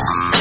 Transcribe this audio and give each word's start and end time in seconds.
Yeah. 0.00 0.39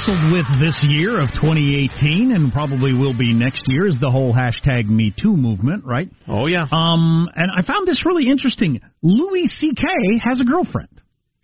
Wrestled 0.00 0.32
with 0.32 0.46
this 0.60 0.84
year 0.88 1.20
of 1.20 1.28
2018 1.34 2.32
and 2.32 2.52
probably 2.52 2.92
will 2.92 3.16
be 3.16 3.34
next 3.34 3.62
year 3.66 3.86
is 3.86 3.96
the 4.00 4.10
whole 4.10 4.32
hashtag 4.32 4.88
Me 4.88 5.12
Too 5.16 5.36
movement, 5.36 5.84
right? 5.84 6.08
Oh 6.28 6.46
yeah. 6.46 6.66
Um, 6.70 7.28
and 7.34 7.50
I 7.56 7.62
found 7.66 7.86
this 7.86 8.02
really 8.06 8.30
interesting. 8.30 8.80
Louis 9.02 9.46
C.K. 9.46 9.82
has 10.22 10.40
a 10.40 10.44
girlfriend. 10.44 11.00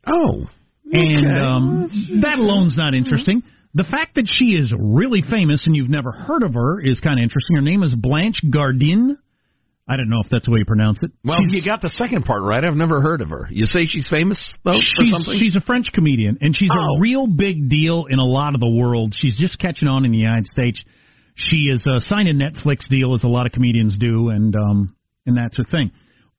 Oh. 0.07 0.47
And 0.91 1.45
um, 1.45 2.21
that 2.23 2.39
alone's 2.39 2.77
not 2.77 2.95
interesting. 2.95 3.43
The 3.75 3.85
fact 3.85 4.15
that 4.15 4.27
she 4.27 4.53
is 4.53 4.73
really 4.79 5.23
famous 5.29 5.67
and 5.67 5.75
you've 5.75 5.91
never 5.91 6.13
heard 6.13 6.43
of 6.43 6.55
her 6.55 6.81
is 6.81 7.01
kind 7.01 7.19
of 7.19 7.25
interesting. 7.25 7.57
Her 7.57 7.63
name 7.63 7.83
is 7.83 7.95
Blanche 7.95 8.41
Gardin. 8.49 9.19
I 9.89 9.97
don't 9.97 10.09
know 10.09 10.21
if 10.25 10.29
that's 10.31 10.45
the 10.47 10.51
way 10.51 10.59
you 10.61 10.65
pronounce 10.65 11.01
it. 11.03 11.13
Well, 11.25 11.39
She's- 11.49 11.53
you 11.53 11.63
got 11.63 11.81
the 11.81 11.89
second 11.91 12.25
part 12.25 12.43
right. 12.43 12.65
I've 12.65 12.75
never 12.77 13.01
heard 13.01 13.21
of 13.21 13.29
her. 13.29 13.49
You 13.53 13.67
say 13.67 13.87
she's 13.87 14.09
famous 14.09 14.37
though, 14.65 14.73
she's, 14.81 15.11
something? 15.11 15.39
she's 15.39 15.55
a 15.55 15.61
French 15.61 15.93
comedian, 15.93 16.39
and 16.41 16.57
she's 16.57 16.71
Oh. 16.73 16.97
a 16.97 17.01
real 17.01 17.27
big 17.29 17.69
deal 17.69 18.07
in 18.11 18.19
a 18.19 18.25
lot 18.25 18.55
of 18.55 18.61
the 18.61 18.69
world. 18.69 19.15
She's 19.15 19.37
just 19.39 19.59
catching 19.61 19.87
on 19.87 20.05
in 20.05 20.11
the 20.11 20.19
United 20.19 20.47
States. 20.49 20.83
She 21.37 21.69
is 21.69 21.85
uh, 21.87 22.01
signed 22.01 22.29
a 22.29 22.35
Netflix 22.35 22.89
deal, 22.89 23.15
as 23.15 23.23
a 23.23 23.29
lot 23.29 23.47
of 23.47 23.53
comedians 23.53 23.97
do, 23.99 24.31
and 24.31 24.57
um, 24.57 24.97
and 25.25 25.37
that's 25.37 25.57
her 25.59 25.65
thing. 25.65 25.91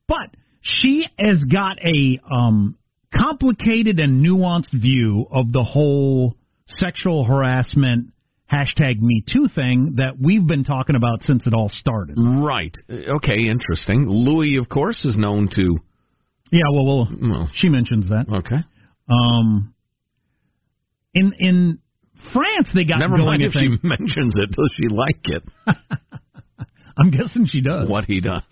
But 0.08 0.30
she 0.62 1.08
has 1.20 1.42
got 1.46 1.78
a 1.86 2.20
um, 2.30 2.76
complicated 3.18 4.00
and 4.00 4.26
nuanced 4.26 4.74
view 4.74 5.26
of 5.32 5.52
the 5.54 5.64
whole 5.64 6.36
sexual 6.78 7.24
harassment 7.24 8.08
hashtag 8.52 9.00
Me 9.02 9.24
Too 9.28 9.48
thing 9.54 9.96
that 9.98 10.14
we've 10.20 10.46
been 10.46 10.64
talking 10.64 10.96
about 10.96 11.22
since 11.24 11.46
it 11.48 11.54
all 11.54 11.70
started. 11.70 12.16
Right. 12.18 12.74
Okay, 12.90 13.48
interesting. 13.50 14.08
Louis, 14.08 14.58
of 14.58 14.70
course, 14.70 15.04
is 15.06 15.18
known 15.18 15.50
to. 15.56 15.78
Yeah, 16.52 16.62
well, 16.72 16.86
well, 16.86 17.08
Well, 17.22 17.50
she 17.54 17.70
mentions 17.70 18.08
that. 18.10 18.26
okay. 18.40 18.64
Um, 19.10 19.74
in 21.14 21.34
in 21.40 21.80
France, 22.34 22.70
they 22.74 22.84
got 22.86 23.00
Never 23.00 23.18
going 23.18 23.26
mind 23.28 23.42
if 23.44 23.54
she 23.54 23.68
mentions 23.84 24.34
it. 24.36 24.52
Does 24.52 24.72
she 24.80 24.88
like 24.90 25.20
it? 25.26 25.44
I'm 26.98 27.12
guessing 27.12 27.46
she 27.50 27.62
does. 27.62 27.88
What 27.90 28.06
he 28.06 28.22
does. 28.22 28.44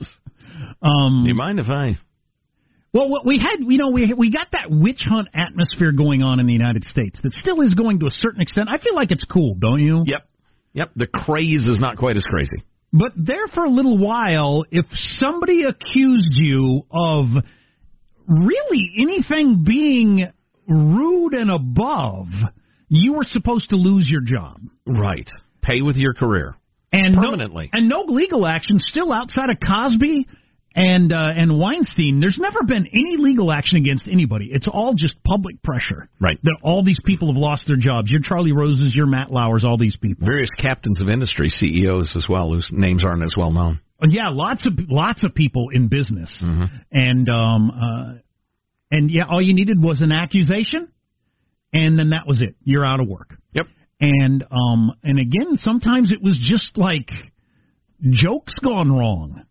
Um, 0.82 1.24
Do 1.24 1.30
you 1.30 1.36
mind 1.36 1.60
if 1.60 1.68
I? 1.68 1.98
Well, 2.96 3.10
what 3.10 3.26
we 3.26 3.38
had, 3.38 3.58
you 3.60 3.78
know, 3.78 3.90
we 3.90 4.14
we 4.14 4.32
got 4.32 4.48
that 4.54 4.68
witch 4.72 5.02
hunt 5.06 5.28
atmosphere 5.34 5.92
going 5.92 6.24
on 6.24 6.40
in 6.40 6.46
the 6.46 6.54
United 6.54 6.86
States 6.86 7.20
that 7.24 7.34
still 7.34 7.60
is 7.60 7.74
going 7.74 8.00
to 8.00 8.06
a 8.06 8.10
certain 8.10 8.40
extent. 8.40 8.70
I 8.72 8.78
feel 8.78 8.96
like 8.96 9.12
it's 9.12 9.26
cool, 9.26 9.54
don't 9.54 9.82
you? 9.82 10.04
Yep. 10.06 10.26
Yep. 10.72 10.92
The 10.96 11.08
craze 11.08 11.68
is 11.68 11.82
not 11.82 11.98
quite 11.98 12.16
as 12.16 12.24
crazy. 12.24 12.64
But 12.94 13.12
there 13.18 13.48
for 13.54 13.66
a 13.66 13.70
little 13.70 13.98
while, 13.98 14.64
if 14.72 14.86
somebody 15.20 15.64
accused 15.68 16.38
you 16.38 16.84
of 16.90 17.26
really 18.30 18.92
anything 18.98 19.66
being 19.68 20.32
rude 20.66 21.34
and 21.34 21.52
above, 21.52 22.28
you 22.88 23.12
were 23.12 23.26
supposed 23.26 23.72
to 23.72 23.76
lose 23.76 24.08
your 24.10 24.22
job. 24.22 24.62
Right. 24.88 25.30
Pay 25.62 25.82
with 25.82 25.98
your 25.98 26.14
career. 26.14 26.56
and 26.94 27.14
Permanently. 27.18 27.70
no, 27.74 27.78
and 27.78 27.90
no 27.90 28.06
legal 28.08 28.48
action 28.48 28.80
still 28.80 29.12
outside 29.12 29.50
of 29.50 29.58
Cosby 29.60 30.28
and 30.76 31.14
uh, 31.14 31.30
and 31.36 31.58
Weinstein. 31.58 32.20
There's 32.20 32.38
never 32.40 32.64
been 32.64 32.86
any 32.88 33.16
legal 33.18 33.52
action 33.52 33.78
against 33.78 34.08
anybody. 34.08 34.50
It's 34.52 34.68
all 34.68 34.94
just 34.94 35.16
public 35.24 35.64
pressure. 35.64 36.10
Right. 36.20 36.38
That 36.44 36.58
all 36.64 36.84
these 36.84 37.00
people 37.06 37.30
have 37.34 37.38
lost 37.38 37.64
their 37.68 37.78
jobs. 37.78 38.12
Your 38.12 38.20
Charlie 38.22 38.52
Roses, 38.52 38.94
your 38.96 39.06
Matt 39.08 39.32
Lauers, 39.32 39.64
all 39.64 39.78
these 39.78 39.96
people. 39.98 40.26
Various 40.26 40.50
captains 40.62 41.02
of 41.02 41.08
industry, 41.10 41.50
CEOs 41.50 42.14
as 42.16 42.26
well, 42.30 42.52
whose 42.52 42.70
names 42.72 43.04
aren't 43.06 43.24
as 43.24 43.34
well 43.38 43.52
known. 43.52 43.80
Uh, 44.02 44.08
Yeah, 44.10 44.30
lots 44.32 44.68
of 44.68 44.74
lots 44.90 45.24
of 45.24 45.34
people 45.34 45.70
in 45.72 45.88
business, 45.88 46.30
Mm-hmm. 46.44 46.66
and 46.92 47.30
um 47.30 47.72
uh, 47.72 48.14
and 48.92 49.10
yeah, 49.10 49.24
all 49.30 49.42
you 49.42 49.54
needed 49.54 49.82
was 49.82 50.02
an 50.02 50.12
accusation, 50.12 50.90
and 51.74 51.98
then 51.98 52.10
that 52.10 52.28
was 52.28 52.42
it. 52.42 52.56
You're 52.64 52.86
out 52.86 53.00
of 53.00 53.08
work. 53.08 53.34
Yep. 53.54 53.68
And 54.02 54.44
um 54.52 54.92
and 55.04 55.20
again, 55.20 55.56
sometimes 55.56 56.12
it 56.12 56.22
was 56.22 56.38
just 56.38 56.78
like 56.78 57.10
jokes 58.02 58.54
gone 58.62 58.92
wrong, 58.92 59.44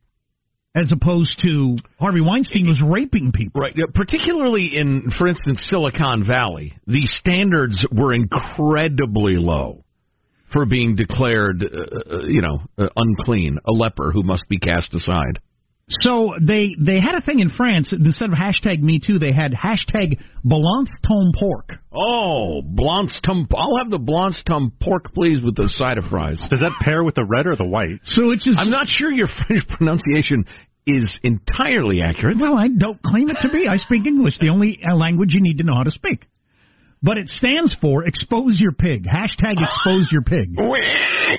as 0.75 0.91
opposed 0.91 1.41
to 1.43 1.77
Harvey 2.01 2.21
Weinstein 2.21 2.67
was 2.67 2.83
raping 2.85 3.33
people. 3.33 3.63
Right. 3.63 3.75
Particularly 3.95 4.77
in, 4.77 5.11
for 5.17 5.29
instance, 5.29 5.65
Silicon 5.71 6.27
Valley, 6.27 6.75
the 6.87 7.07
standards 7.07 7.87
were 7.93 8.13
incredibly 8.13 9.37
low 9.37 9.85
for 10.53 10.67
being 10.67 10.97
declared, 10.97 11.65
uh, 11.65 12.15
uh, 12.15 12.19
you 12.27 12.41
know, 12.41 12.61
uh, 12.79 12.89
unclean, 12.97 13.59
a 13.67 13.73
leper 13.73 14.11
who 14.13 14.23
must 14.23 14.45
be 14.49 14.59
cast 14.59 14.95
aside. 14.95 15.41
So 16.01 16.35
they 16.41 16.75
they 16.79 16.99
had 16.99 17.15
a 17.15 17.21
thing 17.21 17.41
in 17.41 17.51
France 17.51 17.93
instead 17.93 18.31
of 18.31 18.39
hashtag 18.39 18.81
Me 18.81 19.01
Too, 19.05 19.19
they 19.19 19.33
had 19.33 19.53
hashtag 19.53 20.19
Balance 20.43 20.91
Tome 21.07 21.33
Pork. 21.39 21.79
Oh, 21.93 22.63
Blanche 22.65 23.13
Tum. 23.23 23.47
I'll 23.55 23.79
have 23.79 23.91
the 23.91 23.99
Blanche 23.99 24.43
Tum 24.47 24.73
pork, 24.81 25.13
please, 25.15 25.45
with 25.45 25.57
the 25.57 25.69
side 25.69 25.99
of 25.99 26.05
fries. 26.05 26.41
Does 26.49 26.61
that 26.61 26.73
pair 26.81 27.05
with 27.05 27.15
the 27.15 27.25
red 27.25 27.47
or 27.47 27.57
the 27.57 27.67
white? 27.67 28.01
So 28.05 28.31
it's 28.31 28.45
just 28.45 28.59
I'm 28.59 28.71
not 28.71 28.87
sure 28.89 29.13
your 29.13 29.29
French 29.47 29.67
pronunciation 29.69 30.47
is 30.87 31.19
entirely 31.23 32.01
accurate. 32.03 32.39
Well, 32.39 32.57
I 32.57 32.69
don't 32.69 33.03
claim 33.03 33.31
it 33.31 33.39
to 33.43 33.51
be. 33.51 33.69
I 33.69 33.77
speak 33.77 34.07
English, 34.07 34.39
the 34.39 34.51
only 34.51 34.81
uh, 34.87 34.95
language 34.95 35.33
you 35.33 35.41
need 35.43 35.59
to 35.59 35.65
know 35.65 35.75
how 35.75 35.83
to 35.83 35.91
speak. 35.91 36.27
But 37.05 37.19
it 37.19 37.29
stands 37.29 37.77
for 37.83 38.05
expose 38.07 38.59
your 38.59 38.73
pig. 38.73 39.05
Hashtag 39.05 39.57
expose 39.63 40.11
your 40.11 40.23
pig 40.23 40.57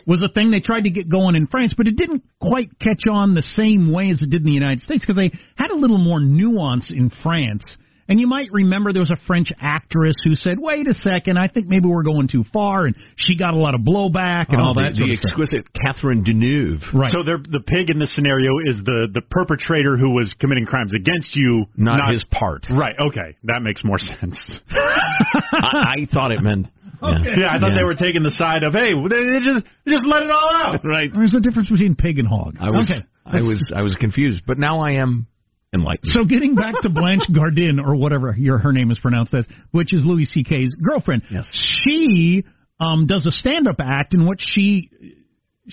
was 0.05 0.21
a 0.23 0.29
thing 0.31 0.51
they 0.51 0.59
tried 0.59 0.83
to 0.83 0.91
get 0.91 1.09
going 1.09 1.35
in 1.35 1.47
France, 1.47 1.73
but 1.75 1.87
it 1.87 1.97
didn't 1.97 2.23
quite 2.39 2.77
catch 2.79 3.03
on 3.11 3.33
the 3.33 3.41
same 3.41 3.91
way 3.91 4.11
as 4.11 4.21
it 4.21 4.29
did 4.29 4.41
in 4.41 4.45
the 4.45 4.51
United 4.51 4.81
States 4.81 5.01
because 5.01 5.15
they 5.15 5.31
had 5.55 5.71
a 5.71 5.75
little 5.75 5.97
more 5.97 6.19
nuance 6.19 6.91
in 6.91 7.11
France. 7.23 7.63
And 8.07 8.19
you 8.19 8.27
might 8.27 8.51
remember 8.51 8.93
there 8.93 9.01
was 9.01 9.09
a 9.09 9.17
French 9.25 9.51
actress 9.59 10.13
who 10.23 10.35
said, 10.35 10.59
"Wait 10.59 10.87
a 10.87 10.93
second, 10.93 11.37
I 11.37 11.47
think 11.47 11.67
maybe 11.67 11.87
we're 11.87 12.03
going 12.03 12.27
too 12.27 12.43
far," 12.53 12.85
and 12.85 12.95
she 13.15 13.35
got 13.35 13.55
a 13.55 13.57
lot 13.57 13.73
of 13.73 13.81
blowback 13.81 14.49
and 14.49 14.61
Oh, 14.61 14.65
all 14.65 14.73
the, 14.75 14.81
that. 14.81 14.93
the 14.93 14.97
sort 14.99 15.09
of 15.09 15.17
stuff. 15.17 15.31
exquisite 15.31 15.65
Catherine 15.73 16.23
Deneuve. 16.23 16.81
Right. 16.93 17.11
So 17.11 17.23
the 17.23 17.61
pig 17.65 17.89
in 17.89 17.97
this 17.97 18.13
scenario 18.15 18.51
is 18.67 18.77
the 18.85 19.07
the 19.11 19.21
perpetrator 19.21 19.97
who 19.97 20.11
was 20.11 20.33
committing 20.39 20.65
crimes 20.67 20.93
against 20.93 21.35
you, 21.35 21.65
Not 21.77 22.11
his 22.11 22.23
part. 22.25 22.67
Right. 22.69 22.95
Okay, 22.99 23.35
that 23.45 23.61
makes 23.63 23.83
more 23.83 23.97
sense. 24.19 24.37
I, 24.71 25.95
I 26.01 26.07
thought 26.13 26.31
it 26.31 26.41
meant. 26.41 26.67
Okay. 27.01 27.23
yeah, 27.37 27.47
I 27.51 27.59
thought 27.59 27.71
Yeah. 27.71 27.77
they 27.77 27.83
were 27.83 27.95
taking 27.95 28.23
the 28.23 28.31
side 28.31 28.63
of 28.63 28.73
hey, 28.73 28.93
they, 28.93 29.09
they 29.25 29.39
just 29.43 29.65
they 29.85 29.91
just 29.91 30.05
let 30.05 30.23
it 30.23 30.29
all 30.31 30.49
out. 30.53 30.85
Right. 30.85 31.11
There's 31.13 31.33
a 31.35 31.39
difference 31.41 31.69
between 31.69 31.95
pig 31.95 32.19
and 32.19 32.27
hog. 32.27 32.55
I 32.59 32.69
was 32.69 32.89
okay. 32.89 33.05
I 33.25 33.41
was 33.41 33.61
I 33.75 33.81
was 33.81 33.95
confused, 33.95 34.43
but 34.45 34.57
now 34.59 34.79
I 34.79 34.91
am 34.93 35.27
enlightened. 35.75 36.11
So 36.11 36.23
getting 36.23 36.55
back 36.55 36.73
to 36.81 36.89
Blanche 36.89 37.23
Gardin 37.31 37.79
or 37.79 37.95
whatever 37.95 38.35
your, 38.37 38.57
her 38.57 38.73
name 38.73 38.89
is 38.89 38.97
pronounced 38.99 39.33
as, 39.33 39.45
which 39.71 39.93
is 39.93 40.01
Louis 40.03 40.25
C.K.'s 40.25 40.73
girlfriend. 40.83 41.21
Yes. 41.29 41.45
She 41.83 42.43
um, 42.79 43.05
does 43.07 43.25
a 43.25 43.31
stand-up 43.31 43.77
act 43.79 44.13
in 44.13 44.27
which 44.27 44.41
she 44.43 44.89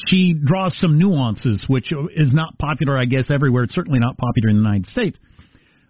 she 0.06 0.32
draws 0.32 0.74
some 0.78 0.98
nuances, 0.98 1.64
which 1.68 1.92
is 2.16 2.32
not 2.32 2.58
popular, 2.58 2.96
I 2.96 3.04
guess, 3.04 3.30
everywhere. 3.30 3.64
It's 3.64 3.74
certainly 3.74 3.98
not 3.98 4.16
popular 4.16 4.48
in 4.50 4.56
the 4.56 4.62
United 4.62 4.86
States. 4.86 5.18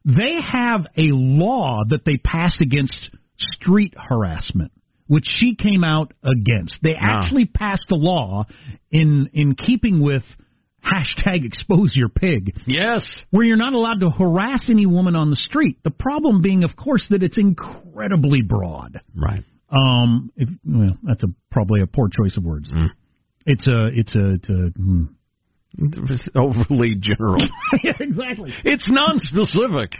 They 0.05 0.41
have 0.41 0.87
a 0.97 1.11
law 1.13 1.83
that 1.89 2.05
they 2.05 2.17
passed 2.17 2.61
against 2.61 3.11
street 3.39 3.95
harassment, 3.97 4.73
which 5.07 5.27
she 5.29 5.55
came 5.55 5.85
out 5.85 6.13
against. 6.25 6.79
They 6.83 6.95
Ah. 6.97 7.23
actually 7.23 7.45
passed 7.47 7.87
a 7.93 7.95
law 7.95 8.47
in 8.91 9.29
in 9.33 9.55
keeping 9.55 10.01
with 10.01 10.25
hashtag 10.85 11.45
expose 11.45 11.95
your 11.95 12.09
pig 12.09 12.55
yes. 12.67 13.03
where 13.31 13.45
you're 13.45 13.57
not 13.57 13.73
allowed 13.73 14.01
to 14.01 14.11
harass 14.11 14.69
any 14.69 14.87
woman 14.87 15.17
on 15.17 15.31
the 15.31 15.37
street. 15.37 15.79
The 15.85 15.91
problem 15.91 16.43
being, 16.43 16.65
of 16.65 16.77
course, 16.77 17.07
that 17.11 17.23
it's 17.23 17.39
incredibly 17.39 18.43
broad. 18.43 19.01
Right. 19.15 19.45
Um, 19.71 20.33
if, 20.37 20.49
well, 20.65 20.97
that's 21.03 21.23
a 21.23 21.29
probably 21.51 21.81
a 21.81 21.87
poor 21.87 22.09
choice 22.09 22.37
of 22.37 22.45
words. 22.45 22.69
Mm. 22.69 22.89
It's 23.47 23.67
a, 23.67 23.87
it's 23.87 24.15
a, 24.15 24.35
it's 24.35 24.49
a 24.49 24.73
hmm. 24.77 25.05
Overly 26.35 26.97
general. 26.99 27.43
yeah, 27.83 27.93
exactly. 27.99 28.53
it's 28.63 28.89
non-specific. 28.91 29.93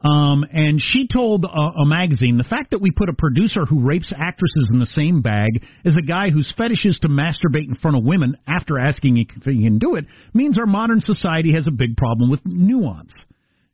Um, 0.00 0.44
and 0.52 0.80
she 0.80 1.08
told 1.12 1.44
a, 1.44 1.48
a 1.48 1.86
magazine 1.86 2.38
the 2.38 2.44
fact 2.44 2.70
that 2.70 2.80
we 2.80 2.92
put 2.92 3.08
a 3.08 3.14
producer 3.14 3.64
who 3.64 3.84
rapes 3.84 4.12
actresses 4.16 4.68
in 4.72 4.78
the 4.78 4.86
same 4.86 5.22
bag 5.22 5.64
as 5.84 5.94
a 5.96 6.06
guy 6.06 6.30
whose 6.30 6.52
fetish 6.56 6.84
is 6.84 6.98
to 7.00 7.08
masturbate 7.08 7.66
in 7.68 7.74
front 7.74 7.96
of 7.96 8.04
women 8.04 8.36
after 8.46 8.78
asking 8.78 9.18
if 9.18 9.42
he 9.44 9.64
can 9.64 9.78
do 9.78 9.96
it 9.96 10.04
means 10.32 10.56
our 10.56 10.66
modern 10.66 11.00
society 11.00 11.52
has 11.52 11.66
a 11.66 11.72
big 11.72 11.96
problem 11.96 12.30
with 12.30 12.40
nuance. 12.44 13.12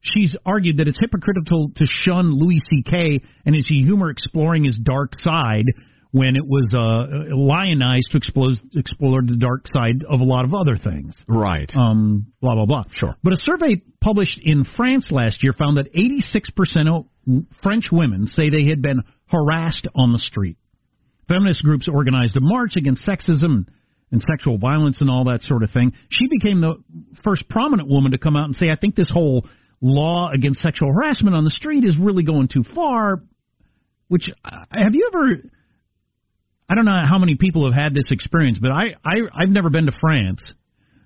She's 0.00 0.36
argued 0.46 0.78
that 0.78 0.88
it's 0.88 0.98
hypocritical 1.00 1.70
to 1.76 1.84
shun 1.88 2.38
Louis 2.38 2.60
C.K. 2.70 3.20
and 3.44 3.54
his 3.54 3.66
humor 3.68 4.10
exploring 4.10 4.64
his 4.64 4.78
dark 4.82 5.12
side 5.18 5.64
when 6.14 6.36
it 6.36 6.46
was 6.46 6.72
uh, 6.72 7.34
lionized 7.34 8.12
to 8.12 8.18
explore, 8.18 8.50
explore 8.76 9.20
the 9.20 9.34
dark 9.34 9.66
side 9.66 10.04
of 10.08 10.20
a 10.20 10.22
lot 10.22 10.44
of 10.44 10.54
other 10.54 10.76
things. 10.76 11.12
Right. 11.26 11.68
Um, 11.74 12.26
blah, 12.40 12.54
blah, 12.54 12.66
blah. 12.66 12.84
Sure. 12.92 13.16
But 13.24 13.32
a 13.32 13.36
survey 13.36 13.82
published 14.00 14.38
in 14.40 14.64
France 14.76 15.08
last 15.10 15.42
year 15.42 15.52
found 15.52 15.76
that 15.76 15.92
86% 15.92 16.88
of 16.88 17.06
French 17.64 17.86
women 17.90 18.28
say 18.28 18.48
they 18.48 18.68
had 18.68 18.80
been 18.80 19.02
harassed 19.26 19.88
on 19.96 20.12
the 20.12 20.20
street. 20.20 20.56
Feminist 21.26 21.64
groups 21.64 21.88
organized 21.92 22.36
a 22.36 22.40
march 22.40 22.76
against 22.76 23.04
sexism 23.04 23.66
and 24.12 24.22
sexual 24.22 24.56
violence 24.56 25.00
and 25.00 25.10
all 25.10 25.24
that 25.24 25.42
sort 25.42 25.64
of 25.64 25.72
thing. 25.72 25.94
She 26.10 26.28
became 26.28 26.60
the 26.60 26.74
first 27.24 27.48
prominent 27.48 27.88
woman 27.88 28.12
to 28.12 28.18
come 28.18 28.36
out 28.36 28.44
and 28.44 28.54
say, 28.54 28.70
I 28.70 28.76
think 28.76 28.94
this 28.94 29.10
whole 29.10 29.48
law 29.80 30.30
against 30.32 30.60
sexual 30.60 30.92
harassment 30.92 31.34
on 31.34 31.42
the 31.42 31.50
street 31.50 31.82
is 31.82 31.98
really 31.98 32.22
going 32.22 32.46
too 32.46 32.62
far. 32.72 33.20
Which, 34.06 34.30
uh, 34.44 34.50
have 34.70 34.94
you 34.94 35.10
ever 35.12 35.50
I 36.68 36.74
don't 36.74 36.84
know 36.86 37.04
how 37.08 37.18
many 37.18 37.36
people 37.36 37.64
have 37.70 37.74
had 37.74 37.94
this 37.94 38.10
experience, 38.10 38.58
but 38.60 38.70
I, 38.70 38.94
I 39.04 39.16
I've 39.42 39.50
never 39.50 39.70
been 39.70 39.86
to 39.86 39.92
France 40.00 40.40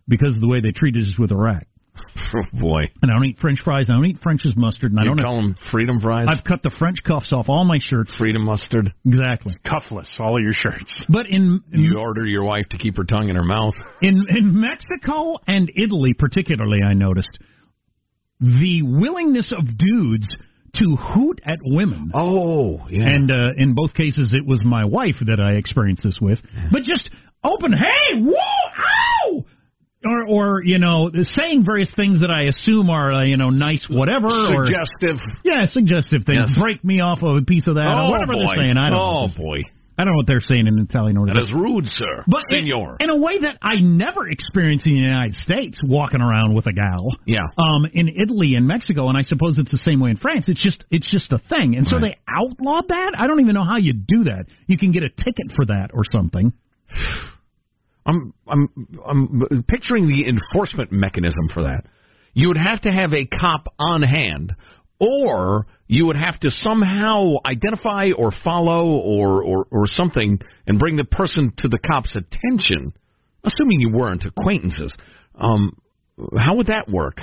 because 0.07 0.35
of 0.35 0.41
the 0.41 0.49
way 0.49 0.61
they 0.61 0.71
treated 0.73 1.03
us 1.03 1.19
with 1.19 1.31
Iraq. 1.33 1.65
Oh, 2.35 2.43
boy. 2.61 2.85
And 3.03 3.11
I 3.11 3.15
don't 3.15 3.25
eat 3.25 3.39
French 3.39 3.61
fries. 3.65 3.91
I 3.91 3.95
don't 3.95 4.07
eat 4.07 4.19
French's 4.23 4.55
mustard. 4.57 4.93
And 4.93 5.01
I 5.01 5.03
You 5.03 5.09
don't. 5.11 5.21
call 5.21 5.37
them 5.43 5.57
freedom 5.71 6.01
fries? 6.01 6.27
I've 6.29 6.45
cut 6.45 6.63
the 6.63 6.71
French 6.79 6.99
cuffs 7.05 7.33
off 7.33 7.49
all 7.49 7.65
my 7.65 7.79
shirts. 7.81 8.15
freedom 8.17 8.45
mustard. 8.45 8.93
Exactly. 9.05 9.55
Cuffless, 9.67 10.09
all 10.21 10.37
of 10.37 10.43
your 10.43 10.53
shirts. 10.55 11.05
But 11.09 11.27
in 11.27 11.61
in, 11.73 11.81
You 11.81 11.99
order 11.99 12.25
your 12.25 12.45
wife 12.45 12.69
to 12.71 12.79
keep 12.79 12.97
her 12.97 13.05
tongue 13.05 13.29
in 13.29 13.37
her 13.37 13.45
mouth. 13.45 13.75
in 14.01 14.25
in 14.31 14.59
Mexico 14.61 15.37
and 15.49 15.71
Italy, 15.77 16.15
particularly, 16.15 16.83
I 16.83 16.95
noticed 16.95 17.37
the 18.41 18.83
willingness 18.83 19.53
of 19.53 19.77
dudes 19.77 20.29
to 20.75 20.97
hoot 20.97 21.41
at 21.45 21.59
women. 21.63 22.13
Oh, 22.15 22.87
yeah. 22.91 23.07
And 23.07 23.31
uh, 23.31 23.53
in 23.57 23.75
both 23.75 23.95
cases, 23.95 24.35
it 24.35 24.47
was 24.47 24.61
my 24.65 24.85
wife 24.85 25.17
that 25.27 25.41
I 25.41 25.53
experienced 25.53 26.03
this 26.05 26.19
with. 26.21 26.39
But 26.71 26.83
just 26.83 27.11
open, 27.45 27.73
hey, 27.73 28.21
whoa, 28.21 28.35
ow! 28.35 29.45
Or, 30.05 30.25
or 30.27 30.63
you 30.63 30.79
know, 30.79 31.11
saying 31.23 31.65
various 31.65 31.91
things 31.97 32.21
that 32.21 32.31
I 32.31 32.45
assume 32.45 32.89
are, 32.89 33.13
uh, 33.13 33.25
you 33.25 33.37
know, 33.37 33.51
nice 33.51 33.85
whatever. 33.91 34.29
Or, 34.29 34.65
Suggestive. 34.65 35.17
yeah, 35.45 35.67
suggestive 35.67 36.23
things. 36.25 36.51
Yes. 36.51 36.59
Break 36.61 36.85
me 36.85 37.01
off 37.01 37.19
of 37.23 37.37
a 37.37 37.43
piece 37.43 37.67
of 37.67 37.75
that. 37.75 37.87
oh, 37.89 38.07
or 38.07 38.11
whatever 38.13 38.35
boy. 38.35 38.47
they're 38.47 38.57
saying. 38.57 38.77
I 38.77 38.91
don't 38.91 38.99
oh, 38.99 39.27
know. 39.27 39.35
boy. 39.37 39.63
I 39.99 40.05
don't 40.05 40.13
know 40.13 40.19
what 40.19 40.29
they're 40.29 40.41
saying 40.41 40.69
in 40.69 40.79
Italian 40.79 41.17
or 41.17 41.27
That 41.27 41.37
is 41.39 41.53
rude, 41.53 41.85
sir. 41.87 42.23
but 42.29 42.43
in, 42.51 42.67
Senor. 42.67 42.99
in 43.01 43.11
a 43.11 43.17
way 43.17 43.41
that 43.41 43.59
I 43.61 43.81
never 43.81 44.29
experienced 44.29 44.87
in 44.87 44.95
the 44.95 45.01
United 45.01 45.35
States, 45.35 45.77
walking 45.83 46.21
around 46.21 46.55
with 46.55 46.67
a 46.69 46.73
gal. 46.73 47.09
Yeah. 47.27 47.41
Um, 47.59 47.85
in 47.93 48.09
Italy 48.09 48.55
and 48.55 48.65
Mexico, 48.69 49.09
and 49.09 49.19
I 49.19 49.23
suppose 49.23 49.59
it's 49.59 49.73
the 49.73 49.79
same 49.79 49.99
way 49.99 50.11
in 50.11 50.17
France. 50.17 50.49
It's 50.49 50.63
just 50.63 50.85
it's 50.93 51.11
just 51.11 51.33
a 51.33 51.39
thing, 51.39 51.75
and 51.75 51.85
so 51.85 51.97
Right. 51.97 52.15
they 52.15 52.17
outlawed 52.33 52.87
that. 52.89 53.13
I 53.19 53.27
don't 53.27 53.41
even 53.41 53.55
know 53.55 53.65
how 53.65 53.79
you 53.79 53.93
do 53.93 54.25
that. 54.25 54.47
You 54.69 54.79
can 54.79 54.93
get 54.93 55.03
a 55.03 55.09
ticket 55.11 55.51
for 55.57 55.67
that 55.67 55.91
or 55.93 56.05
something. 56.13 56.53
I'm 58.07 58.33
I'm 58.47 58.69
I'm 59.07 59.65
picturing 59.69 60.07
the 60.09 60.27
enforcement 60.29 60.93
mechanism 60.93 61.49
for 61.53 61.65
that. 61.65 61.85
You 62.35 62.49
would 62.49 62.57
have 62.57 62.81
to 62.83 62.91
have 62.93 63.13
a 63.13 63.27
cop 63.27 63.67
on 63.79 64.03
hand, 64.03 64.55
or 65.01 65.67
you 65.87 66.07
would 66.07 66.17
have 66.17 66.39
to 66.41 66.51
somehow 66.51 67.35
identify 67.47 68.11
or 68.17 68.33
follow 68.45 68.87
or 68.87 69.43
or, 69.43 69.67
or 69.71 69.87
something 69.87 70.41
and 70.67 70.79
bring 70.79 70.97
the 70.97 71.05
person 71.05 71.53
to 71.59 71.69
the 71.69 71.79
cop's 71.79 72.17
attention, 72.17 72.93
assuming 73.45 73.81
you 73.81 73.91
weren't 73.91 74.25
acquaintances. 74.25 74.95
Um, 75.35 75.77
how 76.37 76.57
would 76.57 76.67
that 76.67 76.89
work? 76.89 77.19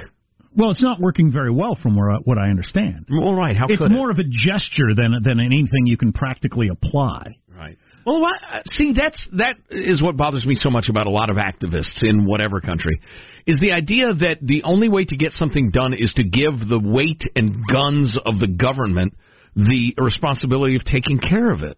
Well, 0.57 0.71
it's 0.71 0.81
not 0.81 1.01
working 1.01 1.33
very 1.33 1.51
well 1.51 1.77
from 1.81 1.97
where 1.97 2.11
I, 2.11 2.15
what 2.23 2.37
I 2.37 2.49
understand. 2.49 3.07
All 3.11 3.35
right, 3.35 3.57
how 3.57 3.65
It's 3.67 3.83
more 3.89 4.09
of 4.09 4.19
a 4.19 4.23
gesture 4.23 4.95
than 4.95 5.11
than 5.21 5.39
anything 5.39 5.85
you 5.85 5.97
can 5.97 6.13
practically 6.13 6.69
apply. 6.69 7.35
Right. 7.53 7.77
Well, 8.05 8.21
what, 8.21 8.35
see, 8.71 8.93
that's 8.95 9.27
that 9.33 9.57
is 9.71 10.01
what 10.01 10.15
bothers 10.15 10.45
me 10.45 10.55
so 10.55 10.69
much 10.69 10.89
about 10.89 11.07
a 11.07 11.09
lot 11.09 11.31
of 11.31 11.37
activists 11.37 12.03
in 12.03 12.25
whatever 12.25 12.61
country, 12.61 12.99
is 13.47 13.59
the 13.59 13.71
idea 13.71 14.13
that 14.13 14.37
the 14.41 14.61
only 14.63 14.89
way 14.89 15.05
to 15.05 15.17
get 15.17 15.31
something 15.31 15.71
done 15.71 15.93
is 15.93 16.13
to 16.13 16.23
give 16.23 16.53
the 16.69 16.79
weight 16.79 17.23
and 17.35 17.65
guns 17.67 18.17
of 18.23 18.39
the 18.39 18.47
government 18.47 19.15
the 19.55 19.93
responsibility 19.97 20.75
of 20.75 20.83
taking 20.83 21.19
care 21.19 21.51
of 21.51 21.63
it. 21.63 21.77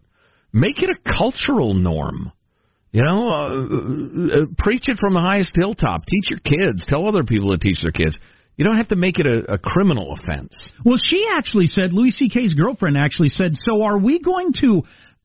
Make 0.52 0.82
it 0.82 0.90
a 0.90 1.12
cultural 1.16 1.74
norm. 1.74 2.32
You 2.90 3.04
know, 3.04 3.28
uh, 3.28 4.42
uh, 4.42 4.46
preach 4.56 4.88
it 4.88 4.98
from 4.98 5.14
the 5.14 5.20
highest 5.20 5.52
hilltop. 5.54 6.06
Teach 6.06 6.30
your 6.30 6.40
kids. 6.40 6.82
Tell 6.88 7.06
other 7.06 7.22
people 7.22 7.52
to 7.52 7.58
teach 7.58 7.82
their 7.82 7.92
kids. 7.92 8.18
You 8.56 8.64
don't 8.64 8.76
have 8.76 8.88
to 8.88 8.96
make 8.96 9.18
it 9.18 9.26
a, 9.26 9.52
a 9.52 9.58
criminal 9.58 10.14
offense. 10.18 10.52
Well, 10.84 10.98
she 11.02 11.26
actually 11.36 11.66
said, 11.66 11.92
Louis 11.92 12.10
C.K.'s 12.10 12.54
girlfriend 12.54 12.96
actually 12.98 13.28
said, 13.28 13.52
so 13.64 13.82
are 13.82 13.98
we 13.98 14.20
going 14.20 14.52
to 14.60 14.82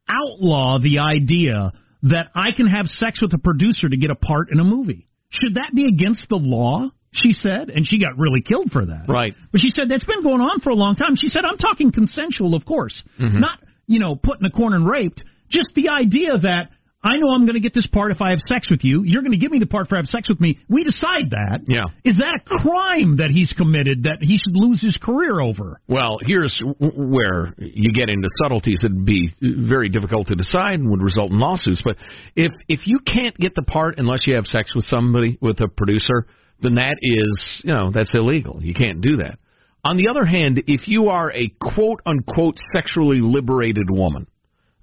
outlaw 0.08 0.80
the 0.80 1.00
idea 1.00 1.72
that 2.04 2.28
I 2.36 2.52
can 2.56 2.68
have 2.68 2.88
sex 2.88 3.22
with 3.22 3.34
a 3.34 3.38
producer 3.38 3.88
to 3.90 3.98
get 3.98 4.12
a 4.12 4.16
part 4.16 4.52
in 4.52 4.60
a 4.60 4.64
movie? 4.64 5.08
Should 5.30 5.56
that 5.56 5.72
be 5.74 5.86
against 5.88 6.30
the 6.30 6.36
law? 6.36 6.90
She 7.12 7.34
said, 7.34 7.70
and 7.70 7.88
she 7.88 8.00
got 8.00 8.18
really 8.18 8.42
killed 8.42 8.72
for 8.72 8.86
that. 8.86 9.06
Right. 9.08 9.36
But 9.52 9.62
she 9.62 9.70
said 9.70 9.86
that's 9.88 10.04
been 10.04 10.24
going 10.24 10.42
on 10.42 10.62
for 10.62 10.72
a 10.72 10.76
long 10.76 10.96
time. 10.96 11.16
She 11.16 11.30
said, 11.30 11.44
I'm 11.46 11.58
talking 11.58 11.92
consensual, 11.92 12.56
of 12.56 12.66
course. 12.66 13.04
Mm-hmm. 13.20 13.40
Not, 13.40 13.60
you 13.86 14.00
know, 14.00 14.16
put 14.16 14.40
in 14.40 14.46
a 14.46 14.52
corner 14.52 14.76
and 14.76 14.88
raped. 14.88 15.24
Just 15.50 15.68
the 15.76 15.90
idea 15.90 16.38
that 16.40 16.70
I 17.04 17.18
know 17.18 17.28
I'm 17.34 17.46
going 17.46 17.56
to 17.56 17.60
get 17.60 17.74
this 17.74 17.86
part 17.86 18.12
if 18.12 18.22
I 18.22 18.30
have 18.30 18.40
sex 18.46 18.70
with 18.72 18.80
you. 18.84 19.04
You're 19.04 19.22
going 19.22 19.34
to 19.34 19.38
give 19.38 19.52
me 19.52 19.60
the 19.60 19.66
part 19.66 19.90
for 19.90 19.98
have 19.98 20.06
sex 20.06 20.30
with 20.30 20.40
me. 20.40 20.60
We 20.70 20.86
decide 20.86 21.32
that. 21.32 21.60
Yeah. 21.68 21.86
Is 22.06 22.18
that 22.18 22.40
a 22.40 22.64
crime 22.64 23.18
that 23.18 23.30
he's 23.30 23.52
committed 23.52 24.04
that 24.04 24.20
he 24.22 24.38
should 24.38 24.56
lose 24.56 24.82
his 24.82 24.98
career 24.98 25.42
over? 25.42 25.82
Well, 25.88 26.18
here's 26.22 26.62
where 26.80 27.54
you 27.58 27.92
get 27.92 28.10
into 28.10 28.30
subtleties 28.42 28.80
that'd 28.82 29.06
be 29.06 29.34
very 29.42 29.90
difficult 29.90 30.28
to 30.28 30.36
decide 30.36 30.80
and 30.80 30.90
would 30.92 31.02
result 31.02 31.32
in 31.32 31.40
lawsuits. 31.40 31.82
But 31.84 31.98
if 32.38 32.54
if 32.70 32.88
you 32.88 33.00
can't 33.00 33.36
get 33.38 33.54
the 33.54 33.64
part 33.64 33.98
unless 33.98 34.26
you 34.26 34.36
have 34.36 34.46
sex 34.46 34.74
with 34.74 34.86
somebody 34.86 35.38
with 35.42 35.60
a 35.60 35.68
producer, 35.68 36.28
then 36.62 36.76
that 36.76 36.96
is 37.02 37.62
you 37.66 37.74
know 37.74 37.92
that's 37.92 38.16
illegal. 38.16 38.64
You 38.64 38.74
can't 38.74 39.02
do 39.02 39.18
that. 39.18 39.40
On 39.84 39.98
the 39.98 40.08
other 40.08 40.24
hand, 40.24 40.64
if 40.68 40.88
you 40.88 41.10
are 41.10 41.34
a 41.34 41.54
quote 41.60 42.00
unquote 42.06 42.58
sexually 42.74 43.20
liberated 43.20 43.90
woman, 43.90 44.28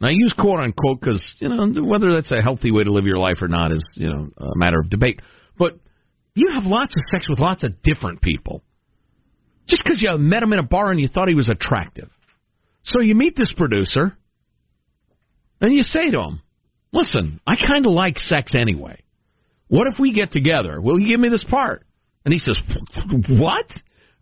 and 0.00 0.08
I 0.08 0.12
use 0.12 0.32
quote 0.32 0.60
unquote 0.60 1.00
because 1.00 1.36
you 1.38 1.48
know 1.48 1.82
whether 1.84 2.14
that's 2.14 2.30
a 2.30 2.40
healthy 2.40 2.70
way 2.70 2.84
to 2.84 2.92
live 2.92 3.04
your 3.04 3.18
life 3.18 3.38
or 3.42 3.48
not 3.48 3.70
is 3.70 3.84
you 3.94 4.08
know 4.08 4.28
a 4.38 4.56
matter 4.56 4.80
of 4.80 4.88
debate. 4.88 5.20
But 5.58 5.78
you 6.34 6.52
have 6.52 6.64
lots 6.64 6.94
of 6.96 7.02
sex 7.12 7.28
with 7.28 7.38
lots 7.38 7.62
of 7.62 7.82
different 7.82 8.22
people 8.22 8.62
just 9.68 9.84
because 9.84 10.00
you 10.00 10.16
met 10.18 10.42
him 10.42 10.52
in 10.52 10.58
a 10.58 10.64
bar 10.64 10.90
and 10.90 11.00
you 11.00 11.08
thought 11.08 11.28
he 11.28 11.34
was 11.34 11.48
attractive. 11.48 12.08
So 12.82 13.00
you 13.00 13.14
meet 13.14 13.36
this 13.36 13.52
producer, 13.56 14.16
and 15.60 15.72
you 15.72 15.82
say 15.82 16.10
to 16.10 16.18
him, 16.18 16.40
"Listen, 16.92 17.40
I 17.46 17.56
kind 17.56 17.84
of 17.84 17.92
like 17.92 18.18
sex 18.18 18.54
anyway. 18.54 19.02
What 19.68 19.86
if 19.86 19.98
we 19.98 20.12
get 20.12 20.32
together? 20.32 20.80
Will 20.80 20.98
you 20.98 21.08
give 21.08 21.20
me 21.20 21.28
this 21.28 21.44
part?" 21.44 21.84
And 22.24 22.32
he 22.32 22.38
says, 22.38 22.58
"What? 23.28 23.70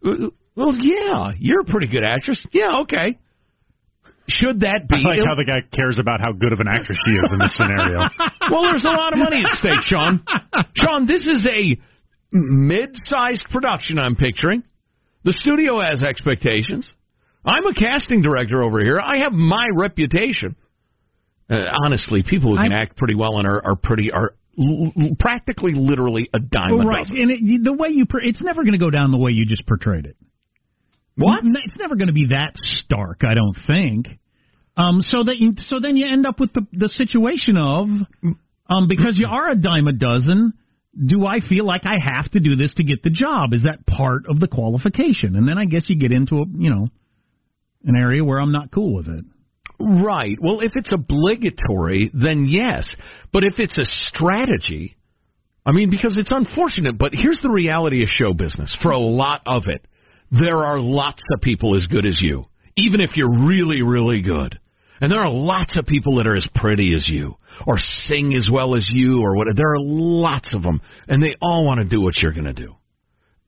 Well, 0.02 0.74
yeah, 0.74 1.32
you're 1.38 1.60
a 1.60 1.64
pretty 1.64 1.86
good 1.86 2.02
actress. 2.02 2.44
Yeah, 2.52 2.80
okay." 2.80 3.16
Should 4.28 4.60
that 4.60 4.88
be? 4.88 4.96
I 5.04 5.08
like 5.16 5.20
how 5.26 5.34
the 5.34 5.44
guy 5.44 5.60
cares 5.74 5.98
about 5.98 6.20
how 6.20 6.32
good 6.32 6.52
of 6.52 6.60
an 6.60 6.68
actress 6.68 6.98
she 7.06 7.12
is 7.14 7.30
in 7.32 7.38
this 7.38 7.56
scenario. 7.56 8.00
well, 8.52 8.62
there's 8.62 8.84
a 8.84 8.88
lot 8.88 9.12
of 9.12 9.18
money 9.18 9.42
at 9.44 9.58
stake, 9.58 9.80
Sean. 9.84 10.22
Sean, 10.76 11.06
this 11.06 11.26
is 11.26 11.46
a 11.50 11.76
mid-sized 12.30 13.44
production 13.50 13.98
I'm 13.98 14.16
picturing. 14.16 14.62
The 15.24 15.32
studio 15.32 15.80
has 15.80 16.02
expectations. 16.02 16.92
I'm 17.44 17.66
a 17.66 17.74
casting 17.74 18.20
director 18.22 18.62
over 18.62 18.80
here. 18.80 19.00
I 19.00 19.18
have 19.18 19.32
my 19.32 19.66
reputation. 19.74 20.56
Uh, 21.50 21.62
honestly, 21.84 22.22
people 22.22 22.50
who 22.50 22.56
can 22.62 22.72
I'm- 22.72 22.80
act 22.82 22.96
pretty 22.96 23.14
well 23.14 23.38
and 23.38 23.48
are, 23.48 23.64
are 23.64 23.76
pretty 23.76 24.12
are 24.12 24.34
l- 24.58 24.92
l- 25.00 25.16
practically 25.18 25.72
literally 25.74 26.28
a 26.34 26.38
dime 26.38 26.72
a 26.72 26.76
right, 26.84 26.98
dozen. 27.06 27.16
and 27.16 27.30
it, 27.30 27.64
the 27.64 27.72
way 27.72 27.88
you 27.88 28.04
per- 28.04 28.20
it's 28.20 28.42
never 28.42 28.62
going 28.62 28.72
to 28.72 28.78
go 28.78 28.90
down 28.90 29.10
the 29.10 29.16
way 29.18 29.30
you 29.32 29.46
just 29.46 29.66
portrayed 29.66 30.04
it. 30.04 30.16
What? 31.18 31.40
It's 31.64 31.78
never 31.78 31.96
going 31.96 32.08
to 32.08 32.12
be 32.12 32.28
that 32.30 32.52
stark, 32.56 33.22
I 33.22 33.34
don't 33.34 33.56
think. 33.66 34.06
Um, 34.76 35.02
so 35.02 35.24
that 35.24 35.38
you, 35.38 35.54
so 35.66 35.80
then 35.80 35.96
you 35.96 36.06
end 36.06 36.26
up 36.26 36.38
with 36.38 36.52
the 36.52 36.64
the 36.72 36.88
situation 36.88 37.56
of, 37.56 37.88
um, 38.70 38.88
because 38.88 39.18
you 39.18 39.26
are 39.26 39.50
a 39.50 39.56
dime 39.56 39.88
a 39.88 39.92
dozen. 39.92 40.54
Do 40.96 41.26
I 41.26 41.40
feel 41.40 41.64
like 41.64 41.82
I 41.84 41.96
have 42.02 42.30
to 42.32 42.40
do 42.40 42.56
this 42.56 42.74
to 42.74 42.84
get 42.84 43.02
the 43.02 43.10
job? 43.10 43.52
Is 43.52 43.64
that 43.64 43.86
part 43.86 44.22
of 44.28 44.40
the 44.40 44.48
qualification? 44.48 45.36
And 45.36 45.48
then 45.48 45.58
I 45.58 45.64
guess 45.64 45.84
you 45.88 45.98
get 45.98 46.12
into 46.12 46.36
a 46.36 46.44
you 46.56 46.70
know, 46.70 46.88
an 47.84 47.96
area 47.96 48.24
where 48.24 48.40
I'm 48.40 48.52
not 48.52 48.70
cool 48.70 48.94
with 48.94 49.08
it. 49.08 49.24
Right. 49.80 50.36
Well, 50.40 50.60
if 50.60 50.72
it's 50.74 50.92
obligatory, 50.92 52.10
then 52.12 52.46
yes. 52.46 52.94
But 53.32 53.44
if 53.44 53.54
it's 53.58 53.78
a 53.78 53.84
strategy, 53.84 54.96
I 55.64 55.72
mean, 55.72 55.90
because 55.90 56.18
it's 56.18 56.32
unfortunate, 56.32 56.98
but 56.98 57.12
here's 57.12 57.40
the 57.42 57.50
reality 57.50 58.02
of 58.02 58.08
show 58.08 58.32
business 58.32 58.76
for 58.82 58.90
a 58.90 58.98
lot 58.98 59.42
of 59.46 59.64
it. 59.66 59.84
There 60.30 60.58
are 60.58 60.78
lots 60.78 61.22
of 61.34 61.40
people 61.40 61.74
as 61.74 61.86
good 61.86 62.06
as 62.06 62.18
you, 62.20 62.44
even 62.76 63.00
if 63.00 63.16
you're 63.16 63.46
really, 63.46 63.82
really 63.82 64.20
good. 64.20 64.58
And 65.00 65.12
there 65.12 65.20
are 65.20 65.30
lots 65.30 65.78
of 65.78 65.86
people 65.86 66.16
that 66.16 66.26
are 66.26 66.36
as 66.36 66.46
pretty 66.56 66.92
as 66.94 67.08
you, 67.08 67.36
or 67.66 67.78
sing 67.78 68.34
as 68.34 68.48
well 68.52 68.74
as 68.74 68.86
you, 68.90 69.20
or 69.22 69.36
what. 69.36 69.46
There 69.56 69.74
are 69.74 69.80
lots 69.80 70.54
of 70.54 70.62
them, 70.62 70.80
and 71.06 71.22
they 71.22 71.36
all 71.40 71.64
want 71.64 71.78
to 71.78 71.84
do 71.84 72.00
what 72.00 72.16
you're 72.16 72.32
going 72.32 72.44
to 72.44 72.52
do 72.52 72.74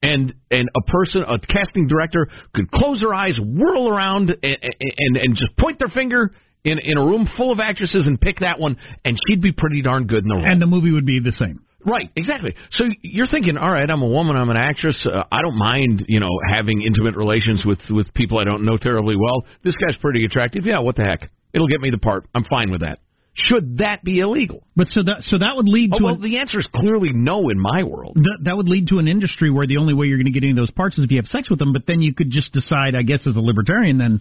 and 0.03 0.35
and 0.51 0.69
a 0.77 0.91
person, 0.91 1.23
a 1.23 1.39
casting 1.39 1.87
director, 1.87 2.29
could 2.55 2.71
close 2.71 3.01
their 3.01 3.15
eyes, 3.15 3.39
whirl 3.41 3.89
around, 3.89 4.31
and, 4.31 4.57
and 4.63 5.17
and 5.17 5.35
just 5.35 5.57
point 5.59 5.79
their 5.79 5.89
finger 5.89 6.33
in 6.65 6.79
in 6.79 6.99
a 6.99 7.05
room 7.05 7.29
full 7.37 7.53
of 7.53 7.61
actresses 7.61 8.07
and 8.07 8.21
pick 8.21 8.41
that 8.41 8.59
one, 8.59 8.77
and 9.05 9.19
she'd 9.27 9.43
be 9.43 9.53
pretty 9.53 9.83
darn 9.83 10.07
good 10.07 10.23
in 10.23 10.29
the 10.29 10.37
role. 10.37 10.47
And 10.47 10.61
the 10.61 10.67
movie 10.67 10.93
would 10.93 11.07
be 11.07 11.21
the 11.21 11.33
same. 11.33 11.65
Right, 11.85 12.11
exactly. 12.17 12.55
So 12.71 12.85
you're 13.03 13.27
thinking, 13.27 13.57
all 13.57 13.73
right, 13.73 13.89
I'm 13.91 14.03
a 14.03 14.09
woman, 14.09 14.37
I'm 14.37 14.51
an 14.51 14.57
actress, 14.57 15.07
uh, 15.07 15.23
I 15.33 15.43
don't 15.43 15.57
mind, 15.57 16.05
you 16.09 16.21
know, 16.21 16.29
having 16.53 16.83
intimate 16.83 17.17
relations 17.17 17.65
with 17.65 17.81
with 17.91 18.13
people 18.15 18.39
I 18.39 18.45
don't 18.45 18.65
know 18.65 18.77
terribly 18.77 19.17
well. 19.17 19.45
This 19.65 19.75
guy's 19.77 19.97
pretty 19.97 20.25
attractive. 20.25 20.67
Yeah, 20.67 20.81
what 20.81 20.97
the 20.97 21.05
heck? 21.05 21.31
It'll 21.55 21.69
get 21.69 21.81
me 21.81 21.91
the 21.91 21.99
part. 21.99 22.27
I'm 22.35 22.45
fine 22.45 22.71
with 22.71 22.83
that. 22.83 22.99
Should 23.33 23.79
that 23.79 24.03
be 24.05 24.19
illegal? 24.21 24.67
But 24.77 24.89
so 24.89 25.03
that 25.05 25.23
so 25.23 25.39
that 25.39 25.53
would 25.57 25.69
lead 25.69 25.91
Oh, 25.95 25.99
to 25.99 26.05
well, 26.05 26.15
an, 26.15 26.21
the 26.21 26.39
answer 26.39 26.59
is 26.59 26.67
clearly 26.75 27.13
no 27.15 27.49
in 27.49 27.59
my 27.59 27.85
world. 27.85 28.17
that, 28.17 28.39
that 28.45 28.57
would 28.57 28.69
lead 28.69 28.89
to 28.89 28.99
an 28.99 29.09
industry 29.09 29.51
where 29.51 29.67
the 29.67 29.77
only 29.79 29.95
way 29.95 30.07
you're 30.07 30.19
going 30.19 30.27
to 30.27 30.33
get 30.33 30.43
any 30.43 30.51
of 30.51 30.57
those 30.57 30.71
parts 30.73 30.99
is 30.99 31.05
if 31.05 31.11
you 31.11 31.17
have 31.19 31.27
sex 31.27 31.49
with 31.49 31.59
them. 31.61 31.73
But 31.73 31.83
then 31.87 32.03
you 32.03 32.13
could 32.15 32.31
just 32.31 32.53
decide, 32.53 32.95
I 32.95 33.03
guess, 33.03 33.27
as 33.27 33.37
a 33.37 33.41
libertarian, 33.41 33.99
then, 33.99 34.21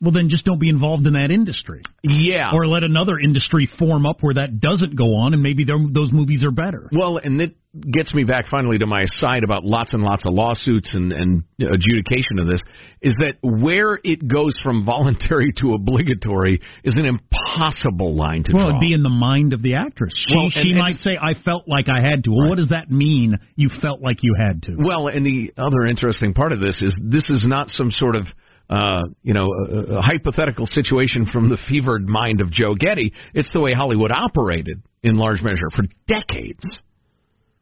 well, 0.00 0.12
then 0.12 0.28
just 0.28 0.44
don't 0.44 0.60
be 0.60 0.68
involved 0.68 1.06
in 1.06 1.14
that 1.14 1.30
industry, 1.32 1.82
Yeah. 2.04 2.50
or 2.52 2.66
let 2.66 2.84
another 2.84 3.18
industry 3.18 3.66
form 3.78 4.06
up 4.06 4.18
where 4.22 4.34
that 4.34 4.60
doesn't 4.60 4.94
go 4.96 5.16
on, 5.16 5.34
and 5.34 5.42
maybe 5.42 5.64
those 5.64 6.12
movies 6.12 6.44
are 6.44 6.52
better. 6.52 6.88
Well, 6.92 7.16
and 7.18 7.40
it 7.40 7.56
gets 7.92 8.14
me 8.14 8.24
back 8.24 8.46
finally 8.48 8.78
to 8.78 8.86
my 8.86 9.04
side 9.06 9.44
about 9.44 9.64
lots 9.64 9.94
and 9.94 10.02
lots 10.02 10.24
of 10.24 10.32
lawsuits 10.32 10.94
and, 10.94 11.12
and 11.12 11.42
adjudication 11.60 12.38
of 12.38 12.46
this 12.46 12.60
is 13.02 13.14
that 13.20 13.34
where 13.42 14.00
it 14.04 14.26
goes 14.26 14.54
from 14.62 14.84
voluntary 14.84 15.52
to 15.60 15.74
obligatory 15.74 16.60
is 16.84 16.94
an 16.96 17.04
impossible 17.04 18.14
line 18.14 18.42
to 18.44 18.52
Well, 18.52 18.62
draw. 18.64 18.70
it'd 18.70 18.80
be 18.80 18.92
in 18.94 19.02
the 19.02 19.08
mind 19.10 19.52
of 19.52 19.62
the 19.62 19.74
actress. 19.74 20.12
She 20.16 20.34
Well, 20.34 20.44
and- 20.44 20.52
she 20.54 20.70
and- 20.70 20.78
might 20.78 20.96
say, 20.98 21.18
"I 21.20 21.34
felt 21.34 21.68
like 21.68 21.88
I 21.88 22.00
had 22.00 22.24
to." 22.24 22.30
Well, 22.30 22.42
Right. 22.42 22.48
what 22.50 22.58
does 22.58 22.68
that 22.68 22.90
mean? 22.90 23.36
You 23.56 23.68
felt 23.68 24.00
like 24.00 24.22
you 24.22 24.34
had 24.34 24.62
to. 24.64 24.76
Well, 24.78 25.08
and 25.08 25.24
the 25.26 25.52
other 25.58 25.86
interesting 25.86 26.34
part 26.34 26.52
of 26.52 26.60
this 26.60 26.82
is 26.82 26.94
this 27.02 27.28
is 27.30 27.46
not 27.46 27.70
some 27.70 27.90
sort 27.90 28.16
of 28.16 28.26
uh, 28.70 29.04
you 29.22 29.34
know 29.34 29.48
a, 29.52 29.96
a 29.96 30.00
hypothetical 30.02 30.66
situation 30.66 31.26
from 31.26 31.48
the 31.48 31.58
fevered 31.68 32.06
mind 32.06 32.40
of 32.40 32.50
Joe 32.50 32.74
Getty. 32.74 33.12
It's 33.34 33.48
the 33.52 33.60
way 33.60 33.72
Hollywood 33.72 34.10
operated 34.12 34.82
in 35.02 35.16
large 35.16 35.42
measure 35.42 35.70
for 35.74 35.84
decades. 36.06 36.64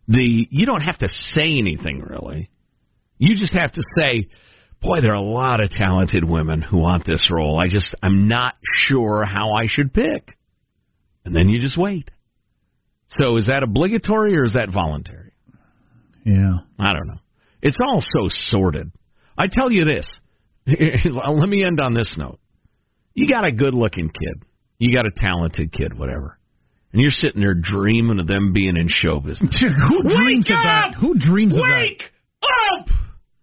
The 0.08 0.46
you 0.50 0.66
don't 0.66 0.82
have 0.82 0.98
to 0.98 1.08
say 1.08 1.58
anything 1.58 2.00
really. 2.00 2.50
You 3.18 3.36
just 3.36 3.54
have 3.54 3.72
to 3.72 3.82
say, 3.98 4.28
"Boy, 4.82 5.00
there 5.00 5.12
are 5.12 5.14
a 5.14 5.20
lot 5.20 5.60
of 5.60 5.70
talented 5.70 6.24
women 6.24 6.60
who 6.60 6.78
want 6.78 7.06
this 7.06 7.28
role. 7.30 7.58
I 7.58 7.68
just 7.68 7.94
I'm 8.02 8.28
not 8.28 8.54
sure 8.74 9.24
how 9.24 9.52
I 9.52 9.66
should 9.66 9.92
pick." 9.92 10.36
And 11.24 11.34
then 11.34 11.48
you 11.48 11.60
just 11.60 11.76
wait. 11.76 12.10
So 13.08 13.36
is 13.36 13.46
that 13.46 13.62
obligatory 13.62 14.36
or 14.36 14.44
is 14.44 14.54
that 14.54 14.70
voluntary? 14.70 15.32
Yeah. 16.24 16.58
I 16.78 16.92
don't 16.92 17.06
know. 17.06 17.20
It's 17.62 17.78
all 17.82 18.00
so 18.00 18.28
sordid. 18.28 18.90
I 19.38 19.48
tell 19.50 19.70
you 19.70 19.84
this. 19.84 20.08
Let 20.66 21.48
me 21.48 21.64
end 21.64 21.80
on 21.80 21.94
this 21.94 22.14
note. 22.18 22.38
You 23.14 23.28
got 23.28 23.44
a 23.44 23.52
good 23.52 23.74
looking 23.74 24.08
kid. 24.08 24.42
You 24.78 24.92
got 24.94 25.06
a 25.06 25.10
talented 25.10 25.72
kid, 25.72 25.96
whatever. 25.98 26.38
And 26.92 27.00
you're 27.02 27.10
sitting 27.10 27.40
there 27.40 27.54
dreaming 27.54 28.20
of 28.20 28.26
them 28.26 28.52
being 28.52 28.76
in 28.76 28.88
show 28.88 29.20
business. 29.20 29.54
Who 29.88 30.02
dreams 30.08 30.46
of 30.46 30.56
that? 30.64 30.94
Who 31.00 31.14
dreams 31.18 31.54
of 31.56 31.62
that? 31.62 31.78
Wake 31.80 32.02
up! 32.42 32.88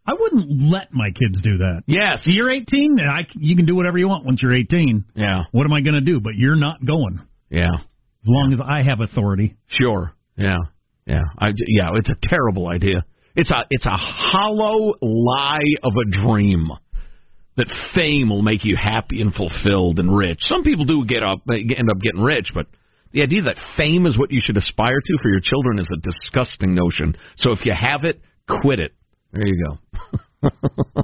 I 0.06 0.14
wouldn't 0.20 0.48
let 0.70 0.92
my 0.92 1.10
kids 1.12 1.42
do 1.42 1.60
that. 1.60 1.84
Yes. 1.88 2.24
You're 2.26 2.52
18. 2.52 3.00
and 3.00 3.10
I, 3.10 3.26
you 3.36 3.56
can 3.56 3.66
do 3.66 3.74
whatever 3.76 3.98
you 3.98 4.08
want 4.10 4.26
once 4.26 4.40
you're 4.42 4.54
18. 4.54 5.06
Yeah. 5.16 5.44
What 5.52 5.66
am 5.66 5.72
I 5.74 5.82
going 5.82 5.94
to 5.96 6.02
do? 6.02 6.20
But 6.20 6.34
you're 6.36 6.58
not 6.58 6.86
going 6.86 7.20
Yeah. 7.50 7.72
as 7.74 8.26
long 8.28 8.52
as 8.54 8.60
I 8.64 8.84
have 8.84 9.00
authority. 9.00 9.56
Sure. 9.68 10.14
Yeah. 10.38 10.58
Yeah. 11.06 11.22
I, 11.40 11.48
yeah. 11.68 11.92
It's 11.96 12.10
a 12.10 12.18
terrible 12.22 12.68
idea. 12.70 13.06
It's 13.36 13.50
a 13.50 13.66
it's 13.70 13.86
a 13.86 13.96
hollow 13.98 14.94
lie 15.02 15.58
of 15.84 15.94
a 15.96 16.06
dream 16.26 16.68
that 17.58 17.68
fame 17.96 18.30
will 18.30 18.42
make 18.42 18.64
you 18.64 18.76
happy 18.76 19.22
and 19.22 19.34
fulfilled 19.34 20.00
and 20.00 20.16
rich. 20.16 20.40
Some 20.42 20.64
people 20.64 20.86
do 20.86 21.06
get 21.06 21.24
up 21.24 21.40
end 21.50 21.90
up 21.90 22.00
getting 22.02 22.22
rich, 22.22 22.50
but 22.54 22.68
the 23.12 23.22
idea 23.22 23.44
that 23.44 23.58
fame 23.78 24.06
is 24.08 24.18
what 24.18 24.32
you 24.32 24.42
should 24.44 24.58
aspire 24.58 25.00
to 25.00 25.18
for 25.22 25.30
your 25.30 25.40
children 25.42 25.78
is 25.80 25.88
a 25.94 25.98
disgusting 26.02 26.74
notion. 26.74 27.16
So 27.38 27.52
if 27.52 27.66
you 27.66 27.74
have 27.74 28.04
it, 28.06 28.22
quit 28.62 28.80
it. 28.80 28.94
There 29.32 29.46
you 29.46 29.78
go. 30.44 30.50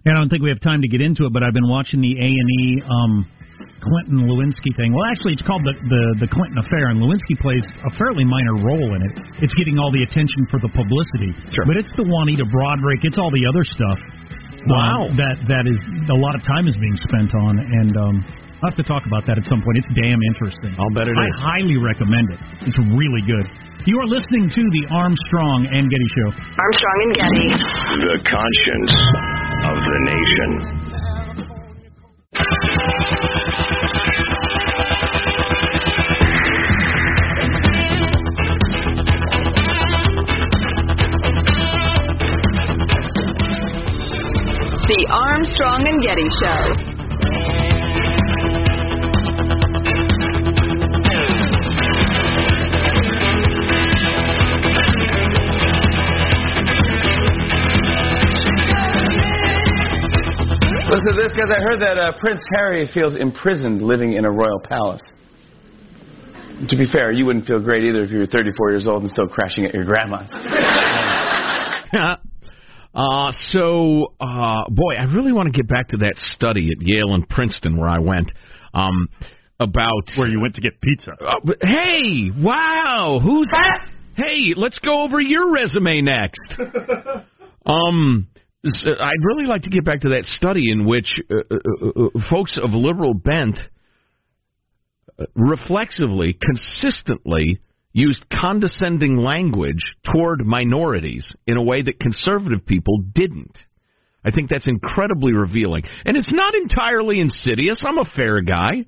And 0.00 0.16
I 0.16 0.20
don't 0.24 0.30
think 0.32 0.40
we 0.40 0.48
have 0.48 0.64
time 0.64 0.80
to 0.80 0.88
get 0.88 1.04
into 1.04 1.28
it, 1.28 1.32
but 1.36 1.44
I've 1.44 1.52
been 1.52 1.68
watching 1.68 2.00
the 2.00 2.08
A 2.16 2.24
and 2.32 2.48
E 2.64 2.80
um, 2.88 3.12
Clinton 3.84 4.24
Lewinsky 4.24 4.72
thing. 4.72 4.96
Well, 4.96 5.04
actually, 5.04 5.36
it's 5.36 5.44
called 5.44 5.60
the, 5.60 5.76
the 5.76 6.24
the 6.24 6.28
Clinton 6.32 6.56
affair, 6.56 6.88
and 6.88 7.04
Lewinsky 7.04 7.36
plays 7.36 7.60
a 7.84 7.92
fairly 8.00 8.24
minor 8.24 8.56
role 8.64 8.96
in 8.96 9.00
it. 9.04 9.14
It's 9.44 9.52
getting 9.60 9.76
all 9.76 9.92
the 9.92 10.00
attention 10.00 10.48
for 10.48 10.56
the 10.64 10.72
publicity, 10.72 11.36
Sure. 11.52 11.68
but 11.68 11.76
it's 11.76 11.92
the 12.00 12.04
Juanita 12.08 12.48
Broaddrick. 12.48 13.04
It's 13.04 13.20
all 13.20 13.28
the 13.28 13.44
other 13.44 13.60
stuff. 13.60 13.98
Wow. 14.66 15.08
um, 15.08 15.16
that 15.16 15.36
that 15.48 15.64
is 15.64 15.78
a 16.10 16.18
lot 16.20 16.34
of 16.36 16.42
time 16.44 16.68
is 16.68 16.76
being 16.76 16.96
spent 17.08 17.32
on, 17.34 17.58
and 17.60 17.92
um, 17.96 18.14
I'll 18.60 18.68
have 18.68 18.76
to 18.76 18.84
talk 18.84 19.06
about 19.08 19.24
that 19.24 19.38
at 19.40 19.46
some 19.48 19.62
point. 19.64 19.80
It's 19.80 19.88
damn 19.96 20.20
interesting. 20.34 20.76
I'll 20.76 20.92
bet 20.92 21.08
it 21.08 21.16
I 21.16 21.26
is. 21.28 21.36
highly 21.40 21.76
recommend 21.80 22.28
it. 22.34 22.40
It's 22.68 22.76
really 22.92 23.24
good. 23.24 23.46
You 23.88 23.96
are 23.96 24.08
listening 24.08 24.52
to 24.52 24.62
the 24.76 24.84
Armstrong 24.92 25.64
and 25.72 25.88
Getty 25.88 26.08
Show. 26.12 26.28
Armstrong 26.36 26.98
and 27.08 27.12
Getty. 27.16 27.48
The 28.04 28.16
conscience 28.28 28.92
of 29.64 29.76
the 29.80 29.98
nation. 30.12 30.50
The 44.90 45.06
Armstrong 45.08 45.86
and 45.86 46.02
Getty 46.02 46.26
Show. 46.42 46.66
Listen 60.90 61.06
to 61.06 61.14
this, 61.14 61.30
guys. 61.38 61.50
I 61.50 61.60
heard 61.62 61.78
that 61.78 61.96
uh, 61.96 62.18
Prince 62.18 62.42
Harry 62.56 62.90
feels 62.92 63.14
imprisoned 63.14 63.82
living 63.82 64.14
in 64.14 64.24
a 64.24 64.30
royal 64.32 64.58
palace. 64.58 65.02
To 66.68 66.76
be 66.76 66.90
fair, 66.90 67.12
you 67.12 67.26
wouldn't 67.26 67.46
feel 67.46 67.60
great 67.60 67.84
either 67.84 68.00
if 68.00 68.10
you 68.10 68.18
were 68.18 68.26
34 68.26 68.70
years 68.72 68.88
old 68.88 69.02
and 69.02 69.10
still 69.12 69.28
crashing 69.28 69.64
at 69.66 69.72
your 69.72 69.84
grandma's. 69.84 70.32
uh, 72.94 73.32
so, 73.52 74.14
uh, 74.20 74.64
boy, 74.68 74.94
I 74.98 75.04
really 75.14 75.32
want 75.32 75.46
to 75.46 75.52
get 75.56 75.68
back 75.68 75.88
to 75.88 75.98
that 75.98 76.14
study 76.16 76.70
at 76.76 76.84
Yale 76.84 77.14
and 77.14 77.28
Princeton 77.28 77.76
where 77.76 77.88
I 77.88 77.98
went 78.00 78.32
um, 78.74 79.08
about 79.60 80.04
Where 80.16 80.28
you 80.28 80.40
went 80.40 80.54
to 80.56 80.60
get 80.60 80.80
pizza. 80.80 81.12
Uh, 81.12 81.34
but- 81.44 81.58
hey, 81.62 82.30
wow, 82.36 83.20
who's 83.22 83.48
that? 83.52 83.88
Hey, 84.16 84.54
let's 84.56 84.78
go 84.78 85.02
over 85.02 85.20
your 85.20 85.52
resume 85.52 86.00
next. 86.02 86.40
um, 87.66 88.26
s- 88.66 88.86
I'd 89.00 89.24
really 89.24 89.46
like 89.46 89.62
to 89.62 89.70
get 89.70 89.84
back 89.84 90.00
to 90.00 90.10
that 90.10 90.24
study 90.24 90.70
in 90.70 90.84
which 90.86 91.12
uh, 91.30 91.34
uh, 91.50 91.56
uh, 91.56 92.06
uh, 92.06 92.08
folks 92.28 92.58
of 92.62 92.70
liberal 92.74 93.14
bent 93.14 93.56
uh, 95.18 95.24
reflexively, 95.34 96.36
consistently 96.40 97.60
used 97.92 98.24
condescending 98.32 99.16
language 99.16 99.96
toward 100.12 100.46
minorities 100.46 101.34
in 101.46 101.56
a 101.56 101.62
way 101.62 101.82
that 101.82 101.98
conservative 101.98 102.64
people 102.64 102.98
didn't. 103.12 103.58
I 104.24 104.30
think 104.30 104.50
that's 104.50 104.68
incredibly 104.68 105.32
revealing. 105.32 105.82
And 106.04 106.16
it's 106.16 106.32
not 106.32 106.54
entirely 106.54 107.20
insidious. 107.20 107.82
I'm 107.84 107.98
a 107.98 108.04
fair 108.04 108.42
guy. 108.42 108.86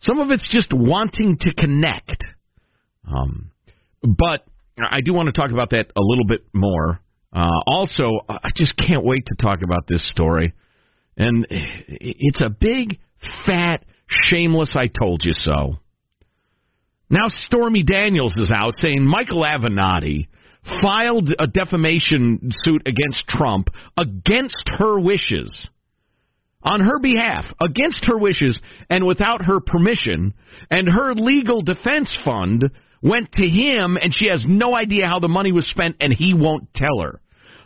Some 0.00 0.18
of 0.20 0.30
it's 0.30 0.48
just 0.50 0.72
wanting 0.72 1.36
to 1.40 1.54
connect. 1.54 2.24
Um, 3.06 3.50
but 4.02 4.44
I 4.78 5.00
do 5.00 5.12
want 5.12 5.26
to 5.26 5.32
talk 5.32 5.50
about 5.50 5.70
that 5.70 5.90
a 5.96 6.02
little 6.02 6.26
bit 6.26 6.44
more. 6.52 7.00
Uh, 7.32 7.60
also, 7.66 8.20
I 8.28 8.50
just 8.54 8.76
can't 8.76 9.04
wait 9.04 9.26
to 9.26 9.34
talk 9.34 9.62
about 9.62 9.86
this 9.88 10.08
story. 10.10 10.54
And 11.16 11.46
it's 11.50 12.40
a 12.40 12.50
big, 12.50 12.98
fat, 13.46 13.84
shameless 14.06 14.76
I 14.76 14.86
told 14.86 15.22
you 15.24 15.32
so. 15.32 15.76
Now 17.08 17.28
Stormy 17.28 17.82
Daniels 17.84 18.34
is 18.36 18.50
out 18.50 18.74
saying 18.78 19.04
Michael 19.04 19.44
Avenatti 19.44 20.26
filed 20.82 21.32
a 21.38 21.46
defamation 21.46 22.50
suit 22.64 22.82
against 22.86 23.28
Trump 23.28 23.68
against 23.96 24.68
her 24.78 24.98
wishes 24.98 25.68
on 26.62 26.80
her 26.80 26.98
behalf, 26.98 27.44
against 27.62 28.04
her 28.06 28.18
wishes, 28.18 28.60
and 28.90 29.06
without 29.06 29.44
her 29.44 29.60
permission, 29.60 30.34
and 30.68 30.88
her 30.88 31.14
legal 31.14 31.62
defense 31.62 32.18
fund 32.24 32.64
went 33.00 33.30
to 33.32 33.46
him, 33.46 33.96
and 33.96 34.12
she 34.12 34.28
has 34.28 34.44
no 34.48 34.76
idea 34.76 35.06
how 35.06 35.20
the 35.20 35.28
money 35.28 35.52
was 35.52 35.68
spent, 35.68 35.94
and 36.00 36.12
he 36.12 36.34
won't 36.34 36.74
tell 36.74 37.00
her. 37.00 37.20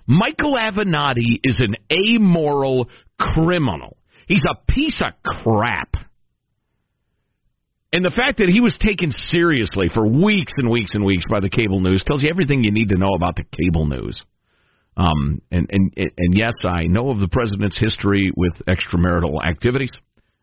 Michael 0.07 0.55
Avenatti 0.55 1.41
is 1.43 1.61
an 1.61 1.77
amoral 1.91 2.91
criminal. 3.19 3.97
He's 4.27 4.43
a 4.49 4.71
piece 4.71 5.01
of 5.01 5.15
crap. 5.25 5.95
And 7.93 8.05
the 8.05 8.11
fact 8.11 8.39
that 8.39 8.49
he 8.49 8.61
was 8.61 8.79
taken 8.79 9.11
seriously 9.11 9.89
for 9.93 10.07
weeks 10.07 10.53
and 10.57 10.71
weeks 10.71 10.95
and 10.95 11.05
weeks 11.05 11.25
by 11.29 11.41
the 11.41 11.51
cable 11.51 11.81
news 11.81 12.05
tells 12.07 12.23
you 12.23 12.31
everything 12.31 12.63
you 12.63 12.71
need 12.71 12.91
to 12.91 12.99
know 12.99 13.15
about 13.15 13.35
the 13.37 13.45
cable 13.57 13.87
news. 13.87 14.23
Um, 14.97 15.41
and, 15.51 15.67
and 15.71 15.93
and 15.97 16.37
yes, 16.37 16.53
I 16.63 16.85
know 16.85 17.11
of 17.11 17.21
the 17.21 17.29
president's 17.29 17.79
history 17.79 18.31
with 18.37 18.53
extramarital 18.67 19.43
activities. 19.45 19.93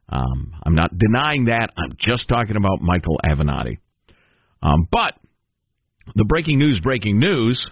Um, 0.10 0.54
I'm 0.64 0.76
not 0.76 0.92
denying 0.98 1.46
that. 1.46 1.70
I'm 1.78 1.96
just 2.00 2.28
talking 2.28 2.56
about 2.56 2.82
Michael 2.82 3.20
Avenatti. 3.26 3.78
Um, 4.62 4.88
but 4.92 5.14
the 6.16 6.26
breaking 6.26 6.60
news, 6.60 6.80
breaking 6.82 7.20
news 7.20 7.66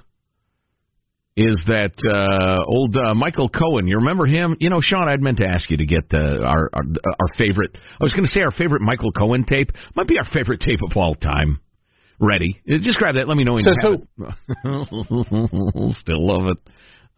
is 1.38 1.62
that 1.68 1.92
uh, 2.08 2.64
old 2.66 2.96
uh, 2.96 3.14
Michael 3.14 3.50
Cohen. 3.50 3.88
You 3.88 3.98
remember 3.98 4.26
him? 4.26 4.56
You 4.60 4.70
know, 4.70 4.80
Sean, 4.82 5.10
I'd 5.10 5.22
meant 5.22 5.38
to 5.40 5.48
ask 5.48 5.70
you 5.70 5.78
to 5.78 5.86
get 5.86 6.04
uh, 6.14 6.44
our, 6.44 6.70
our 6.74 6.84
our 6.84 7.36
favorite. 7.38 7.72
I 7.76 8.04
was 8.04 8.14
going 8.14 8.24
to 8.26 8.32
say 8.32 8.42
our 8.42 8.52
favorite 8.52 8.82
Michael 8.82 9.12
Cohen 9.12 9.44
tape. 9.44 9.72
Might 9.96 10.08
be 10.08 10.18
our 10.18 10.26
favorite 10.34 10.62
tape 10.62 10.80
of 10.82 10.96
all 10.96 11.14
time. 11.16 11.60
Ready? 12.20 12.62
Uh, 12.70 12.78
Just 12.82 12.98
grab 12.98 13.16
that. 13.16 13.28
Let 13.28 13.36
me 13.36 13.44
know 13.44 13.54
when 13.54 13.66
So 13.66 13.72
you 13.72 14.26
have 14.30 14.36
it. 14.64 15.94
Still 16.00 16.26
love 16.26 16.48
it. 16.52 16.58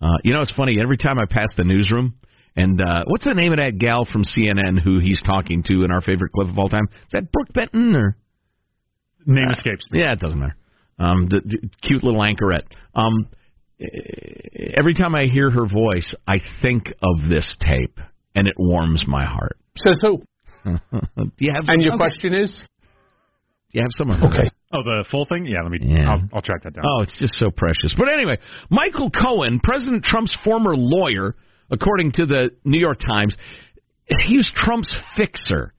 Uh, 0.01 0.17
you 0.23 0.33
know, 0.33 0.41
it's 0.41 0.53
funny. 0.55 0.79
Every 0.81 0.97
time 0.97 1.19
I 1.19 1.25
pass 1.29 1.49
the 1.55 1.63
newsroom, 1.63 2.15
and 2.55 2.81
uh, 2.81 3.03
what's 3.05 3.23
the 3.23 3.35
name 3.35 3.51
of 3.51 3.59
that 3.59 3.77
gal 3.77 4.07
from 4.11 4.23
CNN 4.23 4.81
who 4.83 4.99
he's 4.99 5.21
talking 5.23 5.61
to 5.67 5.83
in 5.83 5.91
our 5.91 6.01
favorite 6.01 6.31
clip 6.31 6.49
of 6.49 6.57
all 6.57 6.69
time? 6.69 6.87
Is 6.91 7.11
that 7.13 7.31
Brooke 7.31 7.53
Benton 7.53 7.95
or? 7.95 8.17
Name 9.27 9.49
escapes 9.51 9.85
me. 9.91 9.99
Yeah, 9.99 10.13
it 10.13 10.19
doesn't 10.19 10.39
matter. 10.39 10.55
Um, 10.97 11.27
the, 11.29 11.41
the 11.43 11.69
cute 11.87 12.03
little 12.03 12.21
anchorette. 12.21 12.63
Um, 12.95 13.27
every 13.79 14.93
time 14.93 15.15
I 15.15 15.25
hear 15.25 15.49
her 15.49 15.67
voice, 15.67 16.13
I 16.27 16.37
think 16.61 16.87
of 17.01 17.29
this 17.29 17.57
tape, 17.59 17.99
and 18.35 18.47
it 18.47 18.55
warms 18.57 19.05
my 19.07 19.25
heart. 19.25 19.57
Says 19.77 19.95
who? 20.01 20.21
Do 20.65 20.71
you 21.39 21.53
have? 21.55 21.65
Some, 21.65 21.75
And 21.75 21.81
your 21.83 21.93
okay. 21.93 21.97
question 21.99 22.33
is? 22.33 22.61
Do 23.71 23.79
you 23.79 23.81
have 23.81 23.91
some 23.97 24.09
of 24.11 24.19
her. 24.19 24.27
Okay. 24.27 24.49
Oh, 24.73 24.83
the 24.83 25.05
full 25.09 25.25
thing? 25.25 25.45
Yeah, 25.45 25.61
let 25.61 25.71
me. 25.71 25.79
Yeah. 25.81 26.09
I'll, 26.09 26.23
I'll 26.33 26.41
track 26.41 26.63
that 26.63 26.73
down. 26.73 26.83
Oh, 26.85 27.01
it's 27.01 27.17
just 27.19 27.35
so 27.35 27.51
precious. 27.51 27.93
But 27.97 28.11
anyway, 28.11 28.37
Michael 28.69 29.09
Cohen, 29.09 29.59
President 29.63 30.03
Trump's 30.03 30.35
former 30.43 30.75
lawyer, 30.75 31.35
according 31.71 32.13
to 32.13 32.25
the 32.25 32.49
New 32.65 32.79
York 32.79 32.99
Times, 32.99 33.35
he 34.25 34.37
was 34.37 34.51
Trump's 34.55 34.97
fixer. 35.15 35.73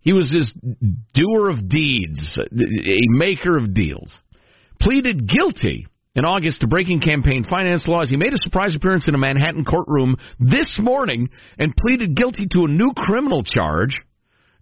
He 0.00 0.12
was 0.12 0.30
his 0.32 0.52
doer 1.14 1.50
of 1.50 1.68
deeds, 1.68 2.38
a 2.38 3.18
maker 3.18 3.56
of 3.56 3.74
deals. 3.74 4.14
Pleaded 4.80 5.28
guilty 5.28 5.86
in 6.16 6.24
August 6.24 6.62
to 6.62 6.66
breaking 6.66 7.00
campaign 7.00 7.44
finance 7.48 7.86
laws. 7.86 8.08
He 8.08 8.16
made 8.16 8.32
a 8.32 8.38
surprise 8.38 8.74
appearance 8.74 9.06
in 9.06 9.14
a 9.14 9.18
Manhattan 9.18 9.64
courtroom 9.64 10.16
this 10.40 10.78
morning 10.82 11.28
and 11.58 11.76
pleaded 11.76 12.16
guilty 12.16 12.48
to 12.52 12.64
a 12.64 12.68
new 12.68 12.92
criminal 12.96 13.44
charge. 13.44 13.96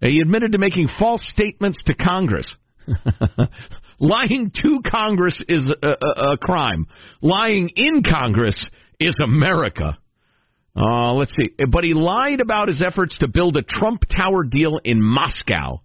He 0.01 0.21
admitted 0.21 0.53
to 0.53 0.59
making 0.59 0.89
false 0.99 1.27
statements 1.33 1.79
to 1.87 1.95
Congress. 1.95 2.53
Lying 4.01 4.51
to 4.63 4.81
Congress 4.91 5.43
is 5.49 5.73
a, 5.83 5.89
a, 5.89 6.33
a 6.33 6.39
crime. 6.39 6.87
Lying 7.23 7.71
in 7.77 8.03
Congress 8.03 8.61
is 8.99 9.15
America. 9.23 9.97
Uh, 10.77 11.15
let's 11.15 11.33
see. 11.37 11.51
But 11.71 11.85
he 11.85 11.95
lied 11.95 12.41
about 12.41 12.67
his 12.67 12.83
efforts 12.85 13.17
to 13.21 13.29
build 13.29 13.57
a 13.57 13.63
Trump 13.63 14.03
Tower 14.15 14.43
deal 14.43 14.81
in 14.85 15.01
Moscow 15.01 15.83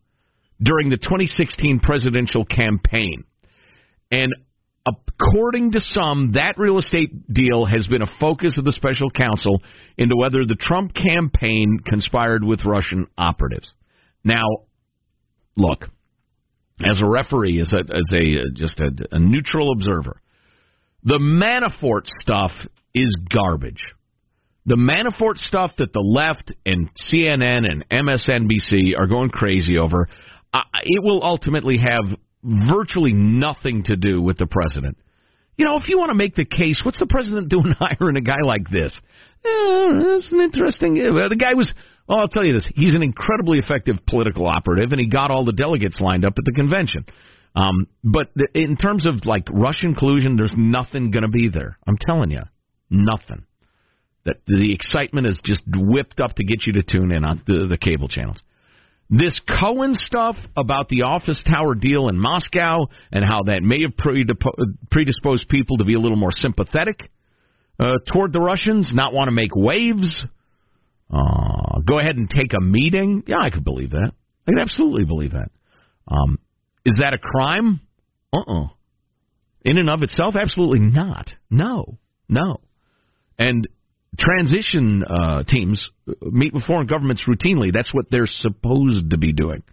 during 0.62 0.90
the 0.90 0.98
2016 0.98 1.80
presidential 1.80 2.44
campaign. 2.44 3.24
And 4.12 4.34
according 4.86 5.74
to 5.74 5.80
some, 5.80 6.34
that 6.34 6.58
real 6.58 6.80
estate 6.80 7.32
deal 7.32 7.66
has 7.66 7.86
been 7.88 8.02
a 8.02 8.18
focus 8.20 8.58
of 8.58 8.66
the 8.66 8.72
special 8.72 9.10
counsel 9.12 9.62
into 9.98 10.16
whether 10.16 10.46
the 10.46 10.58
Trump 10.60 10.94
campaign 10.94 11.80
conspired 11.86 12.44
with 12.44 12.66
Russian 12.66 13.08
operatives. 13.18 13.72
Now, 14.24 14.44
look, 15.56 15.86
as 16.84 17.02
a 17.02 17.10
referee, 17.10 17.60
as 17.62 17.74
a, 17.74 17.80
as 17.80 18.14
a 18.14 18.52
just 18.54 18.80
a, 18.80 18.90
a 19.12 19.20
neutral 19.20 19.72
observer, 19.72 20.22
the 21.04 21.20
Manafort 21.20 22.08
stuff 22.22 22.52
is 22.94 23.16
garbage. 23.32 23.82
The 24.66 24.76
Manafort 24.76 25.38
stuff 25.38 25.72
that 25.78 25.94
the 25.94 26.02
left 26.02 26.54
and 26.66 26.90
CNN 27.12 27.66
and 27.66 27.86
MSNBC 27.90 28.98
are 28.98 29.08
going 29.08 29.30
crazy 29.30 29.78
over, 29.78 30.08
uh, 30.54 30.60
it 30.84 31.04
will 31.04 31.24
ultimately 31.24 31.78
have 31.78 32.18
virtually 32.44 33.14
nothing 33.14 33.84
to 33.84 33.96
do 33.96 34.22
with 34.22 34.38
the 34.38 34.48
president. 34.48 34.98
You 35.58 35.66
know, 35.66 35.76
if 35.78 35.90
you 35.90 35.98
want 35.98 36.10
to 36.10 36.16
make 36.16 36.36
the 36.36 36.46
case, 36.46 36.82
what's 36.84 37.00
the 37.00 37.08
president 37.08 37.50
doing 37.50 37.74
hiring 37.78 38.16
a 38.16 38.22
guy 38.22 38.42
like 38.44 38.70
this? 38.70 38.98
Eh, 39.44 39.88
that's 40.04 40.32
an 40.32 40.42
interesting. 40.42 40.98
Uh, 41.00 41.30
the 41.30 41.36
guy 41.36 41.54
was. 41.54 41.74
Oh, 42.08 42.16
I'll 42.16 42.28
tell 42.28 42.46
you 42.46 42.54
this: 42.54 42.70
he's 42.76 42.96
an 42.96 43.04
incredibly 43.04 43.60
effective 43.60 43.98
political 44.08 44.48
operative, 44.48 44.92
and 44.92 45.00
he 45.00 45.08
got 45.08 45.32
all 45.32 45.46
the 45.46 45.54
delegates 45.54 46.00
lined 46.00 46.26
up 46.26 46.34
at 46.38 46.46
the 46.46 46.52
convention. 46.52 47.06
Um, 47.56 47.88
but 48.04 48.28
in 48.54 48.78
terms 48.78 49.06
of 49.06 49.26
like 49.26 49.44
Russian 49.52 49.96
collusion, 49.96 50.38
there's 50.38 50.54
nothing 50.56 51.12
going 51.12 51.24
to 51.24 51.30
be 51.30 51.50
there. 51.50 51.78
I'm 51.88 51.98
telling 51.98 52.32
you, 52.32 52.42
nothing. 52.90 53.46
That 54.26 54.38
the 54.46 54.74
excitement 54.74 55.28
is 55.28 55.42
just 55.44 55.64
whipped 55.68 56.20
up 56.20 56.36
to 56.36 56.44
get 56.44 56.68
you 56.68 56.74
to 56.74 56.84
tune 56.84 57.12
in 57.12 57.24
on 57.24 57.42
the, 57.48 57.68
the 57.68 57.78
cable 57.78 58.08
channels. 58.08 58.38
This 59.10 59.40
Cohen 59.60 59.96
stuff 59.96 60.36
about 60.56 60.88
the 60.90 61.02
office 61.02 61.44
tower 61.44 61.74
deal 61.74 62.10
in 62.10 62.20
Moscow 62.20 62.86
and 63.12 63.26
how 63.26 63.42
that 63.44 63.64
may 63.64 63.82
have 63.82 63.98
predisposed 64.92 65.50
people 65.50 65.78
to 65.78 65.84
be 65.84 65.96
a 65.96 66.00
little 66.00 66.18
more 66.18 66.32
sympathetic 66.32 67.10
uh, 67.80 67.94
toward 68.12 68.34
the 68.34 68.40
Russians, 68.40 68.92
not 68.94 69.14
want 69.14 69.30
to 69.30 69.32
make 69.32 69.56
waves, 69.56 70.24
uh, 71.12 71.80
go 71.88 71.98
ahead 71.98 72.18
and 72.18 72.30
take 72.30 72.54
a 72.54 72.62
meeting. 72.62 73.24
Yeah, 73.26 73.40
I 73.40 73.50
could 73.50 73.64
believe 73.64 73.92
that. 73.92 74.12
I 74.48 74.52
could 74.52 74.62
absolutely 74.62 75.06
believe 75.06 75.32
that. 75.32 75.50
Um, 76.08 76.38
is 76.86 76.98
that 77.02 77.14
a 77.14 77.18
crime? 77.18 77.82
Uh-uh. 78.32 78.68
In 79.64 79.78
and 79.78 79.90
of 79.90 80.04
itself, 80.04 80.36
absolutely 80.36 80.80
not. 80.80 81.32
No, 81.50 81.98
no. 82.28 82.62
And 83.38 83.68
transition 84.18 85.04
uh, 85.04 85.44
teams 85.44 85.90
meet 86.22 86.54
with 86.54 86.64
foreign 86.64 86.88
governments 86.88 87.24
routinely. 87.28 87.72
That's 87.72 87.94
what 87.94 88.06
they're 88.10 88.28
supposed 88.28 89.12
to 89.12 89.18
be 89.18 89.34
doing. 89.34 89.64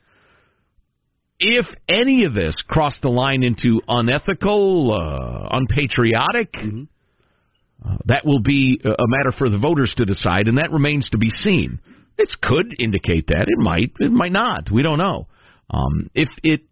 If 1.38 1.66
any 1.88 2.24
of 2.24 2.34
this 2.34 2.56
crossed 2.66 3.02
the 3.02 3.10
line 3.10 3.42
into 3.42 3.80
unethical, 3.86 4.92
uh, 4.92 5.48
unpatriotic, 5.56 6.54
uh, 6.56 7.96
that 8.06 8.24
will 8.24 8.40
be 8.40 8.80
a 8.84 8.88
a 8.88 9.06
matter 9.06 9.32
for 9.36 9.50
the 9.50 9.58
voters 9.58 9.92
to 9.98 10.06
decide, 10.06 10.48
and 10.48 10.58
that 10.58 10.72
remains 10.72 11.10
to 11.10 11.18
be 11.18 11.28
seen. 11.28 11.80
It 12.18 12.30
could 12.42 12.74
indicate 12.78 13.26
that. 13.26 13.44
It 13.48 13.58
might. 13.58 13.92
It 14.00 14.10
might 14.10 14.32
not. 14.32 14.70
We 14.70 14.82
don't 14.82 14.98
know. 14.98 15.28
Um, 15.70 16.10
if 16.14 16.28
it 16.42 16.62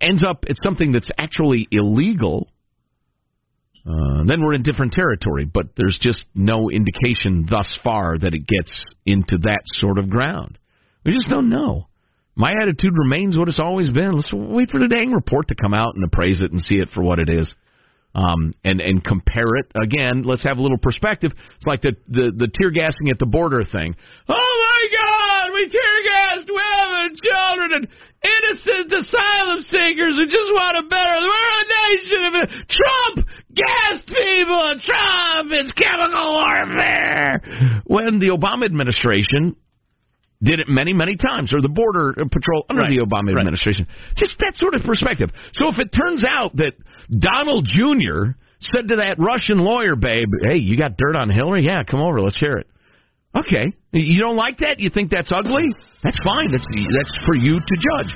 ends 0.00 0.24
up 0.24 0.44
it's 0.48 0.60
something 0.62 0.92
that's 0.92 1.10
actually 1.16 1.68
illegal, 1.70 2.48
uh, 3.86 4.24
then 4.26 4.42
we're 4.42 4.54
in 4.54 4.62
different 4.62 4.92
territory. 4.92 5.44
But 5.44 5.66
there's 5.76 5.98
just 6.00 6.26
no 6.34 6.70
indication 6.70 7.46
thus 7.48 7.76
far 7.82 8.16
that 8.18 8.34
it 8.34 8.46
gets 8.46 8.84
into 9.04 9.38
that 9.42 9.62
sort 9.74 9.98
of 9.98 10.08
ground. 10.08 10.58
We 11.04 11.12
just 11.12 11.28
don't 11.28 11.50
know. 11.50 11.88
My 12.34 12.52
attitude 12.62 12.94
remains 12.96 13.36
what 13.36 13.48
it's 13.48 13.60
always 13.60 13.90
been. 13.90 14.12
Let's 14.12 14.32
wait 14.32 14.70
for 14.70 14.80
the 14.80 14.88
dang 14.88 15.12
report 15.12 15.48
to 15.48 15.54
come 15.54 15.74
out 15.74 15.94
and 15.94 16.04
appraise 16.04 16.40
it 16.40 16.50
and 16.50 16.60
see 16.60 16.76
it 16.76 16.88
for 16.94 17.02
what 17.02 17.18
it 17.18 17.28
is. 17.28 17.54
Um, 18.14 18.52
and 18.62 18.80
and 18.82 19.02
compare 19.02 19.56
it 19.56 19.72
again. 19.72 20.22
Let's 20.24 20.44
have 20.44 20.58
a 20.58 20.60
little 20.60 20.76
perspective. 20.76 21.32
It's 21.32 21.66
like 21.66 21.80
the 21.80 21.96
the, 22.08 22.28
the 22.36 22.48
tear 22.52 22.70
gassing 22.70 23.08
at 23.08 23.18
the 23.18 23.24
border 23.24 23.64
thing. 23.64 23.96
Oh 24.28 24.52
my 24.68 24.82
God, 24.92 25.48
we 25.54 25.64
tear 25.64 25.96
gassed 26.04 26.44
women, 26.52 27.16
children, 27.16 27.70
and 27.72 27.88
innocent 28.20 28.92
asylum 28.92 29.62
seekers 29.64 30.14
who 30.20 30.26
just 30.28 30.50
want 30.52 30.84
a 30.84 30.84
better. 30.92 31.18
We're 31.24 31.56
a 31.56 31.66
nation 31.88 32.22
of 32.28 32.34
Trump 32.68 33.28
gassed 33.54 34.06
people. 34.06 34.74
Trump 34.82 35.52
is 35.52 35.72
chemical 35.72 36.32
warfare. 36.34 37.82
When 37.86 38.18
the 38.18 38.28
Obama 38.28 38.64
administration 38.64 39.56
did 40.42 40.58
it 40.58 40.68
many, 40.68 40.92
many 40.92 41.16
times, 41.16 41.54
or 41.54 41.60
the 41.60 41.68
border 41.68 42.14
patrol 42.30 42.64
under 42.68 42.82
the 42.90 42.98
Obama 42.98 43.38
administration. 43.38 43.86
Just 44.16 44.36
that 44.40 44.56
sort 44.56 44.74
of 44.74 44.82
perspective. 44.82 45.30
So 45.52 45.68
if 45.68 45.78
it 45.78 45.90
turns 45.94 46.24
out 46.26 46.56
that 46.56 46.72
Donald 47.08 47.64
Jr. 47.64 48.34
said 48.60 48.88
to 48.88 48.96
that 48.96 49.16
Russian 49.18 49.58
lawyer, 49.58 49.94
babe, 49.94 50.26
hey, 50.42 50.56
you 50.56 50.76
got 50.76 50.96
dirt 50.96 51.14
on 51.14 51.30
Hillary? 51.30 51.64
Yeah, 51.64 51.84
come 51.84 52.00
over, 52.00 52.20
let's 52.20 52.38
hear 52.38 52.56
it. 52.58 52.66
Okay. 53.38 53.72
You 53.92 54.20
don't 54.20 54.36
like 54.36 54.58
that? 54.58 54.80
You 54.80 54.90
think 54.90 55.10
that's 55.10 55.32
ugly? 55.32 55.64
That's 56.02 56.18
fine. 56.24 56.50
That's 56.50 56.66
that's 56.66 57.24
for 57.24 57.36
you 57.36 57.60
to 57.60 57.74
judge. 57.78 58.12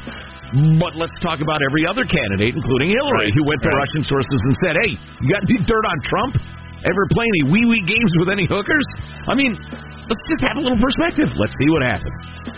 But 0.55 0.95
let's 0.95 1.15
talk 1.21 1.43
about 1.43 1.61
every 1.67 1.83
other 1.91 2.05
candidate, 2.07 2.55
including 2.55 2.95
Hillary, 2.95 3.35
who 3.35 3.43
went 3.45 3.63
to 3.67 3.71
Russian 3.71 4.03
sources 4.07 4.41
and 4.47 4.55
said, 4.63 4.75
"Hey, 4.79 4.93
you 5.21 5.27
got 5.33 5.43
any 5.43 5.59
dirt 5.67 5.85
on 5.85 5.99
Trump? 6.07 6.39
Ever 6.87 7.03
play 7.11 7.27
any 7.27 7.51
wee 7.51 7.67
wee 7.67 7.83
games 7.83 8.13
with 8.19 8.31
any 8.31 8.47
hookers?" 8.47 8.87
I 9.27 9.35
mean, 9.35 9.59
let's 10.11 10.25
just 10.31 10.43
have 10.47 10.57
a 10.57 10.63
little 10.63 10.79
perspective. 10.79 11.29
Let's 11.39 11.55
see 11.59 11.69
what 11.71 11.83
happens. 11.87 12.15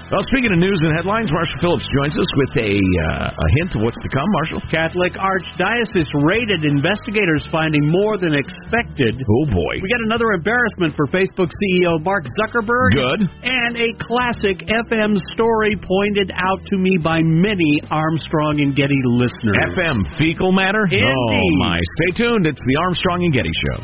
Well, 0.08 0.24
speaking 0.32 0.48
of 0.48 0.56
news 0.56 0.80
and 0.80 0.96
headlines, 0.96 1.28
Marshall 1.28 1.60
Phillips 1.60 1.84
joins 1.92 2.16
us 2.16 2.30
with 2.40 2.52
a 2.64 2.72
uh, 2.72 3.28
a 3.44 3.48
hint 3.60 3.76
of 3.76 3.84
what's 3.84 4.00
to 4.00 4.08
come. 4.08 4.24
Marshall, 4.40 4.64
Catholic 4.72 5.12
Archdiocese 5.20 6.08
raided 6.24 6.64
investigators 6.64 7.44
finding 7.52 7.84
more 7.92 8.16
than 8.16 8.32
expected. 8.32 9.12
oh 9.20 9.44
boy, 9.52 9.74
We 9.84 9.88
got 9.92 10.00
another 10.08 10.32
embarrassment 10.32 10.96
for 10.96 11.04
Facebook 11.12 11.52
CEO 11.52 12.00
Mark 12.00 12.24
Zuckerberg. 12.40 12.96
good. 12.96 13.20
And 13.44 13.76
a 13.76 13.92
classic 14.00 14.64
FM 14.64 15.20
story 15.36 15.76
pointed 15.76 16.32
out 16.32 16.60
to 16.72 16.76
me 16.80 16.96
by 16.96 17.20
many 17.20 17.76
Armstrong 17.92 18.60
and 18.64 18.72
Getty 18.74 18.96
listeners. 19.12 19.60
FM 19.76 20.08
fecal 20.16 20.52
matter. 20.52 20.88
Indeed. 20.88 21.04
Oh 21.04 21.48
my! 21.68 21.76
Stay 22.00 22.24
tuned. 22.24 22.46
It's 22.48 22.60
the 22.64 22.76
Armstrong 22.80 23.24
and 23.28 23.32
Getty 23.36 23.52
Show. 23.68 23.78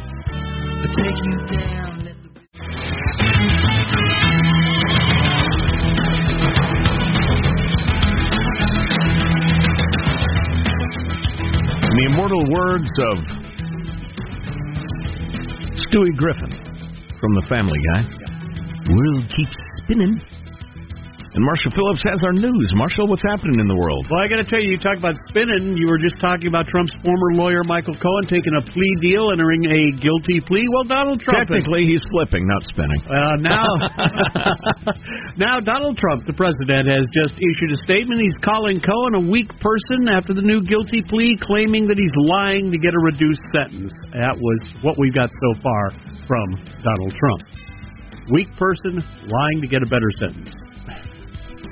Immortal 12.02 12.42
words 12.50 12.90
of 13.12 13.18
Stewie 15.87 16.16
Griffin 16.16 16.50
from 17.20 17.35
The 17.35 17.46
Family 17.48 17.78
Guy. 17.94 18.02
World 18.92 19.24
keeps 19.35 19.57
spinning. 19.83 20.20
And 21.34 21.42
Marshall 21.42 21.74
Phillips 21.74 21.98
has 22.06 22.22
our 22.22 22.30
news. 22.30 22.66
Marshall, 22.78 23.10
what's 23.10 23.26
happening 23.26 23.58
in 23.58 23.66
the 23.66 23.74
world? 23.74 24.06
Well, 24.06 24.22
I 24.22 24.30
got 24.30 24.38
to 24.38 24.46
tell 24.46 24.62
you, 24.62 24.70
you 24.70 24.78
talk 24.78 24.94
about 25.02 25.18
spinning. 25.26 25.74
You 25.74 25.90
were 25.90 25.98
just 25.98 26.14
talking 26.22 26.46
about 26.46 26.70
Trump's 26.70 26.94
former 27.02 27.34
lawyer, 27.34 27.66
Michael 27.66 27.98
Cohen, 27.98 28.30
taking 28.30 28.54
a 28.54 28.62
plea 28.62 28.94
deal, 29.02 29.34
entering 29.34 29.66
a 29.66 29.82
guilty 29.98 30.38
plea. 30.46 30.62
Well, 30.70 30.86
Donald 30.86 31.18
Trump. 31.26 31.50
is- 31.50 31.58
Technically, 31.58 31.90
he's 31.90 32.06
flipping, 32.14 32.46
not 32.46 32.62
spinning. 32.70 33.02
Uh, 33.10 33.34
now, 33.42 33.66
now 35.42 35.54
Donald 35.58 35.98
Trump, 35.98 36.22
the 36.22 36.38
president, 36.38 36.86
has 36.86 37.02
just 37.10 37.34
issued 37.34 37.74
a 37.74 37.80
statement. 37.82 38.22
He's 38.22 38.38
calling 38.46 38.78
Cohen 38.78 39.18
a 39.18 39.24
weak 39.26 39.50
person 39.58 40.06
after 40.06 40.38
the 40.38 40.42
new 40.46 40.62
guilty 40.62 41.02
plea, 41.02 41.34
claiming 41.42 41.90
that 41.90 41.98
he's 41.98 42.14
lying 42.30 42.70
to 42.70 42.78
get 42.78 42.94
a 42.94 43.02
reduced 43.02 43.42
sentence. 43.50 43.90
That 44.14 44.38
was 44.38 44.58
what 44.86 44.94
we've 45.02 45.14
got 45.14 45.34
so 45.34 45.50
far 45.66 45.98
from 46.30 46.46
Donald 46.78 47.10
Trump. 47.18 47.42
Weak 48.30 48.54
person 48.54 49.02
lying 49.02 49.58
to 49.60 49.66
get 49.66 49.82
a 49.82 49.90
better 49.90 50.14
sentence. 50.22 50.54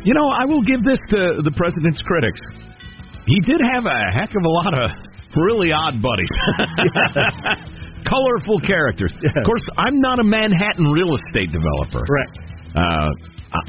You 0.04 0.14
know, 0.14 0.28
I 0.28 0.44
will 0.44 0.62
give 0.62 0.82
this 0.82 0.98
to 1.10 1.42
the 1.46 1.52
president's 1.54 2.02
critics. 2.02 2.40
He 3.26 3.38
did 3.46 3.60
have 3.62 3.86
a 3.86 4.10
heck 4.10 4.34
of 4.34 4.42
a 4.42 4.48
lot 4.50 4.74
of 4.78 4.90
really 5.36 5.70
odd 5.72 6.02
buddies. 6.02 6.32
Colorful 8.04 8.58
characters. 8.66 9.12
Of 9.14 9.44
course, 9.46 9.62
I'm 9.78 10.00
not 10.00 10.18
a 10.18 10.24
Manhattan 10.24 10.90
real 10.90 11.14
estate 11.14 11.54
developer. 11.54 12.02
Correct. 12.02 12.34
Uh, 12.74 13.08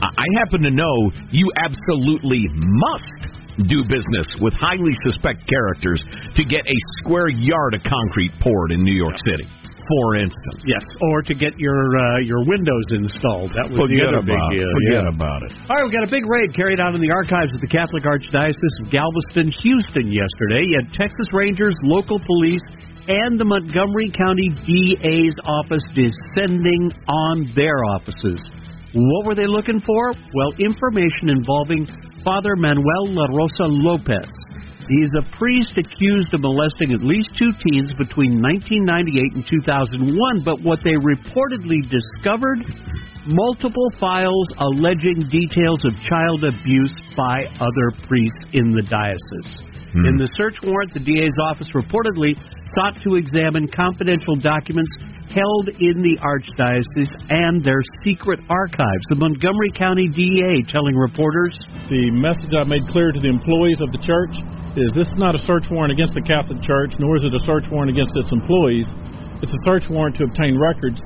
I, 0.01 0.09
I 0.09 0.25
happen 0.41 0.61
to 0.63 0.71
know 0.71 1.11
you 1.29 1.45
absolutely 1.61 2.49
must 2.49 3.69
do 3.69 3.83
business 3.85 4.25
with 4.41 4.53
highly 4.57 4.93
suspect 5.05 5.45
characters 5.47 6.01
to 6.33 6.43
get 6.43 6.65
a 6.65 6.77
square 6.97 7.29
yard 7.29 7.75
of 7.75 7.83
concrete 7.83 8.31
poured 8.41 8.71
in 8.71 8.81
New 8.81 8.95
York 8.95 9.15
City, 9.29 9.45
for 9.87 10.15
instance. 10.15 10.61
Yes, 10.65 10.83
or 11.11 11.21
to 11.23 11.33
get 11.33 11.57
your 11.59 11.95
uh, 11.95 12.19
your 12.23 12.41
windows 12.47 12.87
installed. 12.95 13.51
That 13.55 13.69
was 13.69 13.89
the 13.89 14.01
other 14.03 14.23
big 14.23 14.39
deal. 14.53 14.67
forget 14.83 15.05
yeah. 15.05 15.15
about 15.15 15.41
it. 15.45 15.51
All 15.67 15.75
right, 15.77 15.85
we 15.85 15.91
got 15.91 16.07
a 16.07 16.11
big 16.11 16.23
raid 16.25 16.55
carried 16.55 16.79
out 16.79 16.95
in 16.95 17.01
the 17.01 17.11
archives 17.11 17.51
of 17.55 17.61
the 17.61 17.71
Catholic 17.71 18.03
Archdiocese 18.03 18.75
of 18.83 18.91
Galveston, 18.91 19.51
Houston 19.63 20.07
yesterday. 20.11 20.63
You 20.67 20.79
had 20.83 20.93
Texas 20.95 21.27
Rangers, 21.33 21.75
local 21.83 22.19
police, 22.19 22.63
and 23.07 23.39
the 23.39 23.45
Montgomery 23.45 24.11
County 24.15 24.49
DA's 24.63 25.35
office 25.43 25.83
descending 25.91 26.91
on 27.07 27.51
their 27.55 27.83
offices. 27.95 28.39
What 28.93 29.25
were 29.25 29.35
they 29.35 29.47
looking 29.47 29.81
for? 29.81 30.13
Well, 30.13 30.51
information 30.59 31.33
involving 31.33 31.87
Father 32.23 32.55
Manuel 32.55 33.11
La 33.11 33.25
Rosa 33.35 33.65
Lopez. 33.67 34.42
He's 34.89 35.13
a 35.15 35.23
priest 35.37 35.77
accused 35.77 36.33
of 36.33 36.41
molesting 36.41 36.91
at 36.91 37.03
least 37.03 37.29
two 37.39 37.51
teens 37.63 37.91
between 37.97 38.41
1998 38.43 39.39
and 39.39 39.45
2001, 39.47 40.43
but 40.43 40.59
what 40.61 40.79
they 40.83 40.99
reportedly 40.99 41.79
discovered 41.87 42.59
multiple 43.25 43.87
files 43.99 44.47
alleging 44.59 45.23
details 45.31 45.79
of 45.87 45.95
child 46.03 46.43
abuse 46.43 46.91
by 47.15 47.47
other 47.63 47.87
priests 48.07 48.43
in 48.51 48.75
the 48.75 48.83
diocese. 48.83 49.63
Hmm. 49.93 50.09
In 50.09 50.17
the 50.17 50.27
search 50.35 50.57
warrant, 50.63 50.91
the 50.93 50.99
DA's 50.99 51.37
office 51.47 51.69
reportedly 51.71 52.35
sought 52.73 52.97
to 53.05 53.15
examine 53.15 53.69
confidential 53.69 54.35
documents 54.35 54.91
held 55.31 55.69
in 55.79 56.01
the 56.01 56.17
Archdiocese 56.19 57.13
and 57.29 57.63
their 57.63 57.81
secret 58.03 58.39
archives. 58.49 59.05
The 59.09 59.21
Montgomery 59.21 59.71
County 59.71 60.09
DA 60.09 60.65
telling 60.67 60.95
reporters 60.97 61.57
The 61.89 62.11
message 62.11 62.51
I 62.53 62.65
made 62.65 62.85
clear 62.89 63.11
to 63.13 63.19
the 63.19 63.29
employees 63.29 63.79
of 63.81 63.93
the 63.93 64.01
church 64.01 64.33
is 64.75 64.89
this 64.95 65.07
is 65.07 65.17
not 65.17 65.35
a 65.35 65.41
search 65.45 65.69
warrant 65.69 65.93
against 65.93 66.13
the 66.13 66.25
Catholic 66.25 66.61
Church, 66.61 66.93
nor 66.97 67.15
is 67.15 67.23
it 67.23 67.33
a 67.33 67.43
search 67.45 67.69
warrant 67.69 67.93
against 67.93 68.15
its 68.17 68.31
employees. 68.31 68.89
It's 69.41 69.53
a 69.53 69.61
search 69.65 69.85
warrant 69.89 70.17
to 70.17 70.25
obtain 70.25 70.57
records 70.57 70.97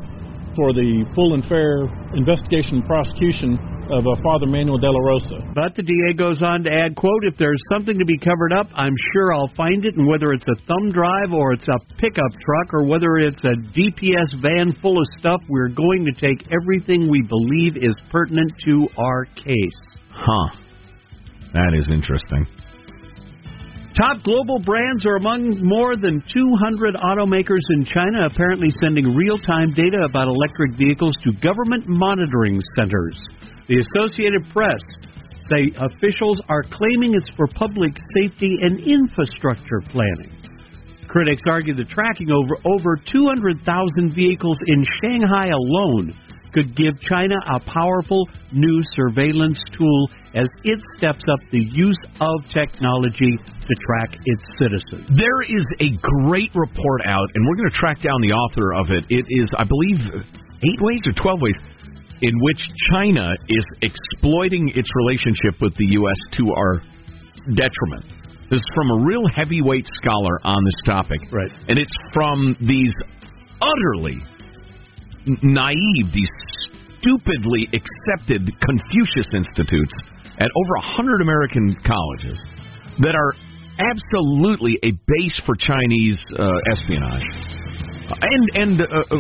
for 0.56 0.72
the 0.74 1.06
full 1.14 1.36
and 1.36 1.44
fair 1.46 1.84
investigation 2.16 2.80
and 2.80 2.86
prosecution 2.86 3.60
of 3.92 4.04
uh, 4.08 4.16
Father 4.24 4.48
Manuel 4.48 4.78
de 4.78 4.90
la 4.90 5.00
Rosa. 5.00 5.40
But 5.56 5.76
the 5.76 5.84
DA 5.84 6.16
goes 6.16 6.44
on 6.44 6.64
to 6.64 6.72
add, 6.72 6.96
quote, 6.96 7.24
if 7.24 7.38
there's 7.38 7.62
something 7.72 7.98
to 7.98 8.06
be 8.06 8.18
covered 8.18 8.52
up, 8.52 8.68
I'm 8.76 8.96
sure 9.14 9.34
I'll 9.34 9.52
find 9.56 9.86
it, 9.86 9.96
and 9.96 10.08
whether 10.08 10.34
it's 10.34 10.46
a 10.48 10.56
thumb 10.68 10.92
drive 10.92 11.32
or 11.32 11.54
it's 11.54 11.68
a 11.68 11.80
pickup 11.96 12.32
truck 12.44 12.74
or 12.74 12.84
whether 12.86 13.18
it's 13.18 13.44
a 13.44 13.56
DPS 13.76 14.42
van 14.42 14.76
full 14.82 15.00
of 15.00 15.08
stuff, 15.20 15.42
we're 15.48 15.70
going 15.70 16.06
to 16.06 16.14
take 16.20 16.48
everything 16.52 17.10
we 17.10 17.22
believe 17.22 17.78
is 17.78 17.96
pertinent 18.12 18.52
to 18.66 18.88
our 18.98 19.26
case. 19.36 19.80
Huh. 20.12 20.58
That 21.54 21.74
is 21.78 21.88
interesting. 21.90 22.46
Top 23.98 24.22
global 24.22 24.60
brands 24.60 25.08
are 25.08 25.16
among 25.16 25.58
more 25.66 25.98
than 25.98 26.22
200 26.30 26.94
automakers 27.02 27.66
in 27.74 27.84
China 27.84 28.30
apparently 28.30 28.70
sending 28.80 29.16
real-time 29.16 29.74
data 29.74 30.06
about 30.06 30.28
electric 30.28 30.78
vehicles 30.78 31.18
to 31.24 31.34
government 31.42 31.84
monitoring 31.88 32.62
centers. 32.78 33.18
The 33.68 33.82
Associated 33.82 34.46
Press 34.54 34.78
say 35.50 35.74
officials 35.82 36.40
are 36.48 36.62
claiming 36.62 37.16
it's 37.16 37.32
for 37.36 37.48
public 37.48 37.98
safety 38.14 38.54
and 38.62 38.78
infrastructure 38.86 39.82
planning. 39.90 40.30
Critics 41.08 41.42
argue 41.50 41.74
the 41.74 41.90
tracking 41.90 42.30
over 42.30 42.54
over 42.70 43.02
200,000 43.02 44.14
vehicles 44.14 44.60
in 44.68 44.86
Shanghai 45.02 45.50
alone 45.50 46.14
could 46.54 46.76
give 46.76 47.00
China 47.10 47.36
a 47.54 47.60
powerful 47.60 48.28
new 48.52 48.82
surveillance 48.94 49.60
tool 49.78 50.10
as 50.36 50.48
it 50.64 50.80
steps 50.98 51.24
up 51.32 51.40
the 51.52 51.64
use 51.72 52.00
of 52.20 52.36
technology 52.54 53.32
to 53.32 53.74
track 53.86 54.18
its 54.26 54.44
citizens. 54.60 55.10
There 55.18 55.42
is 55.48 55.66
a 55.80 55.90
great 56.26 56.52
report 56.56 57.02
out, 57.06 57.28
and 57.34 57.46
we're 57.48 57.56
going 57.56 57.70
to 57.70 57.78
track 57.78 58.02
down 58.02 58.22
the 58.22 58.34
author 58.34 58.74
of 58.74 58.92
it. 58.92 59.06
It 59.10 59.26
is, 59.30 59.50
I 59.58 59.64
believe, 59.64 60.00
eight 60.64 60.82
ways 60.82 61.02
or 61.06 61.14
12 61.14 61.42
ways 61.42 61.60
in 62.22 62.34
which 62.42 62.62
China 62.92 63.36
is 63.48 63.66
exploiting 63.82 64.70
its 64.74 64.90
relationship 64.96 65.62
with 65.62 65.76
the 65.76 65.86
U.S. 66.02 66.18
to 66.38 66.52
our 66.58 66.82
detriment. 67.54 68.06
This 68.50 68.60
is 68.60 68.66
from 68.74 68.92
a 68.92 69.06
real 69.06 69.24
heavyweight 69.36 69.88
scholar 69.94 70.40
on 70.44 70.64
this 70.64 70.82
topic. 70.86 71.20
Right. 71.32 71.52
And 71.68 71.78
it's 71.78 71.92
from 72.14 72.56
these 72.62 72.94
utterly 73.62 74.24
naive, 75.44 76.14
these 76.14 76.32
stupidly 77.00 77.68
accepted 77.74 78.50
Confucius 78.62 79.30
institutes 79.34 79.94
at 80.40 80.50
over 80.56 80.74
a 80.78 80.86
hundred 80.96 81.22
American 81.22 81.74
colleges 81.86 82.42
that 83.00 83.16
are 83.16 83.34
absolutely 83.78 84.78
a 84.84 84.92
base 84.92 85.40
for 85.46 85.56
Chinese 85.56 86.18
uh, 86.38 86.50
espionage. 86.72 87.26
And 88.08 88.44
and 88.56 88.82
uh, 88.82 88.88
uh, 88.88 89.20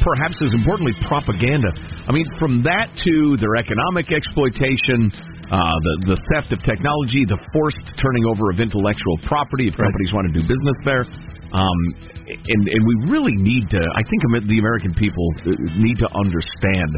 perhaps 0.00 0.38
as 0.40 0.54
importantly, 0.54 0.94
propaganda. 1.08 1.74
I 2.06 2.12
mean, 2.12 2.24
from 2.38 2.62
that 2.62 2.94
to 2.94 3.36
their 3.36 3.58
economic 3.58 4.14
exploitation, 4.14 5.10
uh, 5.50 5.58
the 5.58 6.14
the 6.14 6.18
theft 6.30 6.54
of 6.54 6.62
technology, 6.62 7.26
the 7.26 7.40
forced 7.50 7.82
turning 7.98 8.24
over 8.30 8.54
of 8.54 8.62
intellectual 8.62 9.18
property 9.26 9.66
if 9.66 9.74
companies 9.74 10.14
want 10.14 10.30
to 10.30 10.34
do 10.38 10.42
business 10.46 10.78
there. 10.86 11.02
Um, 11.48 11.80
and 12.28 12.62
and 12.68 12.82
we 12.84 12.94
really 13.08 13.32
need 13.40 13.72
to. 13.72 13.80
I 13.80 14.04
think 14.04 14.20
the 14.44 14.60
American 14.60 14.92
people 14.92 15.24
uh, 15.48 15.56
need 15.80 15.96
to 15.96 16.08
understand 16.12 16.90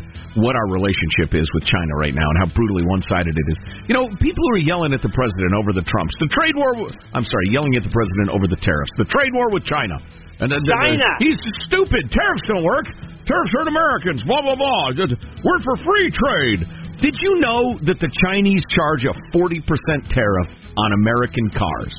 what 0.43 0.59
our 0.59 0.69
relationship 0.75 1.39
is 1.39 1.47
with 1.55 1.63
China 1.71 1.93
right 2.03 2.15
now 2.15 2.27
and 2.27 2.37
how 2.43 2.49
brutally 2.51 2.83
one-sided 2.83 3.31
it 3.31 3.47
is. 3.47 3.59
You 3.87 3.95
know, 3.95 4.11
people 4.19 4.45
are 4.51 4.63
yelling 4.63 4.91
at 4.91 5.03
the 5.07 5.13
president 5.15 5.55
over 5.55 5.71
the 5.71 5.87
Trumps, 5.87 6.11
the 6.19 6.31
trade 6.35 6.59
war. 6.59 6.91
I'm 7.15 7.23
sorry, 7.23 7.47
yelling 7.55 7.79
at 7.79 7.87
the 7.87 7.95
president 7.95 8.35
over 8.35 8.51
the 8.51 8.59
tariffs, 8.59 8.91
the 8.99 9.07
trade 9.07 9.31
war 9.31 9.55
with 9.55 9.63
China. 9.63 10.03
And 10.43 10.51
then, 10.51 10.59
China! 10.67 11.05
he's 11.23 11.39
stupid. 11.69 12.11
Tariffs 12.11 12.43
don't 12.51 12.65
work. 12.67 12.91
Tariffs 13.29 13.53
hurt 13.55 13.69
Americans. 13.71 14.25
Blah 14.27 14.43
blah 14.43 14.59
blah. 14.59 14.99
We're 14.99 15.63
for 15.63 15.77
free 15.87 16.11
trade. 16.11 16.67
Did 16.99 17.15
you 17.23 17.39
know 17.39 17.79
that 17.87 17.97
the 18.03 18.11
Chinese 18.29 18.61
charge 18.69 19.07
a 19.09 19.15
40% 19.33 19.65
tariff 20.11 20.49
on 20.77 20.89
American 21.01 21.49
cars 21.55 21.95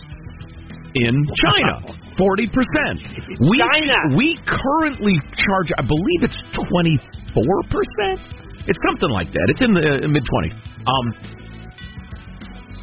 in 0.94 1.16
China? 1.48 1.98
40%. 2.21 3.41
We, 3.49 3.57
China. 3.57 3.97
We 4.13 4.38
currently 4.45 5.17
charge, 5.34 5.73
I 5.73 5.81
believe 5.81 6.21
it's 6.21 6.38
24%. 6.53 7.01
It's 8.69 8.77
something 8.86 9.10
like 9.10 9.34
that. 9.34 9.45
It's 9.49 9.62
in 9.65 9.73
the 9.73 9.81
uh, 9.81 10.07
mid 10.07 10.21
20s. 10.21 10.53
Um, 10.86 11.05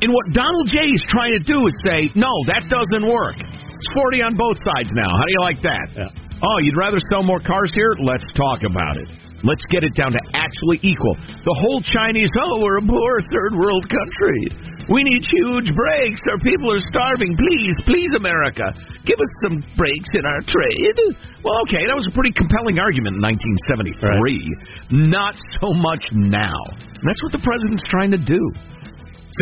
and 0.03 0.11
what 0.11 0.27
Donald 0.35 0.67
J 0.67 0.91
is 0.91 1.03
trying 1.07 1.39
to 1.39 1.43
do 1.47 1.67
is 1.67 1.75
say, 1.87 2.11
no, 2.19 2.31
that 2.51 2.67
doesn't 2.67 3.07
work. 3.07 3.39
It's 3.39 3.91
40 3.95 4.23
on 4.27 4.35
both 4.35 4.59
sides 4.67 4.91
now. 4.95 5.07
How 5.07 5.23
do 5.23 5.33
you 5.33 5.43
like 5.43 5.63
that? 5.63 5.87
Yeah. 5.95 6.11
Oh, 6.43 6.59
you'd 6.63 6.79
rather 6.79 6.99
sell 7.11 7.23
more 7.23 7.39
cars 7.39 7.71
here? 7.75 7.95
Let's 8.03 8.27
talk 8.35 8.63
about 8.63 8.99
it. 8.99 9.07
Let's 9.43 9.63
get 9.71 9.83
it 9.87 9.95
down 9.95 10.11
to 10.11 10.23
actually 10.35 10.83
equal. 10.83 11.15
The 11.15 11.57
whole 11.63 11.83
Chinese, 11.83 12.31
oh, 12.43 12.59
we're 12.59 12.79
a 12.79 12.87
poor 12.87 13.15
third 13.31 13.55
world 13.55 13.87
country. 13.87 14.78
We 14.89 15.05
need 15.05 15.21
huge 15.21 15.69
breaks. 15.77 16.21
Our 16.33 16.41
people 16.41 16.73
are 16.73 16.81
starving. 16.89 17.37
Please, 17.37 17.77
please, 17.85 18.09
America, 18.17 18.73
give 19.05 19.21
us 19.21 19.33
some 19.45 19.61
breaks 19.77 20.11
in 20.17 20.25
our 20.25 20.41
trade. 20.49 20.97
Well, 21.45 21.61
okay, 21.69 21.85
that 21.85 21.93
was 21.93 22.09
a 22.09 22.15
pretty 22.17 22.33
compelling 22.33 22.81
argument 22.81 23.21
in 23.21 23.23
1973. 23.69 25.13
Not 25.13 25.37
so 25.61 25.77
much 25.77 26.01
now. 26.17 26.57
And 26.73 27.05
that's 27.05 27.21
what 27.21 27.37
the 27.37 27.45
president's 27.45 27.85
trying 27.93 28.17
to 28.17 28.23
do. 28.23 28.41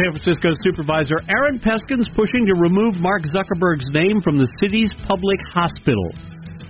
San 0.02 0.10
Francisco 0.18 0.50
supervisor 0.66 1.14
Aaron 1.30 1.62
Peskin's 1.62 2.10
pushing 2.18 2.44
to 2.50 2.54
remove 2.58 2.98
Mark 2.98 3.22
Zuckerberg's 3.30 3.86
name 3.94 4.18
from 4.20 4.36
the 4.36 4.50
city's 4.58 4.90
public 5.06 5.38
hospital. 5.54 6.10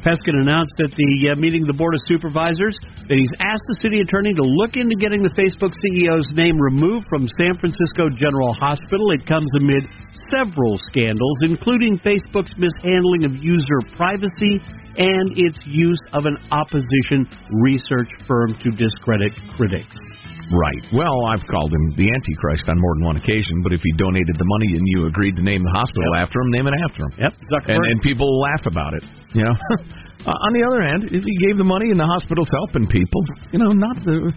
Peskin 0.02 0.36
announced 0.40 0.76
at 0.80 0.90
the 0.92 1.32
uh, 1.32 1.36
meeting 1.36 1.62
of 1.62 1.68
the 1.68 1.78
Board 1.78 1.94
of 1.94 2.00
Supervisors 2.08 2.76
that 3.08 3.16
he's 3.16 3.32
asked 3.40 3.64
the 3.68 3.78
city 3.80 4.00
attorney 4.00 4.34
to 4.34 4.42
look 4.42 4.76
into 4.76 4.96
getting 4.96 5.22
the 5.22 5.32
Facebook 5.32 5.72
CEO's 5.72 6.28
name 6.34 6.58
removed 6.58 7.06
from 7.08 7.28
San 7.38 7.56
Francisco 7.58 8.10
General 8.16 8.52
Hospital. 8.58 9.12
It 9.12 9.26
comes 9.26 9.48
amid 9.56 9.84
several 10.32 10.76
scandals, 10.90 11.36
including 11.44 11.98
Facebook's 12.00 12.52
mishandling 12.58 13.24
of 13.24 13.32
user 13.38 13.80
privacy 13.96 14.60
and 14.96 15.36
its 15.36 15.60
use 15.66 16.00
of 16.12 16.24
an 16.24 16.36
opposition 16.50 17.28
research 17.62 18.08
firm 18.26 18.56
to 18.64 18.70
discredit 18.72 19.32
critics. 19.56 19.96
Right. 20.52 20.82
Well, 20.94 21.26
I've 21.26 21.42
called 21.50 21.74
him 21.74 21.84
the 21.98 22.06
Antichrist 22.06 22.64
on 22.70 22.78
more 22.78 22.94
than 22.94 23.04
one 23.04 23.16
occasion, 23.18 23.66
but 23.66 23.72
if 23.74 23.82
he 23.82 23.90
donated 23.98 24.38
the 24.38 24.46
money 24.46 24.78
and 24.78 24.84
you 24.94 25.06
agreed 25.10 25.34
to 25.36 25.42
name 25.42 25.62
the 25.66 25.74
hospital 25.74 26.06
Yep. 26.14 26.22
after 26.22 26.38
him, 26.40 26.48
name 26.54 26.66
it 26.70 26.76
after 26.86 27.00
him. 27.02 27.12
Yep, 27.18 27.32
Zuckerberg. 27.50 27.74
And, 27.74 27.84
and 27.90 27.98
people 28.02 28.26
laugh 28.40 28.64
about 28.66 28.94
it, 28.94 29.04
you 29.34 29.42
know. 29.42 29.50
uh, 30.26 30.46
on 30.46 30.52
the 30.54 30.62
other 30.62 30.86
hand, 30.86 31.10
if 31.10 31.22
he 31.26 31.34
gave 31.46 31.58
the 31.58 31.66
money 31.66 31.90
and 31.90 31.98
the 31.98 32.06
hospital's 32.06 32.50
helping 32.62 32.86
people, 32.86 33.20
you 33.50 33.58
know, 33.58 33.74
not 33.74 33.96
the. 34.06 34.30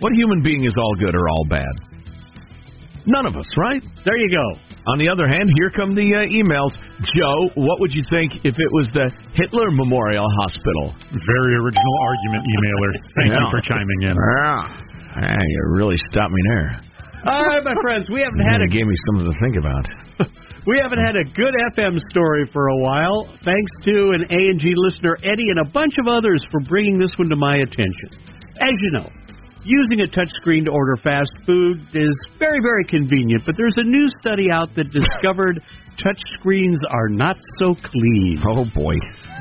What 0.00 0.12
human 0.16 0.40
being 0.40 0.64
is 0.64 0.72
all 0.80 0.94
good 0.96 1.12
or 1.14 1.28
all 1.28 1.44
bad? 1.44 1.68
None 3.04 3.26
of 3.26 3.36
us, 3.36 3.48
right? 3.56 3.82
there 4.04 4.16
you 4.16 4.28
go. 4.32 4.46
On 4.92 4.96
the 4.98 5.08
other 5.08 5.28
hand, 5.28 5.48
here 5.56 5.68
come 5.72 5.92
the 5.94 6.08
uh, 6.08 6.24
emails. 6.32 6.72
Joe, 7.16 7.52
what 7.56 7.80
would 7.80 7.92
you 7.92 8.04
think 8.08 8.32
if 8.44 8.56
it 8.56 8.70
was 8.72 8.88
the 8.96 9.08
Hitler 9.36 9.70
Memorial 9.72 10.24
Hospital? 10.40 10.96
Very 11.12 11.52
original 11.56 11.96
argument, 12.00 12.42
emailer. 12.48 12.92
Thank 13.20 13.32
you 13.36 13.46
for 13.52 13.60
chiming 13.60 14.00
in. 14.08 14.14
Ah, 14.16 14.80
ah, 15.16 15.42
you 15.42 15.60
really 15.74 15.96
stopped 16.10 16.32
me 16.32 16.42
there. 16.48 16.80
All 17.26 17.46
right, 17.46 17.64
my 17.64 17.74
friends, 17.82 18.08
we 18.10 18.22
haven't 18.22 18.40
had 18.40 18.62
a 18.62 18.64
It 18.64 18.72
gave 18.72 18.86
me 18.86 18.94
something 19.06 19.32
to 19.32 19.38
think 19.40 19.56
about. 19.56 20.30
We 20.66 20.78
haven't 20.82 21.00
had 21.00 21.16
a 21.16 21.24
good 21.24 21.54
FM 21.72 21.98
story 22.10 22.44
for 22.52 22.68
a 22.68 22.76
while. 22.76 23.24
Thanks 23.42 23.72
to 23.84 24.12
an 24.12 24.26
A&G 24.28 24.72
listener, 24.76 25.16
Eddie, 25.24 25.48
and 25.48 25.58
a 25.60 25.64
bunch 25.64 25.94
of 25.98 26.06
others 26.06 26.44
for 26.50 26.60
bringing 26.68 26.98
this 26.98 27.10
one 27.16 27.30
to 27.30 27.36
my 27.36 27.56
attention. 27.56 28.08
As 28.60 28.76
you 28.82 28.90
know, 28.92 29.08
using 29.64 30.00
a 30.00 30.08
touchscreen 30.08 30.64
to 30.64 30.70
order 30.70 30.96
fast 31.02 31.30
food 31.46 31.80
is 31.94 32.16
very, 32.38 32.58
very 32.62 32.84
convenient, 32.84 33.42
but 33.44 33.54
there's 33.56 33.76
a 33.76 33.84
new 33.84 34.08
study 34.20 34.50
out 34.50 34.74
that 34.76 34.90
discovered 34.92 35.60
touchscreens 36.00 36.80
are 36.90 37.08
not 37.08 37.36
so 37.58 37.74
clean. 37.74 38.40
Oh 38.48 38.64
boy. 38.74 38.94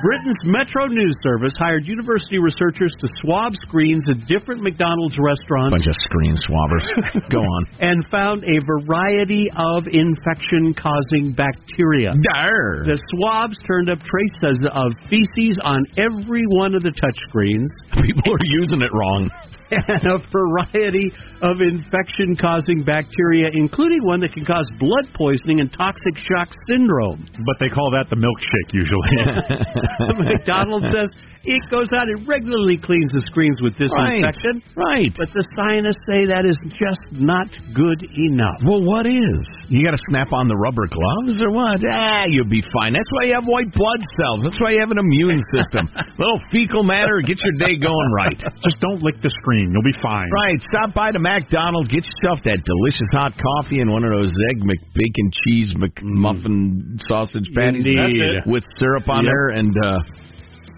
Britain's 0.04 0.40
Metro 0.44 0.88
News 0.88 1.16
Service 1.24 1.54
hired 1.58 1.86
university 1.86 2.40
researchers 2.40 2.94
to 3.00 3.08
swab 3.22 3.54
screens 3.68 4.04
at 4.10 4.28
different 4.28 4.62
McDonald's 4.64 5.16
restaurants 5.20 5.72
Bunch 5.76 5.88
of 5.88 5.96
screen 6.08 6.36
swabbers. 6.36 7.30
Go 7.32 7.40
on. 7.40 7.66
and 7.80 8.04
found 8.12 8.44
a 8.44 8.60
variety 8.66 9.48
of 9.56 9.88
infection 9.88 10.74
causing 10.76 11.32
bacteria. 11.36 12.12
Dar. 12.34 12.84
The 12.84 13.00
swabs 13.16 13.58
turned 13.68 13.90
up 13.90 14.00
traces 14.00 14.60
of 14.72 14.92
feces 15.10 15.60
on 15.64 15.86
every 15.98 16.44
one 16.48 16.76
of 16.76 16.84
the 16.84 16.92
touchscreens 16.92 17.68
People 17.92 18.34
are 18.34 18.46
using 18.62 18.82
it 18.82 18.92
wrong. 18.94 19.30
And 19.72 20.06
a 20.08 20.18
variety 20.32 21.12
of 21.42 21.62
infection 21.62 22.36
causing 22.40 22.84
bacteria, 22.84 23.50
including 23.54 24.04
one 24.04 24.20
that 24.22 24.34
can 24.34 24.46
cause 24.46 24.68
blood 24.80 25.08
poisoning 25.14 25.60
and 25.60 25.72
toxic 25.74 26.18
shock 26.18 26.50
syndrome. 26.68 27.26
But 27.46 27.58
they 27.60 27.70
call 27.70 27.92
that 27.92 28.10
the 28.10 28.18
milkshake 28.18 28.74
usually. 28.74 29.10
McDonald's 30.34 30.90
says 30.92 31.10
it 31.48 31.64
goes 31.72 31.88
out 31.96 32.08
and 32.12 32.28
regularly 32.28 32.76
cleans 32.76 33.16
the 33.16 33.24
screens 33.32 33.56
with 33.64 33.80
disinfectant. 33.80 34.60
Right. 34.76 35.08
right. 35.08 35.12
But 35.16 35.32
the 35.32 35.46
scientists 35.56 36.04
say 36.04 36.28
that 36.28 36.44
is 36.44 36.60
just 36.76 37.00
not 37.16 37.48
good 37.72 38.04
enough. 38.04 38.60
Well, 38.68 38.84
what 38.84 39.08
is? 39.08 39.40
You 39.72 39.80
got 39.86 39.96
to 39.96 40.04
snap 40.12 40.34
on 40.36 40.50
the 40.52 40.58
rubber 40.58 40.90
gloves 40.90 41.40
or 41.40 41.54
what? 41.56 41.80
Ah, 41.88 42.28
you'll 42.28 42.50
be 42.50 42.60
fine. 42.76 42.92
That's 42.92 43.08
why 43.16 43.32
you 43.32 43.34
have 43.40 43.48
white 43.48 43.72
blood 43.72 44.02
cells. 44.20 44.44
That's 44.44 44.60
why 44.60 44.76
you 44.76 44.82
have 44.84 44.92
an 44.92 45.00
immune 45.00 45.40
system. 45.56 45.88
Little 46.20 46.42
fecal 46.52 46.84
matter, 46.84 47.22
get 47.24 47.40
your 47.40 47.56
day 47.62 47.78
going 47.80 48.10
right. 48.12 48.36
Just 48.66 48.82
don't 48.84 49.00
lick 49.00 49.22
the 49.24 49.32
screen. 49.44 49.72
You'll 49.72 49.86
be 49.86 49.96
fine. 50.04 50.28
Right, 50.34 50.60
stop 50.74 50.92
by 50.92 51.14
to 51.16 51.20
McDonald's, 51.22 51.88
get 51.88 52.04
yourself 52.04 52.44
that 52.50 52.60
delicious 52.66 53.08
hot 53.16 53.32
coffee 53.40 53.80
and 53.80 53.88
one 53.94 54.04
of 54.04 54.12
those 54.12 54.34
egg 54.52 54.60
McBacon 54.60 55.28
cheese 55.46 55.72
McMuffin 55.78 57.00
sausage 57.08 57.48
patties 57.56 57.86
Indeed. 57.86 58.44
with 58.46 58.64
syrup 58.80 59.08
on 59.08 59.24
Yep. 59.24 59.32
there, 59.32 59.50
and 59.50 59.74
uh, 59.86 59.98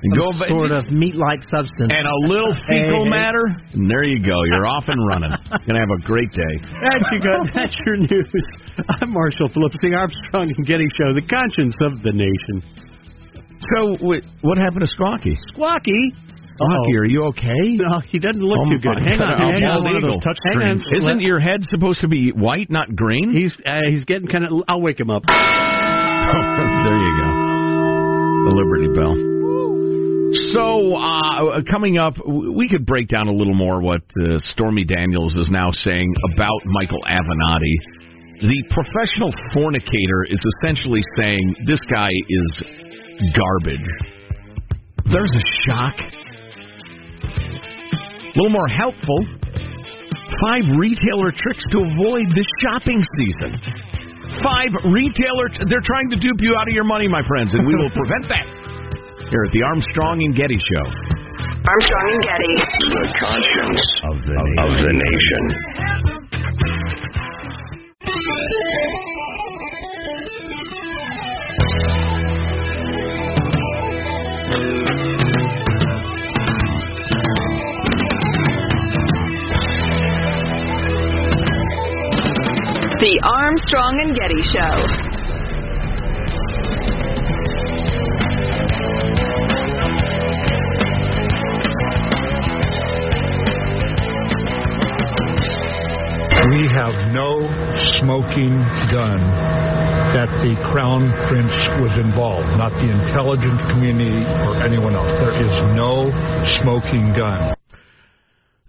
and 0.03 0.09
go 0.17 0.31
Some 0.33 0.57
sort 0.57 0.71
of 0.73 0.89
meat-like 0.89 1.43
substance. 1.49 1.93
and 1.93 2.05
a 2.07 2.17
little 2.25 2.53
fecal 2.65 3.05
Hey. 3.05 3.09
matter, 3.09 3.45
and 3.73 3.89
there 3.89 4.03
you 4.03 4.17
go. 4.25 4.33
You're 4.49 4.65
off 4.65 4.85
and 4.87 4.97
running. 5.07 5.29
Gonna 5.67 5.79
have 5.79 5.93
a 5.93 6.01
great 6.05 6.31
day. 6.33 6.53
That's 6.65 7.05
your, 7.11 7.21
good. 7.21 7.51
That's 7.53 7.75
your 7.85 7.97
news. 7.97 8.29
I'm 9.01 9.13
Marshall 9.13 9.49
Phillips, 9.53 9.75
the 9.81 9.93
Armstrong 9.93 10.49
and 10.55 10.65
Getty 10.65 10.87
Show, 10.97 11.13
the 11.13 11.21
conscience 11.21 11.77
of 11.85 12.01
the 12.01 12.11
nation. 12.13 12.63
So, 13.75 13.93
wait, 14.01 14.25
what 14.41 14.57
happened 14.57 14.81
to 14.81 14.89
Squawky? 14.97 15.37
Squawky. 15.53 16.09
Squawky, 16.57 16.97
are 16.99 17.05
you 17.05 17.23
okay? 17.25 17.77
No, 17.77 17.99
he 18.09 18.17
doesn't 18.19 18.41
look 18.41 18.57
Oh, 18.59 18.69
too 18.69 18.77
good. 18.79 18.97
Hang 19.01 19.21
on, 19.21 19.37
God. 19.37 19.49
hang 19.51 19.61
Bald 19.61 19.77
on. 19.77 19.83
One 19.83 19.95
of 19.97 20.01
those 20.01 20.09
eagle. 20.17 20.21
touch 20.21 20.37
screens. 20.51 20.83
Isn't 20.97 21.21
your 21.21 21.39
head 21.39 21.63
supposed 21.69 22.01
to 22.01 22.07
be 22.07 22.31
white, 22.31 22.69
not 22.71 22.95
green? 22.95 23.31
He's 23.31 23.55
uh, 23.65 23.81
he's 23.87 24.05
getting 24.05 24.27
kind 24.27 24.45
of. 24.45 24.51
I'll 24.67 24.81
wake 24.81 24.99
him 24.99 25.09
up. 25.11 25.23
there 25.27 25.37
you 26.97 27.13
go. 27.21 27.29
The 28.45 28.51
Liberty 28.55 28.87
Bell. 28.93 29.30
So, 30.53 30.95
uh, 30.95 31.61
coming 31.69 31.97
up, 31.97 32.15
we 32.25 32.69
could 32.69 32.85
break 32.85 33.09
down 33.09 33.27
a 33.27 33.33
little 33.33 33.53
more 33.53 33.81
what 33.81 34.01
uh, 34.21 34.39
Stormy 34.39 34.85
Daniels 34.85 35.35
is 35.35 35.49
now 35.51 35.71
saying 35.71 36.13
about 36.33 36.61
Michael 36.65 37.01
Avenatti. 37.03 37.75
The 38.39 38.63
professional 38.69 39.33
fornicator 39.53 40.25
is 40.29 40.39
essentially 40.57 41.01
saying 41.17 41.55
this 41.67 41.81
guy 41.93 42.07
is 42.07 42.63
garbage. 43.35 43.87
There's 45.11 45.35
a 45.35 45.43
shock. 45.67 45.95
A 47.23 48.33
little 48.35 48.49
more 48.49 48.67
helpful. 48.67 49.25
Five 50.39 50.63
retailer 50.79 51.35
tricks 51.35 51.65
to 51.71 51.79
avoid 51.79 52.31
the 52.31 52.45
shopping 52.63 53.03
season. 53.17 53.59
Five 54.41 54.71
retailer, 54.87 55.51
they're 55.67 55.83
trying 55.83 56.09
to 56.11 56.15
dupe 56.15 56.39
you 56.39 56.55
out 56.55 56.69
of 56.69 56.73
your 56.73 56.85
money, 56.85 57.07
my 57.07 57.21
friends, 57.27 57.53
and 57.53 57.67
we 57.67 57.75
will 57.75 57.91
prevent 57.93 58.29
that. 58.29 58.60
Here 59.31 59.45
at 59.45 59.51
the 59.53 59.63
Armstrong 59.63 60.19
and 60.25 60.35
Getty 60.35 60.59
Show. 60.59 60.83
Armstrong 61.63 62.07
and 62.11 62.21
Getty. 62.21 62.53
The 62.91 63.07
conscience 63.15 63.79
Of 64.03 64.19
the 64.27 64.35
of 64.59 64.75
the 64.75 64.91
nation. 64.91 65.43
The 82.99 83.15
Armstrong 83.23 83.93
and 84.03 84.11
Getty 84.13 84.43
Show. 84.51 85.00
Have 96.75 97.13
no 97.13 97.47
smoking 97.99 98.59
gun 98.91 99.19
that 100.15 100.27
the 100.43 100.55
Crown 100.71 101.07
Prince 101.27 101.55
was 101.79 101.93
involved, 101.99 102.47
not 102.59 102.71
the 102.79 102.89
intelligence 102.91 103.61
community 103.71 104.23
or 104.43 104.59
anyone 104.63 104.95
else. 104.95 105.07
There 105.07 105.35
is 105.39 105.55
no 105.75 106.11
smoking 106.61 107.13
gun. 107.15 107.55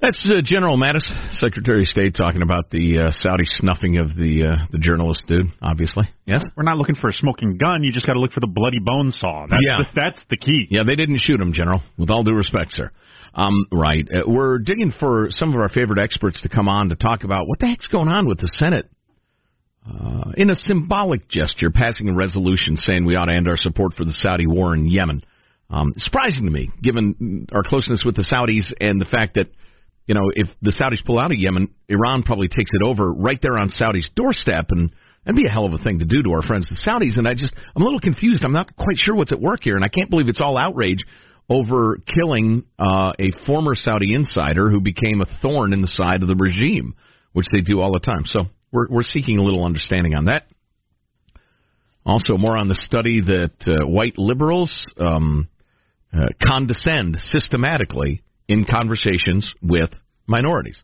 That's 0.01 0.19
uh, 0.31 0.43
General 0.43 0.77
Mattis, 0.77 1.07
Secretary 1.39 1.83
of 1.83 1.87
State, 1.89 2.15
talking 2.17 2.43
about 2.43 2.71
the 2.71 3.07
uh, 3.07 3.11
Saudi 3.13 3.45
snuffing 3.47 3.99
of 3.99 4.09
the 4.17 4.51
uh, 4.51 4.67
the 4.73 4.79
journalist 4.79 5.23
dude. 5.29 5.47
Obviously, 5.63 6.05
yes. 6.27 6.43
We're 6.57 6.65
not 6.65 6.77
looking 6.77 6.97
for 6.97 7.09
a 7.09 7.13
smoking 7.13 7.57
gun. 7.57 7.85
You 7.85 7.93
just 7.93 8.05
got 8.07 8.15
to 8.15 8.21
look 8.21 8.33
for 8.33 8.41
the 8.41 8.51
bloody 8.51 8.81
bone 8.81 9.13
saw. 9.13 9.47
That's 9.49 9.63
Yeah. 9.65 9.79
the, 9.79 9.87
that's 9.95 10.21
the 10.29 10.37
key. 10.37 10.67
Yeah, 10.71 10.83
they 10.85 10.97
didn't 10.97 11.19
shoot 11.19 11.41
him, 11.41 11.53
General. 11.53 11.83
With 11.99 12.11
all 12.11 12.25
due 12.25 12.35
respect, 12.35 12.73
sir. 12.73 12.91
Um, 13.35 13.67
right. 13.73 14.07
Uh, 14.13 14.23
we're 14.27 14.59
digging 14.59 14.93
for 14.99 15.29
some 15.31 15.55
of 15.55 15.61
our 15.61 15.69
favorite 15.69 15.99
experts 15.99 16.41
to 16.43 16.49
come 16.49 16.69
on 16.69 16.91
to 16.91 16.97
talk 16.97 17.25
about 17.25 17.49
what 17.49 17.59
the 17.59 17.67
heck's 17.67 17.87
going 17.87 18.09
on 18.09 18.29
with 18.29 18.39
the 18.39 18.51
Senate. 18.55 18.89
Uh, 19.85 20.31
in 20.37 20.51
a 20.51 20.55
symbolic 20.55 21.29
gesture, 21.29 21.71
passing 21.71 22.09
a 22.09 22.15
resolution 22.15 22.77
saying 22.77 23.05
we 23.05 23.17
ought 23.17 23.25
to 23.25 23.35
end 23.35 23.49
our 23.49 23.57
support 23.57 23.95
for 23.95 24.05
the 24.05 24.13
Saudi 24.13 24.47
war 24.47 24.75
in 24.75 24.87
Yemen. 24.87 25.25
Um, 25.71 25.93
surprising 25.97 26.45
to 26.45 26.51
me, 26.51 26.71
given 26.83 27.47
our 27.53 27.63
closeness 27.63 28.03
with 28.05 28.15
the 28.15 28.23
Saudis 28.31 28.73
and 28.81 29.01
the 29.01 29.07
fact 29.07 29.35
that, 29.35 29.49
you 30.07 30.15
know, 30.15 30.31
if 30.35 30.47
the 30.61 30.71
Saudis 30.71 31.05
pull 31.05 31.19
out 31.19 31.33
of 31.33 31.39
Yemen, 31.39 31.75
Iran 31.89 32.23
probably 32.23 32.49
takes 32.49 32.71
it 32.73 32.83
over 32.85 33.13
right 33.13 33.39
there 33.41 33.59
on 33.59 33.71
Saudi's 33.71 34.09
doorstep, 34.15 34.67
and 34.71 34.93
that'd 35.25 35.37
be 35.37 35.47
a 35.47 35.51
hell 35.51 35.65
of 35.65 35.73
a 35.73 35.83
thing 35.83 35.99
to 36.01 36.05
do 36.05 36.23
to 36.23 36.31
our 36.33 36.43
friends 36.43 36.69
the 36.69 36.77
Saudis. 36.89 37.19
And 37.19 37.27
I 37.27 37.35
just, 37.35 37.55
I'm 37.75 37.83
a 37.83 37.85
little 37.85 38.01
confused. 38.01 38.45
I'm 38.45 38.53
not 38.53 38.77
quite 38.77 38.99
sure 38.99 39.17
what's 39.17 39.33
at 39.33 39.41
work 39.41 39.61
here, 39.63 39.75
and 39.75 39.85
I 39.85 39.89
can't 39.89 40.11
believe 40.11 40.29
it's 40.29 40.41
all 40.41 40.59
outrage 40.59 41.03
over 41.53 41.99
killing 42.15 42.65
uh, 42.79 43.13
a 43.19 43.31
former 43.47 43.75
Saudi 43.75 44.15
insider 44.15 44.71
who 44.71 44.81
became 44.81 45.21
a 45.21 45.27
thorn 45.43 45.73
in 45.73 45.83
the 45.83 45.87
side 45.87 46.23
of 46.23 46.29
the 46.29 46.35
regime, 46.35 46.95
which 47.33 47.47
they 47.53 47.61
do 47.61 47.81
all 47.81 47.93
the 47.93 48.01
time. 48.01 48.25
So 48.25 48.47
we're 48.73 48.89
we're 48.89 49.03
seeking 49.03 49.39
a 49.39 49.43
little 49.43 49.65
understanding 49.65 50.15
on 50.15 50.27
that. 50.27 50.47
Also, 52.05 52.37
more 52.37 52.57
on 52.57 52.69
the 52.69 52.75
study 52.75 53.21
that 53.21 53.53
uh, 53.67 53.87
white 53.87 54.19
liberals 54.19 54.73
um, 54.99 55.49
uh, 56.13 56.29
condescend 56.45 57.17
systematically 57.19 58.23
in 58.49 58.65
conversations 58.65 59.53
with 59.63 59.91
minorities 60.27 60.83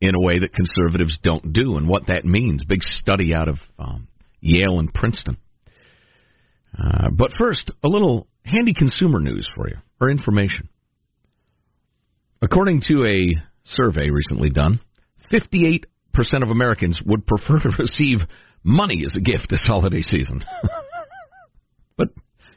in 0.00 0.14
a 0.14 0.20
way 0.20 0.38
that 0.40 0.52
conservatives 0.52 1.18
don't 1.22 1.52
do, 1.52 1.76
and 1.76 1.88
what 1.88 2.08
that 2.08 2.24
means. 2.24 2.64
Big 2.64 2.82
study 2.82 3.34
out 3.34 3.48
of 3.48 3.56
um, 3.78 4.08
Yale 4.40 4.78
and 4.78 4.92
Princeton. 4.92 5.36
Uh, 6.78 7.08
but 7.10 7.30
first, 7.38 7.70
a 7.82 7.88
little 7.88 8.26
handy 8.48 8.74
consumer 8.74 9.20
news 9.20 9.48
for 9.54 9.68
you, 9.68 9.76
or 10.00 10.10
information. 10.10 10.68
According 12.40 12.82
to 12.88 13.04
a 13.04 13.34
survey 13.64 14.10
recently 14.10 14.50
done, 14.50 14.80
58% 15.32 15.82
of 16.42 16.50
Americans 16.50 17.00
would 17.04 17.26
prefer 17.26 17.60
to 17.60 17.70
receive 17.78 18.18
money 18.62 19.04
as 19.04 19.16
a 19.16 19.20
gift 19.20 19.48
this 19.50 19.64
holiday 19.66 20.02
season. 20.02 20.44
but 21.96 22.08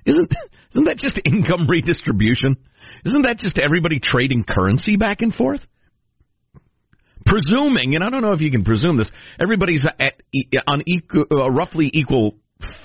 isn't 0.06 0.34
isn't 0.72 0.86
that 0.86 0.98
just 0.98 1.20
income 1.26 1.68
redistribution? 1.68 2.58
Isn't 3.06 3.24
that 3.24 3.38
just 3.38 3.58
everybody 3.58 4.00
trading 4.00 4.44
currency 4.48 4.96
back 4.96 5.22
and 5.22 5.34
forth? 5.34 5.62
Presuming, 7.26 7.96
and 7.96 8.04
I 8.04 8.10
don't 8.10 8.22
know 8.22 8.34
if 8.34 8.42
you 8.42 8.52
can 8.52 8.64
presume 8.64 8.98
this, 8.98 9.12
everybody's 9.40 9.86
at 10.00 10.14
on 10.68 10.84
equal, 10.88 11.26
uh, 11.32 11.50
roughly 11.52 11.90
equal 11.94 12.36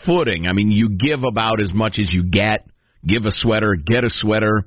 footing. 0.05 0.47
I 0.47 0.53
mean, 0.53 0.71
you 0.71 0.91
give 0.91 1.25
about 1.25 1.61
as 1.61 1.73
much 1.73 1.99
as 1.99 2.13
you 2.13 2.25
get. 2.25 2.67
Give 3.07 3.25
a 3.25 3.31
sweater, 3.31 3.75
get 3.77 4.05
a 4.05 4.11
sweater. 4.11 4.67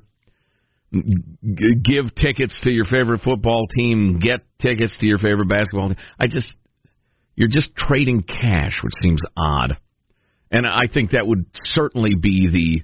Give 0.91 2.15
tickets 2.15 2.59
to 2.63 2.71
your 2.71 2.85
favorite 2.85 3.21
football 3.21 3.67
team, 3.67 4.19
get 4.19 4.41
tickets 4.59 4.97
to 4.99 5.05
your 5.05 5.19
favorite 5.19 5.47
basketball 5.47 5.89
team. 5.89 5.97
I 6.19 6.25
just 6.27 6.55
you're 7.35 7.47
just 7.47 7.75
trading 7.75 8.23
cash, 8.23 8.73
which 8.83 8.93
seems 9.01 9.21
odd. 9.37 9.77
And 10.51 10.65
I 10.65 10.87
think 10.91 11.11
that 11.11 11.27
would 11.27 11.45
certainly 11.63 12.15
be 12.15 12.49
the 12.51 12.83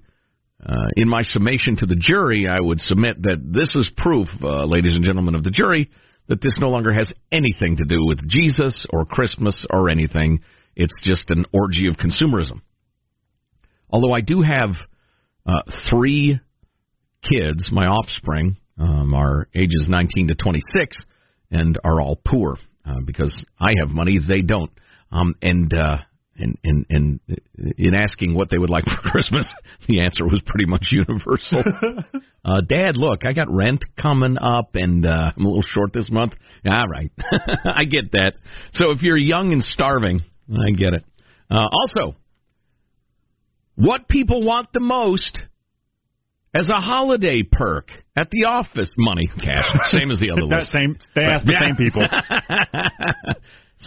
uh, 0.66 0.88
in 0.96 1.08
my 1.08 1.22
summation 1.24 1.76
to 1.78 1.86
the 1.86 1.96
jury, 1.96 2.48
I 2.48 2.60
would 2.60 2.80
submit 2.80 3.22
that 3.24 3.38
this 3.44 3.76
is 3.76 3.90
proof, 3.98 4.28
uh, 4.42 4.66
ladies 4.66 4.96
and 4.96 5.04
gentlemen 5.04 5.36
of 5.36 5.44
the 5.44 5.52
jury, 5.52 5.92
that 6.28 6.42
this 6.42 6.54
no 6.60 6.70
longer 6.70 6.92
has 6.92 7.14
anything 7.32 7.78
to 7.78 7.86
do 7.86 8.04
with 8.06 8.28
Jesus 8.28 8.88
or 8.90 9.06
Christmas 9.06 9.66
or 9.70 9.90
anything. 9.90 10.40
It's 10.76 10.94
just 11.04 11.30
an 11.30 11.46
orgy 11.54 11.88
of 11.88 11.98
consumerism. 11.98 12.62
Although 13.90 14.14
I 14.14 14.22
do 14.22 14.42
have 14.42 14.72
uh, 15.46 15.62
three 15.90 16.40
kids, 17.30 17.70
my 17.72 17.86
offspring 17.86 18.58
um, 18.80 19.14
are 19.14 19.48
ages 19.56 19.88
19 19.90 20.28
to 20.30 20.36
26 20.36 20.98
and 21.52 21.78
are 21.84 22.02
all 22.02 22.20
poor 22.26 22.58
uh, 22.86 23.00
because 23.06 23.46
I 23.60 23.74
have 23.80 23.90
money, 23.90 24.20
they 24.26 24.42
don't. 24.42 24.72
Um, 25.12 25.36
and 25.42 25.74
uh, 25.74 25.98
and 26.38 26.58
and 26.64 26.86
and 26.90 27.20
in 27.78 27.96
asking 27.96 28.34
what 28.36 28.50
they 28.50 28.58
would 28.58 28.70
like 28.70 28.84
for 29.04 29.10
Christmas, 29.10 29.52
the 29.88 30.02
answer 30.02 30.26
was 30.26 30.42
pretty 30.46 30.66
much 30.66 30.88
universal. 30.92 31.64
uh, 32.46 32.62
Dad, 32.68 32.98
look, 32.98 33.26
I 33.26 33.34
got 33.34 33.48
rent 33.50 33.86
coming 34.00 34.38
up, 34.40 34.72
and 34.76 35.06
uh, 35.06 35.32
I'm 35.36 35.46
a 35.46 35.48
little 35.48 35.64
short 35.64 35.94
this 35.94 36.10
month. 36.12 36.34
All 36.70 36.88
right, 36.88 37.12
I 37.66 37.86
get 37.86 38.12
that. 38.14 38.34
So 38.74 38.92
if 38.92 39.02
you're 39.02 39.18
young 39.18 39.54
and 39.54 39.64
starving, 39.64 40.22
I 40.52 40.72
get 40.72 40.94
it. 40.94 41.06
Uh, 41.50 41.66
also, 41.72 42.16
what 43.76 44.08
people 44.08 44.44
want 44.44 44.70
the 44.74 44.80
most 44.80 45.40
as 46.54 46.70
a 46.70 46.80
holiday 46.80 47.44
perk 47.44 47.90
at 48.16 48.30
the 48.32 48.46
office, 48.48 48.90
money, 48.98 49.28
cash, 49.42 49.66
same 49.90 50.10
as 50.12 50.20
the 50.20 50.32
other 50.32 50.48
that 50.50 50.60
list. 50.62 50.72
same, 50.72 50.98
they 51.16 51.24
asked 51.24 51.46
the 51.46 51.52
Yeah. 51.54 51.60
same 51.60 51.76
people. 51.76 52.04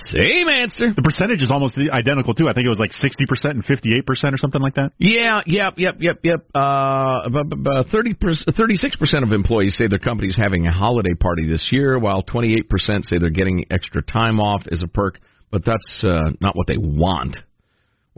Same 0.05 0.49
answer. 0.49 0.93
The 0.95 1.01
percentage 1.03 1.41
is 1.43 1.51
almost 1.51 1.77
identical 1.79 2.35
too. 2.35 2.47
I 2.47 2.53
think 2.53 2.67
it 2.67 2.69
was 2.69 2.79
like 2.79 2.93
sixty 2.93 3.25
percent 3.27 3.55
and 3.57 3.65
fifty-eight 3.65 4.05
percent 4.07 4.35
or 4.35 4.37
something 4.37 4.61
like 4.61 4.75
that. 4.75 4.93
Yeah, 4.99 5.41
yep, 5.47 5.75
yep, 5.79 5.97
yep, 5.99 6.19
yep. 6.23 6.47
Uh, 6.55 7.83
thirty 7.91 8.15
thirty-six 8.15 8.97
percent 8.97 9.25
of 9.25 9.33
employees 9.33 9.77
say 9.79 9.89
their 9.89 9.99
company's 9.99 10.37
having 10.37 10.67
a 10.67 10.73
holiday 10.73 11.15
party 11.15 11.49
this 11.49 11.67
year, 11.73 11.99
while 11.99 12.23
twenty-eight 12.23 12.69
percent 12.69 13.07
say 13.07 13.17
they're 13.19 13.31
getting 13.31 13.65
extra 13.71 14.03
time 14.03 14.41
off 14.41 14.63
as 14.71 14.83
a 14.83 14.89
perk. 14.89 15.19
But 15.51 15.65
that's 15.65 16.05
uh, 16.05 16.33
not 16.43 16.55
what 16.55 16.67
they 16.67 16.77
want. 16.77 17.39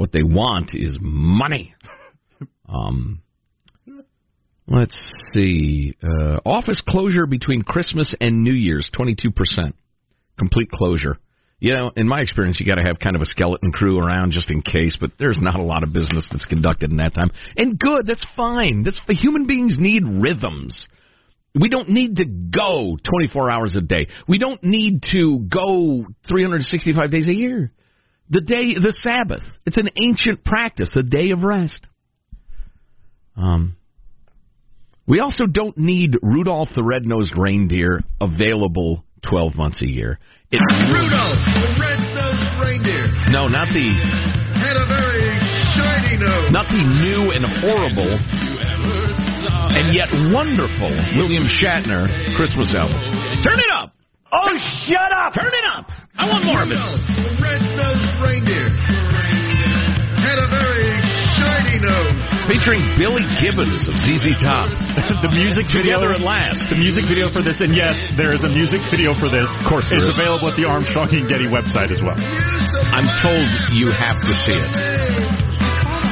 What 0.00 0.12
they 0.12 0.22
want 0.22 0.70
is 0.72 0.96
money. 0.98 1.74
Um, 2.66 3.20
let's 4.68 4.94
see. 5.32 5.96
Uh, 6.00 6.38
office 6.46 6.80
closure 6.88 7.26
between 7.26 7.62
Christmas 7.62 8.14
and 8.20 8.44
New 8.44 8.52
Year's, 8.52 8.88
twenty-two 8.94 9.32
percent. 9.32 9.74
Complete 10.38 10.70
closure. 10.70 11.18
You 11.58 11.72
know, 11.72 11.90
in 11.96 12.06
my 12.06 12.20
experience, 12.20 12.60
you 12.60 12.66
got 12.66 12.76
to 12.76 12.84
have 12.84 13.00
kind 13.00 13.16
of 13.16 13.22
a 13.22 13.26
skeleton 13.26 13.72
crew 13.72 13.98
around 13.98 14.30
just 14.30 14.52
in 14.52 14.62
case, 14.62 14.96
but 15.00 15.10
there's 15.18 15.40
not 15.40 15.58
a 15.58 15.64
lot 15.64 15.82
of 15.82 15.92
business 15.92 16.28
that's 16.30 16.46
conducted 16.46 16.92
in 16.92 16.98
that 16.98 17.12
time. 17.12 17.32
And 17.56 17.76
good, 17.76 18.06
that's 18.06 18.24
fine. 18.36 18.84
That's 18.84 19.00
human 19.08 19.48
beings 19.48 19.78
need 19.80 20.04
rhythms. 20.06 20.86
We 21.60 21.68
don't 21.68 21.88
need 21.88 22.18
to 22.18 22.24
go 22.24 22.96
24 23.02 23.50
hours 23.50 23.74
a 23.76 23.80
day. 23.80 24.06
We 24.28 24.38
don't 24.38 24.62
need 24.62 25.02
to 25.10 25.40
go 25.40 26.06
365 26.28 27.10
days 27.10 27.26
a 27.26 27.34
year. 27.34 27.72
The 28.30 28.40
day, 28.40 28.74
the 28.74 28.94
Sabbath, 28.98 29.42
it's 29.66 29.76
an 29.76 29.88
ancient 30.00 30.44
practice, 30.44 30.94
a 30.94 31.02
day 31.02 31.30
of 31.30 31.42
rest. 31.42 31.84
Um, 33.36 33.76
we 35.06 35.18
also 35.18 35.46
don't 35.46 35.76
need 35.76 36.16
Rudolph 36.22 36.68
the 36.76 36.84
Red-Nosed 36.84 37.34
Reindeer 37.36 38.02
available 38.20 39.04
12 39.28 39.56
months 39.56 39.82
a 39.82 39.88
year. 39.88 40.18
It 40.52 40.60
Rudolph, 40.60 41.42
the 41.42 41.74
red-nosed 41.82 42.62
reindeer, 42.62 43.10
no, 43.30 43.48
not 43.48 43.66
the 43.74 43.90
had 44.54 44.76
a 44.78 44.86
very 44.86 45.26
shiny 45.74 46.18
nose. 46.18 46.52
not 46.52 46.66
the 46.70 46.82
new 47.02 47.34
and 47.34 47.42
horrible 47.62 48.14
and 49.74 49.94
yet 49.94 50.10
wonderful 50.34 50.90
William 51.16 51.46
Shatner 51.46 52.06
Christmas 52.36 52.74
album. 52.74 52.98
Turn 53.42 53.58
it 53.58 53.72
up. 53.72 53.94
Oh, 54.32 54.50
shut 54.86 55.10
up! 55.10 55.34
Turn 55.34 55.50
it 55.50 55.66
up. 55.66 55.90
I 56.20 56.28
want 56.28 56.44
more 56.44 56.60
of 56.60 56.68
it. 56.68 56.76
The 56.76 57.32
red-nosed 57.40 58.12
reindeer, 58.20 58.68
had 60.20 60.36
a 60.36 60.48
very 60.52 60.92
shiny 61.32 61.80
nose. 61.80 62.12
Featuring 62.44 62.84
Billy 63.00 63.24
Gibbons 63.40 63.88
of 63.88 63.96
ZZ 64.04 64.36
Top. 64.44 64.68
the 65.24 65.32
music 65.32 65.64
video 65.72 65.96
Together 65.96 66.12
at 66.12 66.20
last. 66.20 66.60
The 66.68 66.76
music 66.76 67.08
video 67.08 67.32
for 67.32 67.40
this, 67.40 67.64
and 67.64 67.72
yes, 67.72 67.96
there 68.20 68.36
is 68.36 68.44
a 68.44 68.52
music 68.52 68.84
video 68.92 69.16
for 69.16 69.32
this. 69.32 69.48
Of 69.48 69.64
course 69.64 69.88
there 69.88 69.96
it's 69.96 70.12
is. 70.12 70.20
available 70.20 70.52
at 70.52 70.60
the 70.60 70.68
Armstrong 70.68 71.08
and 71.08 71.24
Getty 71.24 71.48
website 71.48 71.88
as 71.88 72.04
well. 72.04 72.20
I'm 72.20 73.08
told 73.24 73.48
you 73.72 73.88
have 73.88 74.20
to 74.20 74.32
see 74.44 74.60
it. 74.60 74.70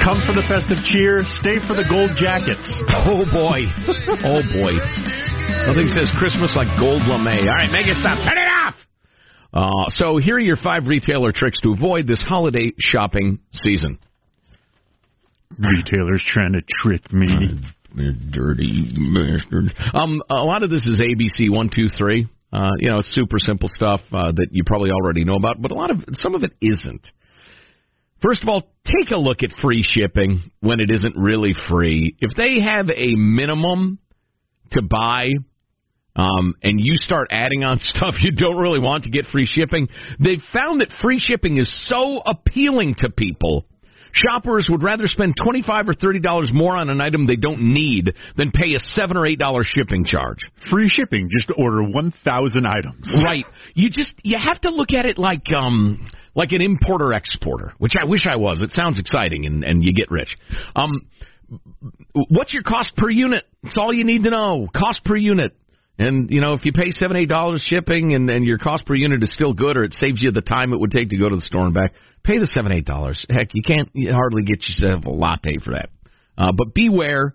Come 0.00 0.24
for 0.24 0.32
the 0.32 0.46
festive 0.48 0.80
cheer, 0.88 1.20
stay 1.36 1.60
for 1.68 1.76
the 1.76 1.84
gold 1.84 2.16
jackets. 2.16 2.64
Oh 3.04 3.28
boy. 3.28 3.68
Oh 4.24 4.40
boy. 4.56 4.72
Nothing 5.68 5.92
says 5.92 6.08
Christmas 6.16 6.56
like 6.56 6.72
gold 6.80 7.04
lame. 7.04 7.44
All 7.44 7.60
right, 7.60 7.68
make 7.68 7.92
it 7.92 8.00
stop. 8.00 8.16
Turn 8.24 8.40
it 8.40 8.48
off. 8.48 8.72
Uh, 9.52 9.88
so 9.88 10.18
here 10.18 10.36
are 10.36 10.40
your 10.40 10.56
five 10.56 10.86
retailer 10.86 11.32
tricks 11.32 11.60
to 11.60 11.72
avoid 11.72 12.06
this 12.06 12.22
holiday 12.22 12.72
shopping 12.78 13.38
season. 13.52 13.98
Retailers 15.58 16.22
trying 16.26 16.52
to 16.52 16.62
trick 16.82 17.12
me. 17.12 17.60
You 17.94 18.12
dirty 18.12 18.94
bastard. 19.14 19.74
Um, 19.94 20.22
a 20.28 20.44
lot 20.44 20.62
of 20.62 20.68
this 20.68 20.86
is 20.86 21.00
ABC 21.00 21.50
one 21.50 21.70
two 21.74 21.88
three. 21.88 22.28
Uh, 22.52 22.68
you 22.78 22.90
know, 22.90 22.98
it's 22.98 23.12
super 23.14 23.38
simple 23.38 23.68
stuff 23.74 24.00
uh, 24.12 24.30
that 24.30 24.48
you 24.50 24.62
probably 24.66 24.90
already 24.90 25.24
know 25.24 25.36
about, 25.36 25.60
but 25.60 25.70
a 25.70 25.74
lot 25.74 25.90
of 25.90 26.04
some 26.12 26.34
of 26.34 26.42
it 26.42 26.52
isn't. 26.60 27.06
First 28.22 28.42
of 28.42 28.48
all, 28.48 28.62
take 28.84 29.10
a 29.10 29.16
look 29.16 29.42
at 29.42 29.52
free 29.62 29.82
shipping 29.82 30.50
when 30.60 30.80
it 30.80 30.90
isn't 30.90 31.16
really 31.16 31.54
free. 31.68 32.14
If 32.20 32.36
they 32.36 32.60
have 32.60 32.90
a 32.90 33.14
minimum 33.14 33.98
to 34.72 34.82
buy, 34.82 35.30
um, 36.18 36.54
and 36.62 36.80
you 36.80 36.96
start 36.96 37.28
adding 37.30 37.64
on 37.64 37.78
stuff 37.80 38.16
you 38.20 38.32
don't 38.32 38.58
really 38.58 38.80
want 38.80 39.04
to 39.04 39.10
get 39.10 39.26
free 39.26 39.46
shipping, 39.46 39.88
they've 40.18 40.42
found 40.52 40.80
that 40.80 40.88
free 41.00 41.18
shipping 41.18 41.56
is 41.58 41.88
so 41.88 42.20
appealing 42.26 42.96
to 42.98 43.08
people. 43.10 43.64
Shoppers 44.12 44.68
would 44.70 44.82
rather 44.82 45.06
spend 45.06 45.34
twenty-five 45.42 45.88
or 45.88 45.94
thirty 45.94 46.18
dollars 46.18 46.50
more 46.52 46.74
on 46.74 46.88
an 46.90 47.00
item 47.00 47.26
they 47.26 47.36
don't 47.36 47.72
need 47.74 48.14
than 48.36 48.50
pay 48.50 48.74
a 48.74 48.78
seven 48.78 49.16
or 49.16 49.26
eight 49.26 49.38
dollar 49.38 49.62
shipping 49.62 50.04
charge. 50.04 50.38
Free 50.70 50.88
shipping, 50.88 51.28
just 51.30 51.48
to 51.48 51.54
order 51.54 51.82
1,000 51.82 52.66
items. 52.66 53.14
Right. 53.24 53.44
You 53.74 53.90
just 53.90 54.14
you 54.22 54.38
have 54.38 54.60
to 54.62 54.70
look 54.70 54.92
at 54.92 55.04
it 55.04 55.18
like 55.18 55.52
um 55.54 56.06
like 56.34 56.52
an 56.52 56.62
importer 56.62 57.12
exporter, 57.12 57.74
which 57.78 57.92
I 58.00 58.06
wish 58.06 58.26
I 58.26 58.36
was. 58.36 58.62
It 58.62 58.70
sounds 58.72 58.98
exciting 58.98 59.44
and 59.44 59.62
and 59.62 59.84
you 59.84 59.92
get 59.92 60.10
rich. 60.10 60.36
Um 60.74 61.06
what's 62.14 62.52
your 62.52 62.62
cost 62.62 62.96
per 62.96 63.10
unit? 63.10 63.44
It's 63.62 63.76
all 63.76 63.92
you 63.92 64.04
need 64.04 64.24
to 64.24 64.30
know. 64.30 64.68
Cost 64.74 65.04
per 65.04 65.16
unit. 65.16 65.54
And 65.98 66.30
you 66.30 66.40
know, 66.40 66.52
if 66.52 66.64
you 66.64 66.72
pay 66.72 66.90
seven, 66.90 67.16
eight 67.16 67.28
dollars 67.28 67.64
shipping 67.66 68.14
and, 68.14 68.30
and 68.30 68.44
your 68.44 68.58
cost 68.58 68.86
per 68.86 68.94
unit 68.94 69.22
is 69.22 69.34
still 69.34 69.52
good 69.52 69.76
or 69.76 69.84
it 69.84 69.92
saves 69.94 70.22
you 70.22 70.30
the 70.30 70.40
time 70.40 70.72
it 70.72 70.78
would 70.78 70.92
take 70.92 71.08
to 71.10 71.18
go 71.18 71.28
to 71.28 71.34
the 71.34 71.42
store 71.42 71.64
and 71.64 71.74
back, 71.74 71.92
pay 72.22 72.38
the 72.38 72.46
seven, 72.46 72.72
eight 72.72 72.84
dollars. 72.84 73.24
Heck, 73.28 73.48
you 73.54 73.62
can't 73.62 73.88
you 73.94 74.12
hardly 74.12 74.42
get 74.42 74.62
yourself 74.62 75.04
a 75.06 75.10
latte 75.10 75.58
for 75.64 75.72
that. 75.72 75.90
Uh, 76.36 76.52
but 76.52 76.74
beware. 76.74 77.34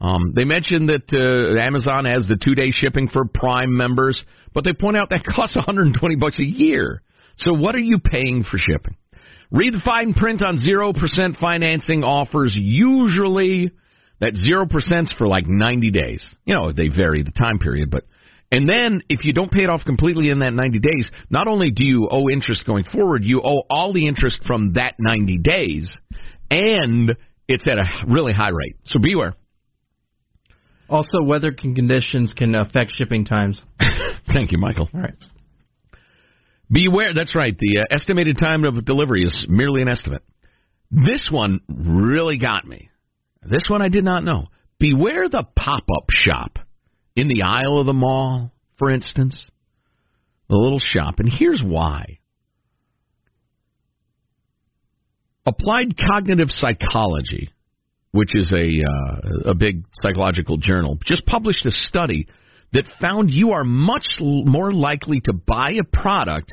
Um, 0.00 0.32
they 0.34 0.44
mentioned 0.44 0.90
that 0.90 1.12
uh, 1.12 1.60
Amazon 1.60 2.04
has 2.04 2.26
the 2.28 2.38
two 2.42 2.54
day 2.54 2.70
shipping 2.70 3.08
for 3.08 3.24
Prime 3.24 3.76
members, 3.76 4.22
but 4.54 4.64
they 4.64 4.72
point 4.72 4.96
out 4.96 5.10
that 5.10 5.24
costs 5.36 5.56
120 5.56 6.16
bucks 6.16 6.40
a 6.40 6.44
year. 6.44 7.02
So 7.36 7.52
what 7.52 7.74
are 7.74 7.80
you 7.80 7.98
paying 7.98 8.44
for 8.48 8.58
shipping? 8.58 8.96
Read 9.50 9.74
the 9.74 9.82
fine 9.84 10.12
print 10.14 10.42
on 10.42 10.58
0% 10.58 11.38
financing 11.38 12.04
offers. 12.04 12.52
Usually 12.54 13.70
that 14.20 14.34
0%'s 14.34 15.12
for 15.16 15.28
like 15.28 15.46
90 15.46 15.90
days. 15.90 16.28
You 16.44 16.54
know, 16.54 16.72
they 16.72 16.88
vary 16.88 17.22
the 17.22 17.32
time 17.32 17.58
period, 17.58 17.90
but 17.90 18.04
and 18.50 18.68
then 18.68 19.02
if 19.08 19.24
you 19.24 19.34
don't 19.34 19.52
pay 19.52 19.64
it 19.64 19.70
off 19.70 19.82
completely 19.84 20.30
in 20.30 20.38
that 20.38 20.54
90 20.54 20.78
days, 20.78 21.10
not 21.28 21.48
only 21.48 21.70
do 21.70 21.84
you 21.84 22.08
owe 22.10 22.30
interest 22.30 22.64
going 22.64 22.84
forward, 22.84 23.22
you 23.22 23.42
owe 23.44 23.62
all 23.68 23.92
the 23.92 24.06
interest 24.06 24.42
from 24.46 24.72
that 24.72 24.94
90 24.98 25.38
days 25.38 25.96
and 26.50 27.14
it's 27.46 27.68
at 27.68 27.78
a 27.78 27.84
really 28.06 28.32
high 28.32 28.50
rate. 28.50 28.76
So 28.86 28.98
beware. 28.98 29.34
Also, 30.88 31.22
weather 31.22 31.52
conditions 31.52 32.32
can 32.34 32.54
affect 32.54 32.92
shipping 32.94 33.26
times. 33.26 33.62
Thank 34.32 34.52
you, 34.52 34.58
Michael. 34.58 34.88
All 34.94 35.00
right. 35.00 35.14
Beware. 36.70 37.12
That's 37.14 37.34
right. 37.34 37.56
The 37.58 37.80
uh, 37.80 37.94
estimated 37.94 38.38
time 38.38 38.64
of 38.64 38.82
delivery 38.84 39.22
is 39.22 39.46
merely 39.48 39.82
an 39.82 39.88
estimate. 39.88 40.22
This 40.90 41.28
one 41.30 41.60
really 41.68 42.38
got 42.38 42.66
me. 42.66 42.88
This 43.42 43.66
one 43.68 43.82
I 43.82 43.88
did 43.88 44.04
not 44.04 44.24
know. 44.24 44.46
Beware 44.78 45.28
the 45.28 45.44
pop 45.56 45.84
up 45.96 46.06
shop 46.10 46.58
in 47.16 47.28
the 47.28 47.42
aisle 47.42 47.80
of 47.80 47.86
the 47.86 47.92
mall, 47.92 48.52
for 48.78 48.90
instance. 48.90 49.46
The 50.48 50.56
little 50.56 50.78
shop. 50.78 51.18
And 51.18 51.30
here's 51.30 51.62
why. 51.64 52.18
Applied 55.44 55.96
Cognitive 55.96 56.48
Psychology, 56.50 57.50
which 58.12 58.34
is 58.34 58.52
a 58.52 58.56
uh, 58.58 59.50
a 59.50 59.54
big 59.54 59.84
psychological 60.02 60.58
journal, 60.58 60.98
just 61.04 61.24
published 61.26 61.64
a 61.66 61.70
study 61.70 62.28
that 62.72 62.84
found 63.00 63.30
you 63.30 63.52
are 63.52 63.64
much 63.64 64.06
more 64.20 64.72
likely 64.72 65.20
to 65.24 65.32
buy 65.32 65.72
a 65.72 65.84
product 65.84 66.52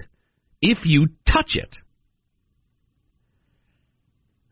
if 0.61 0.79
you 0.85 1.07
touch 1.31 1.55
it. 1.55 1.75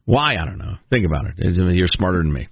Why? 0.05 0.35
I 0.35 0.45
don't 0.45 0.57
know. 0.57 0.75
Think 0.89 1.05
about 1.05 1.25
it. 1.25 1.33
You're 1.37 1.87
smarter 1.87 2.17
than 2.19 2.31
me. 2.31 2.47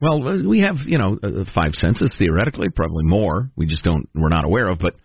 Well, 0.00 0.26
uh, 0.26 0.42
we 0.42 0.60
have, 0.60 0.76
you 0.84 0.98
know, 0.98 1.16
uh, 1.22 1.44
five 1.54 1.72
senses 1.74 2.14
theoretically, 2.18 2.68
probably 2.68 3.04
more. 3.04 3.50
We 3.56 3.66
just 3.66 3.84
don't, 3.84 4.08
we're 4.14 4.28
not 4.28 4.44
aware 4.44 4.68
of. 4.68 4.78
But, 4.78 4.96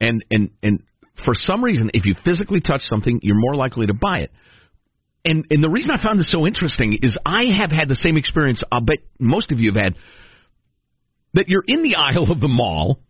and, 0.00 0.24
and, 0.30 0.50
and 0.62 0.82
for 1.24 1.34
some 1.34 1.62
reason, 1.62 1.90
if 1.94 2.06
you 2.06 2.14
physically 2.24 2.60
touch 2.60 2.80
something, 2.82 3.20
you're 3.22 3.38
more 3.38 3.54
likely 3.54 3.86
to 3.86 3.94
buy 3.94 4.20
it. 4.20 4.32
And, 5.24 5.44
and 5.50 5.62
the 5.62 5.68
reason 5.68 5.90
I 5.90 6.02
found 6.02 6.18
this 6.18 6.30
so 6.30 6.46
interesting 6.46 6.98
is 7.02 7.18
I 7.26 7.44
have 7.58 7.70
had 7.70 7.88
the 7.88 7.94
same 7.94 8.16
experience, 8.16 8.62
I'll 8.70 8.80
bet 8.80 8.98
most 9.18 9.52
of 9.52 9.60
you 9.60 9.72
have 9.72 9.82
had, 9.82 9.94
that 11.34 11.48
you're 11.48 11.64
in 11.66 11.82
the 11.82 11.96
aisle 11.96 12.30
of 12.30 12.40
the 12.40 12.48
mall 12.48 13.00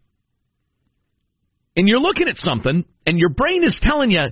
and 1.76 1.86
you're 1.86 2.00
looking 2.00 2.28
at 2.28 2.36
something 2.38 2.84
and 3.06 3.18
your 3.18 3.28
brain 3.28 3.64
is 3.64 3.78
telling 3.82 4.10
you, 4.10 4.24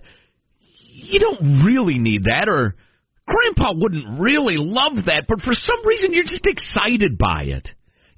you 0.91 1.21
don't 1.21 1.65
really 1.65 1.99
need 1.99 2.25
that 2.25 2.49
or 2.49 2.75
grandpa 3.27 3.73
wouldn't 3.75 4.21
really 4.21 4.57
love 4.59 5.07
that, 5.07 5.25
but 5.29 5.41
for 5.41 5.55
some 5.55 5.87
reason 5.87 6.13
you're 6.13 6.25
just 6.25 6.47
excited 6.47 7.19
by 7.19 7.45
it. 7.45 7.69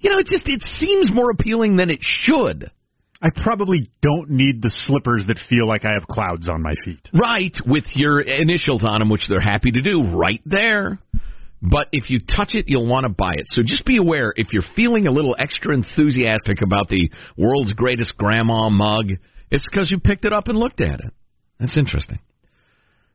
You 0.00 0.10
know, 0.10 0.18
it 0.18 0.26
just 0.26 0.46
it 0.46 0.62
seems 0.62 1.10
more 1.12 1.30
appealing 1.30 1.76
than 1.76 1.90
it 1.90 2.00
should. 2.00 2.70
I 3.20 3.30
probably 3.34 3.88
don't 4.02 4.30
need 4.30 4.60
the 4.60 4.70
slippers 4.70 5.24
that 5.28 5.38
feel 5.48 5.66
like 5.66 5.84
I 5.84 5.94
have 5.94 6.06
clouds 6.06 6.48
on 6.48 6.62
my 6.62 6.74
feet. 6.84 7.00
Right, 7.14 7.56
with 7.64 7.84
your 7.94 8.20
initials 8.20 8.84
on 8.84 8.98
them, 8.98 9.08
which 9.08 9.26
they're 9.28 9.40
happy 9.40 9.70
to 9.70 9.80
do 9.80 10.04
right 10.04 10.42
there. 10.44 10.98
But 11.62 11.88
if 11.92 12.10
you 12.10 12.20
touch 12.20 12.54
it, 12.54 12.66
you'll 12.68 12.86
want 12.86 13.04
to 13.04 13.08
buy 13.08 13.32
it. 13.32 13.46
So 13.46 13.62
just 13.64 13.86
be 13.86 13.96
aware 13.96 14.34
if 14.36 14.52
you're 14.52 14.62
feeling 14.76 15.06
a 15.06 15.10
little 15.10 15.34
extra 15.38 15.74
enthusiastic 15.74 16.60
about 16.62 16.88
the 16.88 17.10
world's 17.38 17.72
greatest 17.72 18.16
grandma 18.18 18.68
mug, 18.68 19.06
it's 19.50 19.64
because 19.70 19.90
you 19.90 19.98
picked 19.98 20.26
it 20.26 20.34
up 20.34 20.48
and 20.48 20.58
looked 20.58 20.82
at 20.82 21.00
it. 21.00 21.12
That's 21.58 21.78
interesting. 21.78 22.18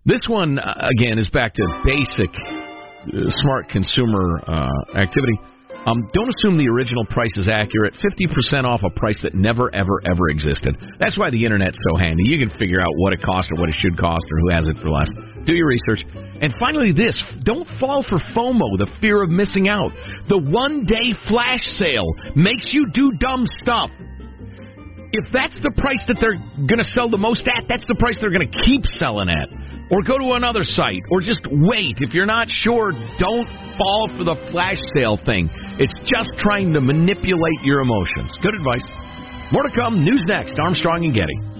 This 0.03 0.21
one, 0.27 0.57
uh, 0.57 0.89
again, 0.97 1.19
is 1.19 1.29
back 1.29 1.53
to 1.53 1.81
basic 1.85 2.33
uh, 2.33 3.29
smart 3.45 3.69
consumer 3.69 4.41
uh, 4.47 4.97
activity. 4.97 5.37
Um, 5.85 6.09
don't 6.13 6.29
assume 6.29 6.57
the 6.57 6.69
original 6.69 7.05
price 7.05 7.37
is 7.37 7.47
accurate. 7.47 7.93
50% 8.01 8.65
off 8.65 8.81
a 8.83 8.89
price 8.89 9.19
that 9.21 9.35
never, 9.35 9.73
ever, 9.73 10.01
ever 10.05 10.29
existed. 10.29 10.75
That's 10.99 11.17
why 11.17 11.29
the 11.29 11.45
internet's 11.45 11.77
so 11.89 11.97
handy. 11.97 12.23
You 12.25 12.37
can 12.37 12.55
figure 12.57 12.81
out 12.81 12.89
what 12.97 13.13
it 13.13 13.21
costs 13.21 13.49
or 13.51 13.61
what 13.61 13.69
it 13.69 13.75
should 13.77 13.97
cost 13.97 14.25
or 14.25 14.39
who 14.41 14.49
has 14.49 14.65
it 14.67 14.77
for 14.81 14.89
less. 14.89 15.09
Do 15.45 15.53
your 15.53 15.67
research. 15.67 16.05
And 16.41 16.53
finally, 16.59 16.91
this 16.91 17.21
don't 17.45 17.67
fall 17.79 18.01
for 18.01 18.17
FOMO, 18.33 18.77
the 18.77 18.89
fear 19.01 19.21
of 19.21 19.29
missing 19.29 19.69
out. 19.69 19.91
The 20.29 20.37
one 20.37 20.85
day 20.85 21.13
flash 21.29 21.61
sale 21.77 22.09
makes 22.35 22.73
you 22.73 22.89
do 22.93 23.11
dumb 23.19 23.45
stuff. 23.61 23.89
If 25.13 25.27
that's 25.33 25.59
the 25.61 25.71
price 25.75 26.01
that 26.07 26.17
they're 26.23 26.39
going 26.67 26.79
to 26.79 26.87
sell 26.95 27.09
the 27.09 27.19
most 27.19 27.47
at, 27.47 27.67
that's 27.67 27.85
the 27.87 27.95
price 27.99 28.17
they're 28.21 28.31
going 28.31 28.47
to 28.47 28.57
keep 28.63 28.85
selling 28.85 29.27
at. 29.27 29.51
Or 29.91 29.99
go 30.01 30.17
to 30.17 30.39
another 30.39 30.63
site, 30.63 31.03
or 31.11 31.19
just 31.19 31.43
wait. 31.51 31.99
If 31.99 32.13
you're 32.13 32.25
not 32.25 32.47
sure, 32.47 32.95
don't 33.19 33.47
fall 33.75 34.07
for 34.15 34.23
the 34.23 34.39
flash 34.51 34.79
sale 34.95 35.19
thing. 35.19 35.51
It's 35.83 35.91
just 36.07 36.31
trying 36.39 36.71
to 36.71 36.79
manipulate 36.79 37.59
your 37.63 37.81
emotions. 37.81 38.31
Good 38.41 38.55
advice. 38.55 38.87
More 39.51 39.63
to 39.63 39.71
come. 39.75 40.05
News 40.05 40.23
next. 40.27 40.55
Armstrong 40.63 41.03
and 41.03 41.13
Getty. 41.13 41.50